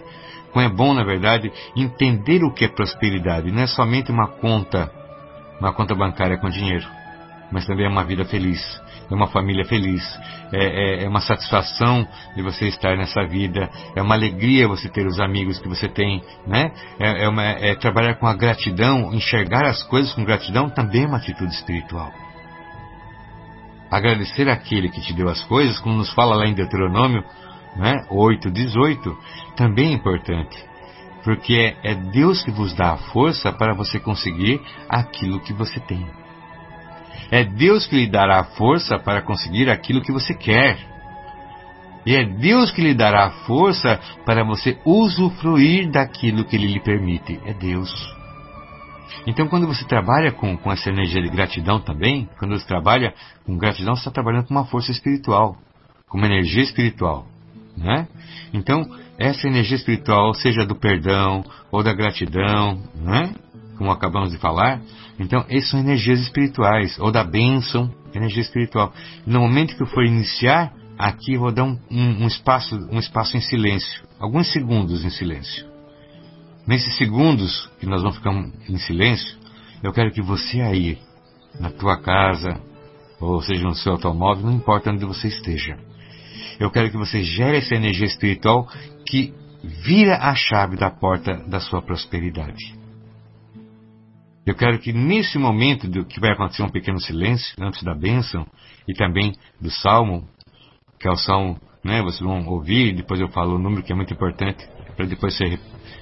como 0.50 0.66
é 0.66 0.68
bom, 0.68 0.94
na 0.94 1.04
verdade, 1.04 1.52
entender 1.76 2.42
o 2.42 2.52
que 2.52 2.64
é 2.64 2.68
prosperidade. 2.68 3.52
Não 3.52 3.62
é 3.62 3.68
somente 3.68 4.10
uma 4.10 4.26
conta, 4.26 4.90
uma 5.60 5.72
conta 5.72 5.94
bancária 5.94 6.36
com 6.38 6.48
dinheiro, 6.48 6.88
mas 7.52 7.64
também 7.64 7.86
é 7.86 7.88
uma 7.88 8.02
vida 8.02 8.24
feliz 8.24 8.81
uma 9.14 9.28
família 9.28 9.64
feliz, 9.64 10.02
é, 10.52 10.64
é, 10.64 11.04
é, 11.04 11.08
uma 11.08 11.20
satisfação 11.20 12.06
de 12.34 12.42
você 12.42 12.66
estar 12.66 12.96
nessa 12.96 13.24
vida, 13.26 13.70
é 13.96 14.02
uma 14.02 14.14
alegria 14.14 14.68
você 14.68 14.88
ter 14.88 15.06
os 15.06 15.20
amigos 15.20 15.58
que 15.58 15.68
você 15.68 15.88
tem, 15.88 16.22
né? 16.46 16.72
É, 16.98 17.24
é, 17.24 17.28
uma, 17.28 17.42
é 17.42 17.74
trabalhar 17.74 18.16
com 18.16 18.26
a 18.26 18.34
gratidão, 18.34 19.12
enxergar 19.12 19.64
as 19.64 19.82
coisas 19.84 20.12
com 20.12 20.24
gratidão 20.24 20.68
também 20.68 21.04
é 21.04 21.06
uma 21.06 21.18
atitude 21.18 21.52
espiritual. 21.52 22.12
Agradecer 23.90 24.48
aquele 24.48 24.88
que 24.88 25.00
te 25.00 25.12
deu 25.12 25.28
as 25.28 25.42
coisas, 25.44 25.78
como 25.78 25.96
nos 25.96 26.12
fala 26.14 26.34
lá 26.34 26.46
em 26.46 26.54
Deuteronômio 26.54 27.22
né, 27.76 28.04
8, 28.10 28.50
18, 28.50 29.18
também 29.56 29.90
é 29.90 29.92
importante. 29.92 30.56
Porque 31.24 31.54
é, 31.54 31.92
é 31.92 31.94
Deus 31.94 32.42
que 32.42 32.50
vos 32.50 32.74
dá 32.74 32.92
a 32.92 32.96
força 32.96 33.52
para 33.52 33.74
você 33.74 34.00
conseguir 34.00 34.60
aquilo 34.88 35.40
que 35.40 35.52
você 35.52 35.78
tem. 35.80 36.06
É 37.30 37.44
Deus 37.44 37.86
que 37.86 37.96
lhe 37.96 38.06
dará 38.06 38.40
a 38.40 38.44
força 38.44 38.98
para 38.98 39.22
conseguir 39.22 39.70
aquilo 39.70 40.02
que 40.02 40.12
você 40.12 40.34
quer. 40.34 40.78
E 42.04 42.16
é 42.16 42.24
Deus 42.24 42.70
que 42.70 42.82
lhe 42.82 42.94
dará 42.94 43.26
a 43.26 43.30
força 43.46 44.00
para 44.26 44.44
você 44.44 44.78
usufruir 44.84 45.90
daquilo 45.90 46.44
que 46.44 46.56
Ele 46.56 46.66
lhe 46.66 46.80
permite. 46.80 47.40
É 47.46 47.52
Deus. 47.52 47.92
Então, 49.26 49.46
quando 49.46 49.66
você 49.66 49.84
trabalha 49.84 50.32
com, 50.32 50.56
com 50.56 50.72
essa 50.72 50.90
energia 50.90 51.22
de 51.22 51.28
gratidão 51.28 51.80
também, 51.80 52.28
quando 52.38 52.58
você 52.58 52.66
trabalha 52.66 53.14
com 53.46 53.56
gratidão, 53.56 53.94
você 53.94 54.00
está 54.00 54.10
trabalhando 54.10 54.46
com 54.46 54.54
uma 54.54 54.64
força 54.64 54.90
espiritual, 54.90 55.56
com 56.08 56.18
uma 56.18 56.26
energia 56.26 56.62
espiritual. 56.62 57.26
Né? 57.76 58.08
Então, 58.52 58.84
essa 59.18 59.46
energia 59.46 59.76
espiritual, 59.76 60.34
seja 60.34 60.66
do 60.66 60.74
perdão 60.74 61.44
ou 61.70 61.82
da 61.82 61.92
gratidão, 61.92 62.82
né? 62.96 63.32
como 63.78 63.90
acabamos 63.90 64.30
de 64.30 64.38
falar, 64.38 64.80
então 65.18 65.44
essas 65.48 65.70
são 65.70 65.80
energias 65.80 66.20
espirituais, 66.20 66.98
ou 66.98 67.10
da 67.10 67.24
bênção, 67.24 67.92
energia 68.14 68.42
espiritual. 68.42 68.92
No 69.26 69.40
momento 69.40 69.76
que 69.76 69.82
eu 69.82 69.86
for 69.86 70.04
iniciar, 70.04 70.72
aqui 70.98 71.36
vou 71.36 71.52
dar 71.52 71.64
um, 71.64 71.78
um, 71.90 72.24
um, 72.24 72.26
espaço, 72.26 72.76
um 72.90 72.98
espaço 72.98 73.36
em 73.36 73.40
silêncio, 73.40 74.02
alguns 74.18 74.52
segundos 74.52 75.04
em 75.04 75.10
silêncio. 75.10 75.66
Nesses 76.66 76.96
segundos 76.96 77.68
que 77.80 77.86
nós 77.86 78.02
vamos 78.02 78.18
ficar 78.18 78.32
em 78.68 78.78
silêncio, 78.78 79.36
eu 79.82 79.92
quero 79.92 80.12
que 80.12 80.22
você 80.22 80.60
aí, 80.60 80.98
na 81.58 81.70
tua 81.70 82.00
casa, 82.00 82.60
ou 83.20 83.40
seja, 83.42 83.64
no 83.64 83.74
seu 83.74 83.92
automóvel, 83.92 84.46
não 84.46 84.52
importa 84.52 84.90
onde 84.90 85.04
você 85.04 85.28
esteja. 85.28 85.76
Eu 86.58 86.70
quero 86.70 86.90
que 86.90 86.96
você 86.96 87.22
gere 87.22 87.58
essa 87.58 87.74
energia 87.74 88.06
espiritual 88.06 88.68
que 89.06 89.34
vira 89.62 90.16
a 90.18 90.34
chave 90.34 90.76
da 90.76 90.90
porta 90.90 91.34
da 91.48 91.60
sua 91.60 91.82
prosperidade. 91.82 92.81
Eu 94.44 94.56
quero 94.56 94.78
que 94.80 94.92
nesse 94.92 95.38
momento 95.38 95.88
do 95.88 96.04
que 96.04 96.18
vai 96.18 96.32
acontecer 96.32 96.62
um 96.62 96.68
pequeno 96.68 97.00
silêncio 97.00 97.54
antes 97.60 97.82
da 97.84 97.94
bênção 97.94 98.44
e 98.88 98.92
também 98.92 99.32
do 99.60 99.70
salmo, 99.70 100.28
que 100.98 101.06
é 101.06 101.10
o 101.10 101.16
salmo, 101.16 101.60
né, 101.84 102.02
vocês 102.02 102.20
vão 102.20 102.46
ouvir, 102.48 102.94
depois 102.94 103.20
eu 103.20 103.28
falo 103.28 103.54
o 103.54 103.58
número 103.58 103.82
que 103.84 103.92
é 103.92 103.94
muito 103.94 104.12
importante 104.12 104.68
para 104.96 105.06
depois 105.06 105.36
ser, 105.36 105.60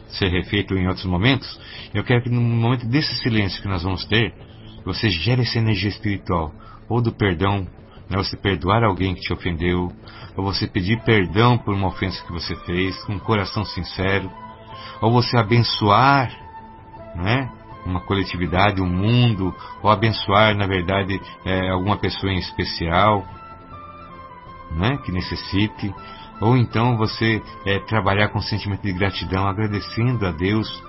ser 0.09 0.29
refeito 0.29 0.75
em 0.75 0.89
outros 0.89 1.05
momentos. 1.05 1.61
Eu 1.93 2.03
quero 2.03 2.23
que 2.23 2.31
no 2.31 2.41
momento 2.41 2.87
desse 2.87 3.15
silêncio 3.17 3.61
que 3.61 3.69
nós 3.69 3.83
vamos 3.83 4.07
ter, 4.07 4.35
você 4.85 5.11
gere 5.11 5.43
essa 5.43 5.59
energia 5.59 5.91
espiritual, 5.91 6.53
ou 6.89 7.03
do 7.03 7.13
perdão, 7.13 7.67
né, 8.09 8.17
você 8.17 8.39
perdoar 8.39 8.83
alguém 8.83 9.15
que 9.15 9.21
te 9.21 9.33
ofendeu, 9.35 9.93
ou 10.35 10.45
você 10.45 10.67
pedir 10.67 11.03
perdão 11.05 11.59
por 11.59 11.75
uma 11.75 11.89
ofensa 11.89 12.25
que 12.25 12.33
você 12.33 12.57
fez, 12.65 12.97
com 13.05 13.13
um 13.13 13.19
coração 13.19 13.67
sincero, 13.67 14.31
ou 15.03 15.13
você 15.13 15.37
abençoar, 15.37 16.31
né, 17.15 17.60
uma 17.91 18.01
coletividade, 18.01 18.81
um 18.81 18.89
mundo, 18.89 19.55
ou 19.83 19.91
abençoar, 19.91 20.55
na 20.55 20.67
verdade, 20.67 21.21
é, 21.45 21.71
alguma 21.71 21.97
pessoa 21.97 22.33
em 22.33 22.39
especial 22.39 23.25
né, 24.71 24.99
que 25.05 25.13
necessite, 25.13 25.93
ou 26.41 26.57
então 26.57 26.97
você 26.97 27.43
é, 27.67 27.79
trabalhar 27.81 28.29
com 28.29 28.41
sentimento 28.41 28.83
de 28.83 28.93
gratidão, 28.93 29.47
agradecendo 29.47 30.27
a 30.27 30.31
Deus, 30.31 30.83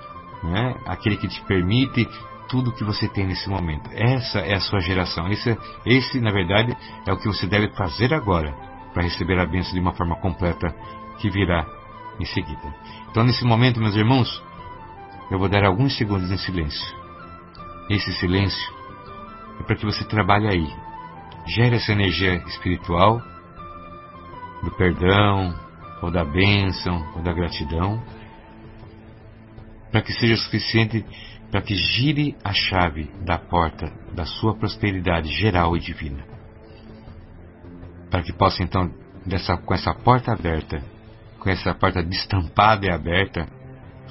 né, 0.43 0.75
aquele 0.85 1.17
que 1.17 1.27
te 1.27 1.41
permite 1.41 2.07
tudo 2.47 2.71
que 2.71 2.83
você 2.83 3.07
tem 3.07 3.25
nesse 3.25 3.49
momento. 3.49 3.89
Essa 3.93 4.39
é 4.39 4.55
a 4.55 4.59
sua 4.59 4.79
geração. 4.79 5.27
Esse, 5.29 5.57
esse 5.85 6.19
na 6.19 6.31
verdade, 6.31 6.75
é 7.05 7.13
o 7.13 7.17
que 7.17 7.27
você 7.27 7.47
deve 7.47 7.69
fazer 7.69 8.13
agora 8.13 8.53
para 8.93 9.03
receber 9.03 9.39
a 9.39 9.45
bênção 9.45 9.73
de 9.73 9.79
uma 9.79 9.93
forma 9.93 10.15
completa 10.17 10.75
que 11.17 11.29
virá 11.29 11.65
em 12.19 12.25
seguida. 12.25 12.75
Então, 13.09 13.23
nesse 13.23 13.45
momento, 13.45 13.79
meus 13.79 13.95
irmãos, 13.95 14.43
eu 15.31 15.39
vou 15.39 15.47
dar 15.47 15.63
alguns 15.63 15.97
segundos 15.97 16.29
em 16.29 16.37
silêncio. 16.37 16.95
Esse 17.89 18.13
silêncio 18.15 18.73
é 19.59 19.63
para 19.63 19.77
que 19.77 19.85
você 19.85 20.03
trabalhe 20.03 20.47
aí. 20.47 20.67
Gere 21.47 21.77
essa 21.77 21.93
energia 21.93 22.35
espiritual 22.47 23.21
do 24.61 24.71
perdão, 24.71 25.55
ou 26.01 26.11
da 26.11 26.25
bênção, 26.25 27.03
ou 27.15 27.23
da 27.23 27.33
gratidão, 27.33 28.03
para 29.89 30.01
que 30.01 30.13
seja 30.13 30.35
suficiente 30.35 31.05
para 31.49 31.61
que 31.61 31.75
gire 31.75 32.37
a 32.43 32.53
chave 32.53 33.11
da 33.25 33.37
porta 33.37 33.91
da 34.13 34.25
sua 34.25 34.55
prosperidade 34.55 35.29
geral 35.29 35.75
e 35.75 35.79
divina. 35.79 36.23
Para 38.09 38.23
que 38.23 38.31
possa 38.31 38.63
então, 38.63 38.89
dessa, 39.25 39.57
com 39.57 39.73
essa 39.73 39.93
porta 39.93 40.31
aberta, 40.31 40.81
com 41.39 41.49
essa 41.49 41.73
porta 41.73 42.01
destampada 42.01 42.85
e 42.85 42.91
aberta, 42.91 43.47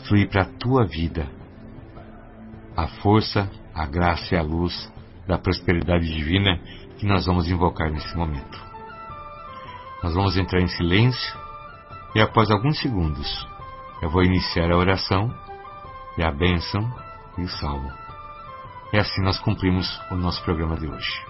fluir 0.07 0.29
para 0.29 0.43
a 0.43 0.59
tua 0.59 0.87
vida 0.87 1.29
a 2.77 2.87
força, 2.87 3.51
a 3.75 3.87
graça 3.87 4.35
e 4.35 4.39
a 4.39 4.43
luz 4.43 4.91
da 5.27 5.39
prosperidade 5.39 6.07
divina 6.07 6.59
que 6.99 7.07
nós 7.07 7.27
vamos 7.27 7.49
invocar 7.49 7.91
nesse 7.91 8.17
momento. 8.17 8.59
Nós 10.03 10.15
vamos 10.15 10.37
entrar 10.37 10.61
em 10.61 10.69
silêncio 10.69 11.39
e 12.15 12.21
após 12.21 12.51
alguns 12.51 12.81
segundos 12.81 13.47
eu 14.03 14.11
vou 14.11 14.23
iniciar 14.23 14.71
a 14.71 14.77
oração 14.77 15.33
e 16.17 16.23
a 16.23 16.31
bênção 16.31 16.81
e 17.37 17.43
o 17.43 17.49
salmo. 17.49 17.93
E 18.93 18.99
assim 18.99 19.23
nós 19.23 19.39
cumprimos 19.39 20.01
o 20.11 20.17
nosso 20.17 20.43
programa 20.43 20.77
de 20.77 20.87
hoje. 20.87 21.25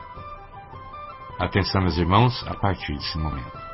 Atenção, 1.39 1.83
meus 1.83 1.97
irmãos, 1.97 2.47
a 2.47 2.55
partir 2.55 2.95
desse 2.95 3.19
momento. 3.19 3.70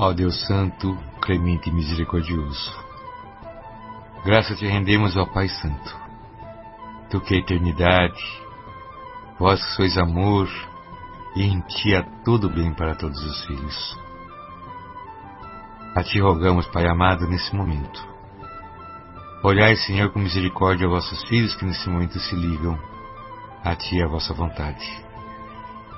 Ó 0.00 0.12
Deus 0.12 0.46
Santo, 0.46 0.96
clemente 1.20 1.68
e 1.68 1.72
misericordioso, 1.72 2.72
graça 4.24 4.54
te 4.54 4.64
rendemos, 4.64 5.16
ó 5.16 5.26
Pai 5.26 5.48
Santo, 5.48 5.96
tu 7.10 7.20
que 7.20 7.34
é 7.34 7.38
eternidade, 7.38 8.22
vós 9.40 9.60
que 9.60 9.72
sois 9.72 9.98
amor, 9.98 10.48
e 11.34 11.42
em 11.42 11.60
ti 11.62 11.96
há 11.96 12.04
todo 12.24 12.48
bem 12.48 12.72
para 12.72 12.94
todos 12.94 13.20
os 13.24 13.44
filhos. 13.46 13.98
A 15.96 16.04
ti 16.04 16.20
rogamos, 16.20 16.68
Pai 16.68 16.86
amado, 16.86 17.26
nesse 17.26 17.52
momento. 17.56 18.00
Olhai, 19.42 19.74
Senhor, 19.74 20.12
com 20.12 20.20
misericórdia 20.20 20.86
a 20.86 20.90
vossos 20.90 21.24
filhos 21.24 21.56
que 21.56 21.64
nesse 21.64 21.90
momento 21.90 22.20
se 22.20 22.36
ligam 22.36 22.78
a 23.64 23.74
ti 23.74 24.00
a 24.00 24.06
vossa 24.06 24.32
vontade. 24.32 24.86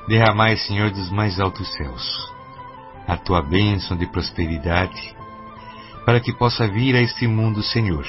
Derramai, 0.09 0.57
Senhor, 0.57 0.91
dos 0.91 1.11
mais 1.11 1.39
altos 1.39 1.71
céus 1.75 2.40
a 3.11 3.17
tua 3.17 3.43
bênção 3.43 3.97
de 3.97 4.07
prosperidade, 4.07 5.17
para 6.07 6.21
que 6.21 6.33
possa 6.33 6.69
vir 6.69 6.95
a 6.95 7.03
este 7.03 7.27
mundo, 7.27 7.61
Senhor, 7.61 8.07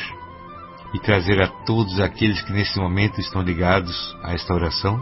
e 0.94 1.00
trazer 1.00 1.42
a 1.42 1.48
todos 1.48 2.00
aqueles 2.00 2.40
que 2.44 2.54
nesse 2.54 2.78
momento 2.78 3.20
estão 3.20 3.42
ligados 3.42 4.16
a 4.22 4.32
esta 4.34 4.54
oração, 4.54 5.02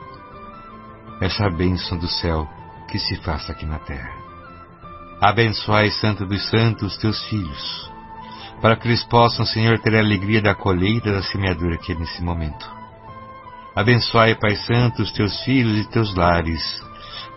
essa 1.19 1.49
bênção 1.49 1.97
do 1.97 2.07
céu 2.07 2.47
que 2.87 2.97
se 2.97 3.17
faça 3.17 3.51
aqui 3.51 3.65
na 3.65 3.77
terra. 3.77 4.13
Abençoai, 5.19 5.91
Santo 5.91 6.25
dos 6.25 6.49
Santos, 6.49 6.95
teus 6.95 7.21
filhos, 7.25 7.91
para 8.61 8.77
que 8.77 8.87
eles 8.87 9.03
possam, 9.03 9.45
Senhor, 9.45 9.79
ter 9.79 9.93
a 9.97 9.99
alegria 9.99 10.41
da 10.41 10.55
colheita 10.55 11.11
da 11.11 11.21
semeadura 11.21 11.75
aqui 11.75 11.93
nesse 11.93 12.23
momento. 12.23 12.71
Abençoai, 13.75 14.33
Pai 14.35 14.55
Santo, 14.55 15.01
os 15.01 15.11
teus 15.11 15.41
filhos 15.41 15.77
e 15.77 15.89
teus 15.89 16.15
lares, 16.15 16.88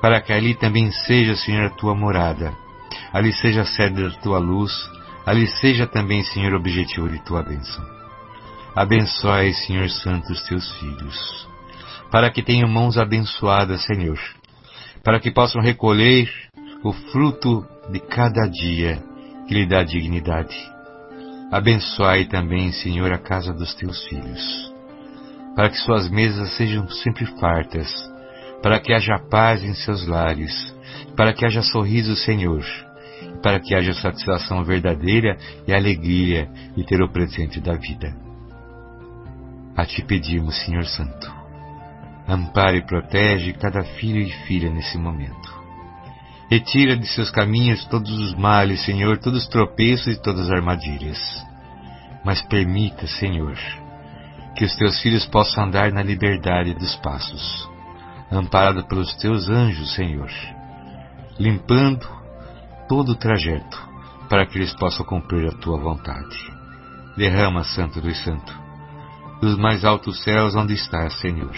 para 0.02 0.20
que 0.20 0.32
ali 0.32 0.56
também 0.56 0.90
seja, 0.90 1.36
Senhor, 1.36 1.66
a 1.66 1.70
tua 1.70 1.94
morada, 1.94 2.52
ali 3.12 3.32
seja 3.32 3.62
a 3.62 3.64
sede 3.64 4.02
da 4.02 4.10
tua 4.18 4.38
luz, 4.38 4.72
ali 5.24 5.46
seja 5.46 5.86
também, 5.86 6.24
Senhor, 6.24 6.52
o 6.52 6.56
objetivo 6.56 7.08
de 7.08 7.24
tua 7.24 7.40
bênção. 7.44 7.84
Abençoe, 8.74 9.54
Senhor 9.54 9.88
Santo, 9.88 10.32
os 10.32 10.42
teus 10.42 10.68
filhos, 10.80 11.48
para 12.10 12.30
que 12.30 12.42
tenham 12.42 12.68
mãos 12.68 12.98
abençoadas, 12.98 13.84
Senhor, 13.84 14.18
para 15.04 15.20
que 15.20 15.30
possam 15.30 15.62
recolher 15.62 16.28
o 16.82 16.92
fruto 16.92 17.64
de 17.88 18.00
cada 18.00 18.48
dia 18.48 19.00
que 19.46 19.54
lhe 19.54 19.66
dá 19.66 19.84
dignidade. 19.84 20.56
Abençoe 21.52 22.24
também, 22.24 22.72
Senhor, 22.72 23.12
a 23.12 23.18
casa 23.18 23.52
dos 23.52 23.72
teus 23.74 24.04
filhos, 24.08 24.72
para 25.54 25.68
que 25.68 25.76
suas 25.76 26.10
mesas 26.10 26.56
sejam 26.56 26.88
sempre 26.88 27.24
fartas, 27.38 28.11
para 28.62 28.78
que 28.78 28.92
haja 28.92 29.18
paz 29.18 29.64
em 29.64 29.74
seus 29.74 30.06
lares, 30.06 30.52
para 31.16 31.32
que 31.32 31.44
haja 31.44 31.62
sorriso, 31.62 32.14
Senhor, 32.14 32.64
para 33.42 33.58
que 33.58 33.74
haja 33.74 33.92
satisfação 33.92 34.62
verdadeira 34.62 35.36
e 35.66 35.74
alegria 35.74 36.48
de 36.76 36.84
ter 36.84 37.02
o 37.02 37.10
presente 37.10 37.60
da 37.60 37.74
vida. 37.74 38.14
A 39.76 39.84
ti 39.84 40.02
pedimos, 40.02 40.54
Senhor 40.64 40.84
Santo, 40.84 41.32
ampare 42.28 42.78
e 42.78 42.86
protege 42.86 43.52
cada 43.54 43.82
filho 43.82 44.20
e 44.20 44.30
filha 44.46 44.70
nesse 44.70 44.96
momento. 44.96 45.60
Retira 46.48 46.96
de 46.96 47.06
seus 47.06 47.30
caminhos 47.30 47.84
todos 47.86 48.12
os 48.12 48.34
males, 48.34 48.84
Senhor, 48.84 49.18
todos 49.18 49.42
os 49.42 49.48
tropeços 49.48 50.14
e 50.14 50.22
todas 50.22 50.42
as 50.42 50.50
armadilhas. 50.50 51.18
Mas 52.24 52.42
permita, 52.42 53.06
Senhor, 53.06 53.56
que 54.54 54.64
os 54.64 54.76
teus 54.76 55.00
filhos 55.00 55.26
possam 55.26 55.64
andar 55.64 55.90
na 55.90 56.02
liberdade 56.02 56.74
dos 56.74 56.94
passos 56.96 57.72
amparado 58.32 58.84
pelos 58.84 59.14
teus 59.16 59.48
anjos, 59.48 59.94
Senhor, 59.94 60.30
limpando 61.38 62.06
todo 62.88 63.12
o 63.12 63.14
trajeto, 63.14 63.78
para 64.28 64.46
que 64.46 64.58
eles 64.58 64.74
possam 64.74 65.04
cumprir 65.04 65.46
a 65.48 65.56
tua 65.58 65.78
vontade. 65.78 66.38
Derrama, 67.16 67.62
Santo 67.62 68.00
dos 68.00 68.16
Santos, 68.24 68.54
dos 69.40 69.58
mais 69.58 69.84
altos 69.84 70.22
céus 70.22 70.54
onde 70.54 70.72
estás, 70.72 71.12
Senhor. 71.20 71.54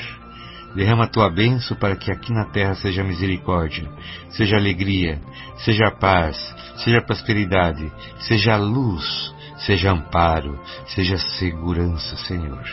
Derrama 0.74 1.04
a 1.04 1.08
tua 1.08 1.30
bênção 1.30 1.76
para 1.76 1.94
que 1.94 2.10
aqui 2.10 2.32
na 2.32 2.46
terra 2.46 2.74
seja 2.74 3.04
misericórdia, 3.04 3.88
seja 4.30 4.56
alegria, 4.56 5.22
seja 5.58 5.92
paz, 5.92 6.36
seja 6.78 7.00
prosperidade, 7.00 7.92
seja 8.18 8.56
luz, 8.56 9.32
seja 9.58 9.92
amparo, 9.92 10.60
seja 10.88 11.16
segurança, 11.16 12.16
Senhor, 12.16 12.64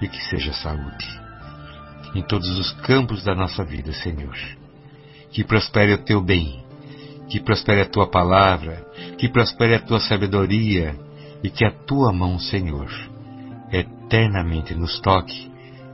e 0.00 0.06
que 0.06 0.22
seja 0.26 0.52
saúde 0.52 1.27
em 2.14 2.22
todos 2.22 2.48
os 2.58 2.72
campos 2.80 3.24
da 3.24 3.34
nossa 3.34 3.64
vida, 3.64 3.92
Senhor. 3.92 4.36
Que 5.30 5.44
prospere 5.44 5.92
o 5.92 6.04
teu 6.04 6.22
bem, 6.22 6.64
que 7.28 7.40
prospere 7.40 7.82
a 7.82 7.88
tua 7.88 8.08
palavra, 8.10 8.86
que 9.18 9.28
prospere 9.28 9.74
a 9.74 9.80
tua 9.80 10.00
sabedoria 10.00 10.94
e 11.42 11.50
que 11.50 11.64
a 11.64 11.70
tua 11.70 12.12
mão, 12.12 12.38
Senhor, 12.38 12.88
eternamente 13.70 14.74
nos 14.74 14.98
toque, 15.00 15.50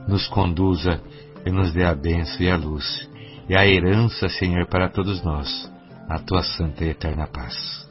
nos 0.07 0.27
conduza 0.27 1.01
e 1.45 1.51
nos 1.51 1.73
dê 1.73 1.83
a 1.83 1.93
bênção 1.93 2.41
e 2.41 2.49
a 2.49 2.55
luz 2.55 3.09
e 3.47 3.55
a 3.55 3.65
herança, 3.65 4.27
Senhor, 4.27 4.67
para 4.67 4.89
todos 4.89 5.23
nós, 5.23 5.71
a 6.09 6.19
tua 6.19 6.41
santa 6.41 6.83
e 6.83 6.89
eterna 6.89 7.27
paz. 7.27 7.85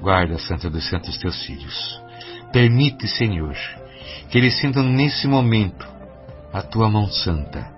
Guarda, 0.00 0.38
Santa 0.38 0.68
dos 0.68 0.88
Santos, 0.88 1.16
teus 1.18 1.42
filhos. 1.44 2.00
Permite, 2.52 3.08
Senhor, 3.08 3.56
que 4.30 4.36
eles 4.36 4.58
sintam 4.60 4.82
nesse 4.82 5.26
momento 5.26 5.86
a 6.56 6.62
tua 6.62 6.88
mão 6.88 7.06
santa, 7.06 7.70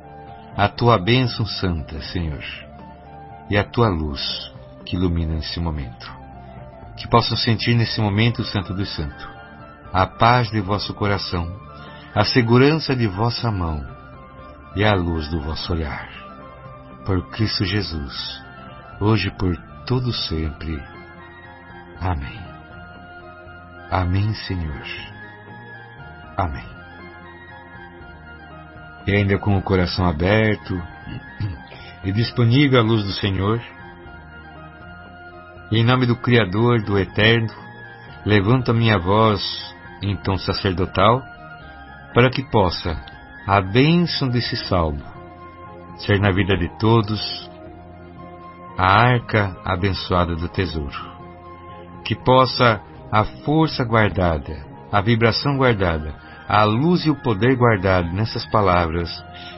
a 0.57 0.69
tua 0.69 0.97
bênção 1.01 1.45
santa, 1.45 2.01
Senhor, 2.01 2.45
e 3.51 3.59
a 3.59 3.65
tua 3.65 3.89
luz 3.89 4.53
que 4.87 4.95
ilumina 4.95 5.35
nesse 5.35 5.59
momento. 5.59 6.09
Que 6.97 7.09
possam 7.09 7.37
sentir 7.37 7.75
nesse 7.75 8.01
momento, 8.01 8.45
Santo 8.45 8.73
dos 8.73 8.89
Santos, 8.95 9.29
a 9.93 10.07
paz 10.07 10.49
de 10.53 10.61
vosso 10.61 10.95
coração, 10.95 11.53
a 12.15 12.25
segurança 12.25 12.95
de 12.95 13.09
vossa 13.09 13.51
mão 13.51 13.85
e 14.77 14.85
a 14.85 14.95
luz 14.95 15.27
do 15.27 15.41
vosso 15.41 15.73
olhar. 15.73 16.09
Por 17.05 17.31
Cristo 17.31 17.65
Jesus, 17.65 18.41
hoje 19.01 19.29
por 19.33 19.57
todo 19.87 20.13
sempre. 20.13 20.81
Amém. 22.01 22.41
Amém, 23.91 24.33
Senhor. 24.35 24.87
Amém 26.37 26.78
e 29.09 29.17
ainda 29.17 29.39
com 29.39 29.57
o 29.57 29.63
coração 29.63 30.07
aberto 30.07 30.79
e 32.05 32.13
disponível 32.13 32.79
à 32.79 32.83
luz 32.83 33.03
do 33.05 33.13
Senhor, 33.13 33.59
E 35.71 35.79
em 35.79 35.85
nome 35.85 36.07
do 36.07 36.17
Criador, 36.17 36.83
do 36.83 36.99
Eterno, 36.99 37.53
levanto 38.25 38.71
a 38.71 38.75
minha 38.75 38.99
voz 38.99 39.43
em 40.03 40.17
tom 40.17 40.37
sacerdotal 40.37 41.23
para 42.15 42.31
que 42.31 42.43
possa 42.51 42.99
a 43.47 43.61
bênção 43.61 44.29
desse 44.29 44.57
salmo 44.57 45.03
ser 45.99 46.19
na 46.21 46.31
vida 46.31 46.57
de 46.57 46.69
todos 46.79 47.51
a 48.79 48.87
arca 48.87 49.57
abençoada 49.65 50.37
do 50.37 50.49
tesouro. 50.49 50.99
Que 52.05 52.15
possa 52.15 52.81
a 53.11 53.25
força 53.45 53.85
guardada, 53.85 54.67
a 54.93 55.01
vibração 55.01 55.57
guardada, 55.57 56.15
a 56.49 56.65
luz 56.65 57.05
e 57.05 57.11
o 57.11 57.15
poder 57.15 57.57
guardado 57.57 58.11
nessas 58.11 58.47
palavras, 58.47 59.11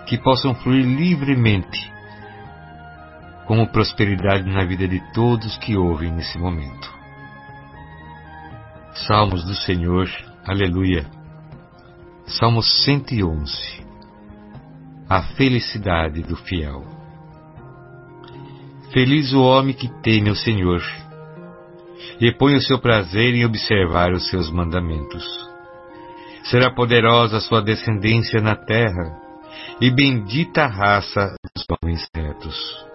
que 0.07 0.19
possam 0.19 0.53
fluir 0.57 0.85
livremente, 0.85 1.93
como 3.47 3.71
prosperidade 3.71 4.51
na 4.51 4.65
vida 4.65 4.89
de 4.89 5.01
todos 5.13 5.57
que 5.59 5.77
ouvem 5.77 6.11
nesse 6.11 6.37
momento. 6.37 6.93
Salmos 9.07 9.45
do 9.45 9.55
Senhor, 9.55 10.09
aleluia. 10.45 11.07
Salmo 12.27 12.63
111. 12.63 13.87
A 15.09 15.23
felicidade 15.23 16.23
do 16.23 16.37
fiel. 16.37 16.85
Feliz 18.93 19.33
o 19.33 19.43
homem 19.43 19.75
que 19.75 19.89
teme 20.03 20.31
o 20.31 20.37
Senhor 20.37 20.83
e 22.21 22.33
põe 22.33 22.57
o 22.57 22.61
seu 22.61 22.79
prazer 22.79 23.35
em 23.35 23.45
observar 23.45 24.13
os 24.13 24.29
seus 24.29 24.51
mandamentos. 24.51 25.50
Será 26.45 26.71
poderosa 26.75 27.41
sua 27.41 27.63
descendência 27.63 28.41
na 28.41 28.57
terra, 28.57 29.19
e 29.81 29.91
bendita 29.91 30.65
a 30.65 30.69
raça 30.69 31.35
dos 31.55 31.65
homens 31.83 32.07
retos. 32.15 32.87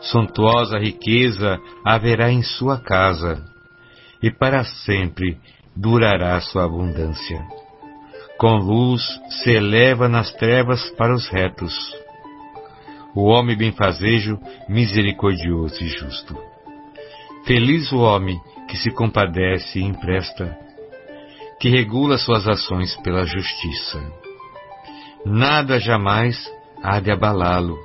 Sontuosa 0.00 0.78
riqueza 0.78 1.58
haverá 1.84 2.30
em 2.30 2.42
sua 2.42 2.80
casa, 2.80 3.44
e 4.22 4.30
para 4.30 4.64
sempre 4.64 5.38
durará 5.76 6.40
sua 6.40 6.64
abundância. 6.64 7.40
Com 8.38 8.56
luz 8.56 9.02
se 9.42 9.50
eleva 9.50 10.08
nas 10.08 10.32
trevas 10.32 10.88
para 10.96 11.14
os 11.14 11.28
retos. 11.28 11.74
O 13.14 13.24
homem 13.24 13.56
benfazejo, 13.56 14.38
misericordioso 14.68 15.82
e 15.82 15.88
justo. 15.88 16.38
Feliz 17.44 17.92
o 17.92 17.98
homem 17.98 18.40
que 18.68 18.76
se 18.76 18.90
compadece 18.90 19.80
e 19.80 19.82
empresta, 19.82 20.56
que 21.60 21.68
regula 21.68 22.16
suas 22.16 22.48
ações 22.48 22.96
pela 23.02 23.26
justiça. 23.26 24.02
Nada 25.26 25.78
jamais 25.78 26.50
há 26.82 26.98
de 26.98 27.12
abalá-lo. 27.12 27.78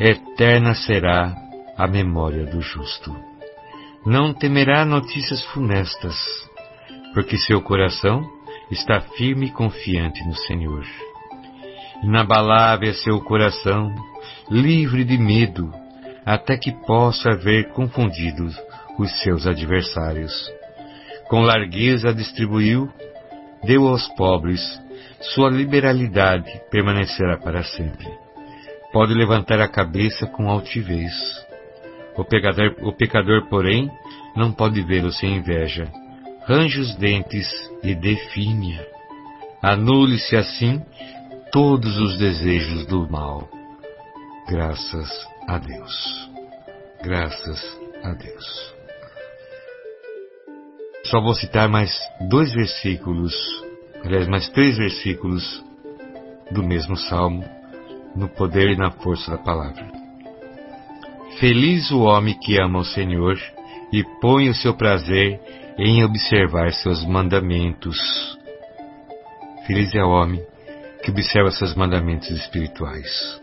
Eterna 0.00 0.74
será 0.74 1.36
a 1.76 1.86
memória 1.86 2.46
do 2.46 2.62
justo. 2.62 3.14
Não 4.06 4.32
temerá 4.32 4.86
notícias 4.86 5.44
funestas, 5.52 6.16
porque 7.12 7.36
seu 7.36 7.60
coração 7.60 8.22
está 8.70 9.00
firme 9.00 9.46
e 9.46 9.52
confiante 9.52 10.24
no 10.24 10.34
Senhor. 10.34 10.84
Inabalável 12.02 12.88
é 12.88 12.94
seu 12.94 13.20
coração, 13.20 13.94
livre 14.50 15.04
de 15.04 15.18
medo, 15.18 15.70
até 16.24 16.56
que 16.56 16.72
possa 16.86 17.36
ver 17.36 17.70
confundidos 17.72 18.56
os 18.98 19.20
seus 19.20 19.46
adversários. 19.46 20.57
Com 21.28 21.42
largueza 21.42 22.12
distribuiu, 22.14 22.90
deu 23.64 23.86
aos 23.86 24.08
pobres, 24.16 24.60
sua 25.20 25.50
liberalidade 25.50 26.50
permanecerá 26.70 27.36
para 27.36 27.62
sempre. 27.62 28.08
Pode 28.92 29.12
levantar 29.12 29.60
a 29.60 29.68
cabeça 29.68 30.26
com 30.26 30.48
altivez. 30.48 31.12
O 32.16 32.24
pecador, 32.24 32.74
o 32.82 32.92
pecador 32.92 33.46
porém, 33.48 33.90
não 34.34 34.52
pode 34.52 34.80
vê-lo 34.82 35.12
sem 35.12 35.36
inveja. 35.36 35.86
Range 36.46 36.80
os 36.80 36.96
dentes 36.96 37.48
e 37.82 37.94
define-a. 37.94 38.86
Anule-se 39.60 40.34
assim 40.34 40.82
todos 41.52 41.98
os 41.98 42.16
desejos 42.16 42.86
do 42.86 43.08
mal. 43.10 43.48
Graças 44.48 45.10
a 45.46 45.58
Deus. 45.58 46.30
Graças 47.02 47.78
a 48.02 48.12
Deus. 48.12 48.77
Só 51.10 51.20
vou 51.20 51.34
citar 51.34 51.68
mais 51.68 51.90
dois 52.28 52.52
versículos, 52.52 53.34
aliás, 54.04 54.28
mais 54.28 54.48
três 54.50 54.76
versículos 54.76 55.64
do 56.50 56.62
mesmo 56.62 56.96
salmo, 56.96 57.44
no 58.14 58.28
poder 58.28 58.70
e 58.70 58.76
na 58.76 58.90
força 58.90 59.30
da 59.30 59.38
palavra. 59.38 59.86
Feliz 61.38 61.90
o 61.90 62.00
homem 62.00 62.38
que 62.38 62.60
ama 62.60 62.80
o 62.80 62.84
Senhor 62.84 63.38
e 63.92 64.04
põe 64.20 64.50
o 64.50 64.54
seu 64.54 64.74
prazer 64.74 65.40
em 65.78 66.04
observar 66.04 66.72
seus 66.72 67.04
mandamentos. 67.06 67.98
Feliz 69.66 69.94
é 69.94 70.02
o 70.02 70.10
homem 70.10 70.42
que 71.02 71.10
observa 71.10 71.50
seus 71.50 71.74
mandamentos 71.74 72.30
espirituais. 72.30 73.40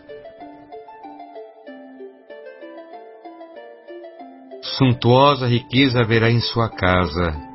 suntuosa 4.78 5.48
riqueza 5.48 6.02
haverá 6.02 6.30
em 6.30 6.42
sua 6.42 6.70
casa, 6.70 7.55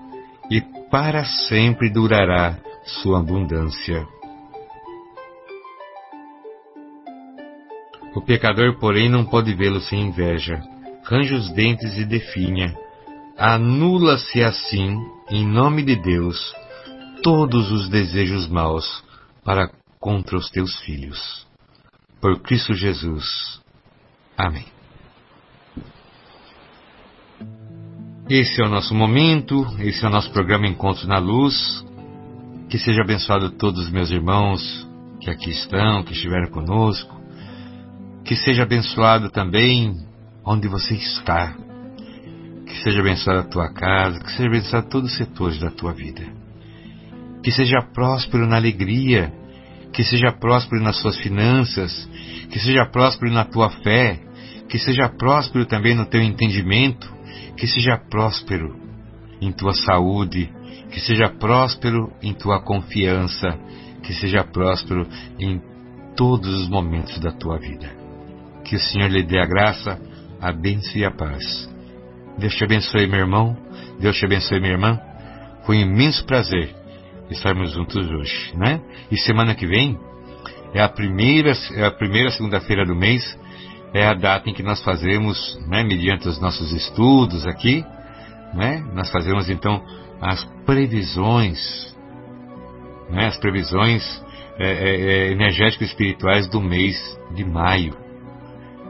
para 0.90 1.24
sempre 1.24 1.88
durará 1.88 2.58
sua 2.84 3.20
abundância. 3.20 4.06
O 8.14 8.20
pecador, 8.20 8.76
porém, 8.78 9.08
não 9.08 9.24
pode 9.24 9.54
vê-lo 9.54 9.80
sem 9.80 10.08
inveja. 10.08 10.60
Range 11.04 11.32
os 11.32 11.50
dentes 11.52 11.96
e 11.96 12.04
definha. 12.04 12.74
Anula-se 13.38 14.42
assim, 14.42 14.96
em 15.30 15.46
nome 15.46 15.84
de 15.84 15.94
Deus, 15.94 16.52
todos 17.22 17.70
os 17.70 17.88
desejos 17.88 18.48
maus 18.48 19.04
para 19.44 19.70
contra 20.00 20.36
os 20.36 20.50
teus 20.50 20.78
filhos. 20.80 21.46
Por 22.20 22.40
Cristo 22.40 22.74
Jesus. 22.74 23.60
Amém. 24.36 24.79
Esse 28.30 28.62
é 28.62 28.64
o 28.64 28.68
nosso 28.68 28.94
momento, 28.94 29.66
esse 29.80 30.04
é 30.04 30.08
o 30.08 30.10
nosso 30.10 30.30
programa 30.30 30.64
Encontros 30.64 31.04
na 31.04 31.18
Luz. 31.18 31.84
Que 32.68 32.78
seja 32.78 33.02
abençoado 33.02 33.50
todos 33.50 33.86
os 33.86 33.90
meus 33.90 34.08
irmãos 34.08 34.88
que 35.20 35.28
aqui 35.28 35.50
estão, 35.50 36.04
que 36.04 36.12
estiveram 36.12 36.48
conosco. 36.48 37.20
Que 38.24 38.36
seja 38.36 38.62
abençoado 38.62 39.30
também 39.30 39.96
onde 40.46 40.68
você 40.68 40.94
está. 40.94 41.56
Que 42.68 42.80
seja 42.84 43.00
abençoada 43.00 43.40
a 43.40 43.48
tua 43.48 43.74
casa, 43.74 44.20
que 44.20 44.30
seja 44.30 44.46
abençoado 44.48 44.88
todos 44.88 45.10
os 45.10 45.18
setores 45.18 45.58
da 45.58 45.72
tua 45.72 45.92
vida. 45.92 46.22
Que 47.42 47.50
seja 47.50 47.82
próspero 47.92 48.46
na 48.46 48.54
alegria, 48.54 49.32
que 49.92 50.04
seja 50.04 50.30
próspero 50.30 50.80
nas 50.80 51.00
suas 51.00 51.18
finanças, 51.18 52.08
que 52.48 52.60
seja 52.60 52.86
próspero 52.86 53.32
na 53.32 53.44
tua 53.44 53.70
fé, 53.70 54.20
que 54.68 54.78
seja 54.78 55.08
próspero 55.08 55.66
também 55.66 55.96
no 55.96 56.06
teu 56.06 56.22
entendimento, 56.22 57.18
que 57.60 57.66
seja 57.66 57.98
próspero 57.98 58.74
em 59.38 59.52
tua 59.52 59.74
saúde, 59.74 60.50
que 60.90 60.98
seja 60.98 61.28
próspero 61.28 62.10
em 62.22 62.32
tua 62.32 62.62
confiança, 62.62 63.48
que 64.02 64.14
seja 64.14 64.42
próspero 64.42 65.06
em 65.38 65.60
todos 66.16 66.48
os 66.62 66.70
momentos 66.70 67.20
da 67.20 67.30
tua 67.30 67.58
vida. 67.58 67.94
Que 68.64 68.76
o 68.76 68.80
Senhor 68.80 69.10
lhe 69.10 69.22
dê 69.22 69.38
a 69.38 69.44
graça, 69.44 70.00
a 70.40 70.50
bênção 70.50 70.96
e 70.96 71.04
a 71.04 71.10
paz. 71.10 71.70
Deus 72.38 72.54
te 72.54 72.64
abençoe, 72.64 73.06
meu 73.06 73.20
irmão. 73.20 73.54
Deus 74.00 74.16
te 74.16 74.24
abençoe, 74.24 74.58
minha 74.58 74.72
irmã. 74.72 74.98
Foi 75.66 75.76
um 75.76 75.80
imenso 75.82 76.24
prazer 76.24 76.74
estarmos 77.30 77.72
juntos 77.74 78.08
hoje, 78.10 78.56
né? 78.56 78.80
E 79.12 79.18
semana 79.18 79.54
que 79.54 79.66
vem 79.66 79.98
é 80.72 80.80
a 80.80 80.88
primeira, 80.88 81.52
é 81.74 81.84
a 81.84 81.90
primeira 81.90 82.30
segunda-feira 82.30 82.86
do 82.86 82.96
mês 82.96 83.38
é 83.92 84.06
a 84.06 84.14
data 84.14 84.48
em 84.48 84.54
que 84.54 84.62
nós 84.62 84.82
fazemos, 84.82 85.58
né, 85.66 85.82
mediante 85.82 86.28
os 86.28 86.40
nossos 86.40 86.72
estudos 86.72 87.46
aqui, 87.46 87.84
né, 88.54 88.84
nós 88.94 89.10
fazemos 89.10 89.48
então 89.50 89.82
as 90.20 90.44
previsões, 90.64 91.58
né, 93.10 93.26
as 93.26 93.36
previsões 93.38 94.02
é, 94.58 94.66
é, 94.66 95.00
é, 95.28 95.32
energéticas 95.32 95.88
espirituais 95.88 96.48
do 96.48 96.60
mês 96.60 96.96
de 97.34 97.44
maio. 97.44 97.96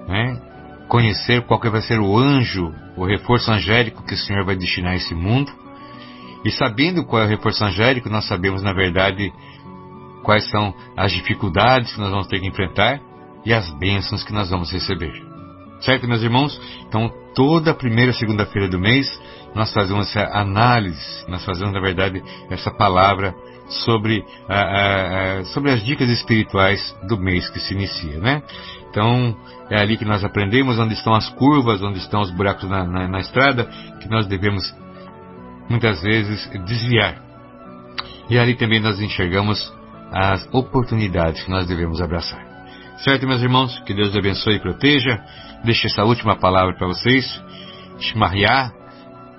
Né, 0.08 0.40
conhecer 0.88 1.42
qual 1.42 1.60
que 1.60 1.70
vai 1.70 1.80
ser 1.82 2.00
o 2.00 2.18
anjo, 2.18 2.74
o 2.96 3.06
reforço 3.06 3.50
angélico 3.50 4.02
que 4.02 4.14
o 4.14 4.18
Senhor 4.18 4.44
vai 4.44 4.56
destinar 4.56 4.92
a 4.92 4.96
esse 4.96 5.14
mundo. 5.14 5.52
E 6.44 6.50
sabendo 6.50 7.04
qual 7.04 7.22
é 7.22 7.26
o 7.26 7.28
reforço 7.28 7.64
angélico, 7.64 8.10
nós 8.10 8.26
sabemos, 8.26 8.62
na 8.62 8.72
verdade, 8.72 9.32
quais 10.24 10.48
são 10.50 10.74
as 10.96 11.12
dificuldades 11.12 11.92
que 11.92 12.00
nós 12.00 12.10
vamos 12.10 12.26
ter 12.26 12.40
que 12.40 12.48
enfrentar 12.48 13.00
e 13.44 13.52
as 13.52 13.70
bênçãos 13.78 14.22
que 14.24 14.32
nós 14.32 14.50
vamos 14.50 14.72
receber. 14.72 15.12
Certo, 15.80 16.06
meus 16.06 16.22
irmãos? 16.22 16.60
Então, 16.86 17.10
toda 17.34 17.72
primeira 17.72 18.12
segunda-feira 18.12 18.68
do 18.68 18.78
mês, 18.78 19.06
nós 19.54 19.72
fazemos 19.72 20.08
essa 20.08 20.30
análise, 20.38 21.24
nós 21.26 21.44
fazemos, 21.44 21.72
na 21.72 21.80
verdade, 21.80 22.22
essa 22.50 22.70
palavra 22.70 23.34
sobre, 23.68 24.24
sobre 25.54 25.70
as 25.70 25.82
dicas 25.82 26.10
espirituais 26.10 26.94
do 27.08 27.18
mês 27.18 27.48
que 27.48 27.60
se 27.60 27.72
inicia, 27.72 28.18
né? 28.18 28.42
Então, 28.90 29.36
é 29.70 29.80
ali 29.80 29.96
que 29.96 30.04
nós 30.04 30.24
aprendemos 30.24 30.78
onde 30.78 30.94
estão 30.94 31.14
as 31.14 31.28
curvas, 31.30 31.80
onde 31.80 31.98
estão 31.98 32.20
os 32.20 32.30
buracos 32.30 32.68
na, 32.68 32.84
na, 32.84 33.08
na 33.08 33.20
estrada, 33.20 33.64
que 34.00 34.08
nós 34.08 34.26
devemos 34.26 34.64
muitas 35.68 36.02
vezes 36.02 36.50
desviar. 36.66 37.22
E 38.28 38.38
ali 38.38 38.54
também 38.56 38.80
nós 38.80 39.00
enxergamos 39.00 39.72
as 40.12 40.46
oportunidades 40.52 41.42
que 41.42 41.50
nós 41.50 41.66
devemos 41.66 42.00
abraçar. 42.00 42.49
Certo, 43.04 43.26
meus 43.26 43.40
irmãos? 43.40 43.78
Que 43.86 43.94
Deus 43.94 44.14
abençoe 44.14 44.56
e 44.56 44.60
proteja. 44.60 45.24
Deixe 45.64 45.86
essa 45.86 46.04
última 46.04 46.36
palavra 46.36 46.76
para 46.76 46.86
vocês. 46.86 47.24
Shmariá 47.98 48.70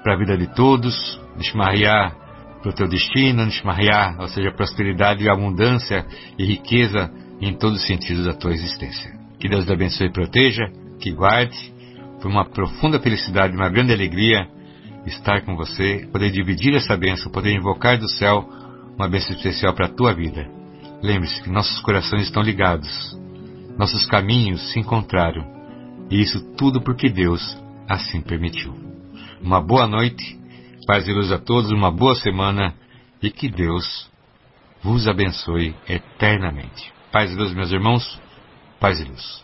para 0.02 0.16
a 0.16 0.18
vida 0.18 0.36
de 0.36 0.48
todos. 0.56 1.22
Shmariá 1.40 2.12
para 2.60 2.72
o 2.72 2.74
teu 2.74 2.88
destino. 2.88 3.52
Shmariá, 3.52 4.16
ou 4.20 4.28
seja, 4.28 4.52
prosperidade 4.52 5.24
e 5.24 5.30
abundância 5.30 6.04
e 6.40 6.46
riqueza 6.46 7.12
em 7.40 7.54
todos 7.54 7.82
os 7.82 7.86
sentidos 7.86 8.26
da 8.26 8.34
tua 8.34 8.52
existência. 8.52 9.12
Que 9.40 9.48
Deus 9.48 9.70
abençoe 9.70 10.08
e 10.08 10.12
proteja, 10.12 10.64
que 11.00 11.12
guarde. 11.12 11.72
Foi 12.20 12.32
uma 12.32 12.46
profunda 12.46 13.00
felicidade, 13.00 13.56
uma 13.56 13.70
grande 13.70 13.94
alegria 13.94 14.48
estar 15.06 15.42
com 15.42 15.56
você, 15.56 16.08
poder 16.12 16.32
dividir 16.32 16.74
essa 16.74 16.98
bênção, 16.98 17.32
poder 17.32 17.54
invocar 17.54 17.96
do 18.00 18.10
céu 18.10 18.44
uma 18.96 19.08
bênção 19.08 19.36
especial 19.36 19.76
para 19.76 19.86
a 19.86 19.94
tua 19.94 20.14
vida. 20.14 20.50
Lembre-se 21.04 21.44
que 21.44 21.50
nossos 21.50 21.80
corações 21.82 22.24
estão 22.24 22.44
ligados, 22.44 23.21
nossos 23.82 24.06
caminhos 24.06 24.72
se 24.72 24.80
encontraram, 24.80 25.44
e 26.08 26.22
isso 26.22 26.40
tudo 26.56 26.84
porque 26.84 27.10
Deus 27.10 27.42
assim 27.90 28.22
permitiu. 28.22 28.76
Uma 29.42 29.60
boa 29.60 29.88
noite, 29.88 30.40
paz 30.86 31.08
e 31.08 31.12
luz 31.12 31.32
a 31.32 31.40
todos, 31.40 31.72
uma 31.72 31.90
boa 31.90 32.14
semana 32.14 32.76
e 33.24 33.32
que 33.32 33.50
Deus 33.50 34.08
vos 34.84 35.08
abençoe 35.08 35.76
eternamente. 35.90 36.94
Paz 37.12 37.32
e 37.32 37.36
luz, 37.36 37.56
meus 37.56 37.72
irmãos, 37.72 38.22
paz 38.80 39.00
e 39.00 39.04
luz. 39.04 39.44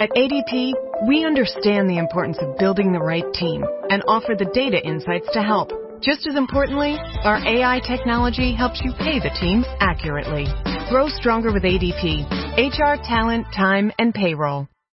At 0.00 0.08
ADP, 0.16 0.72
we 1.06 1.26
understand 1.26 1.90
the 1.90 1.98
importance 1.98 2.38
of 2.40 2.56
building 2.56 2.90
the 2.90 2.98
right 2.98 3.30
team 3.34 3.62
and 3.90 4.02
offer 4.08 4.34
the 4.34 4.46
data 4.54 4.82
insights 4.82 5.28
to 5.34 5.42
help. 5.42 5.72
Just 6.00 6.26
as 6.26 6.36
importantly, 6.36 6.96
our 7.22 7.36
AI 7.46 7.80
technology 7.86 8.54
helps 8.54 8.80
you 8.82 8.94
pay 8.94 9.20
the 9.20 9.28
team 9.38 9.62
accurately. 9.78 10.46
Grow 10.88 11.08
stronger 11.08 11.52
with 11.52 11.64
ADP, 11.64 12.24
HR, 12.56 12.96
talent, 13.04 13.44
time, 13.54 13.92
and 13.98 14.14
payroll. 14.14 14.68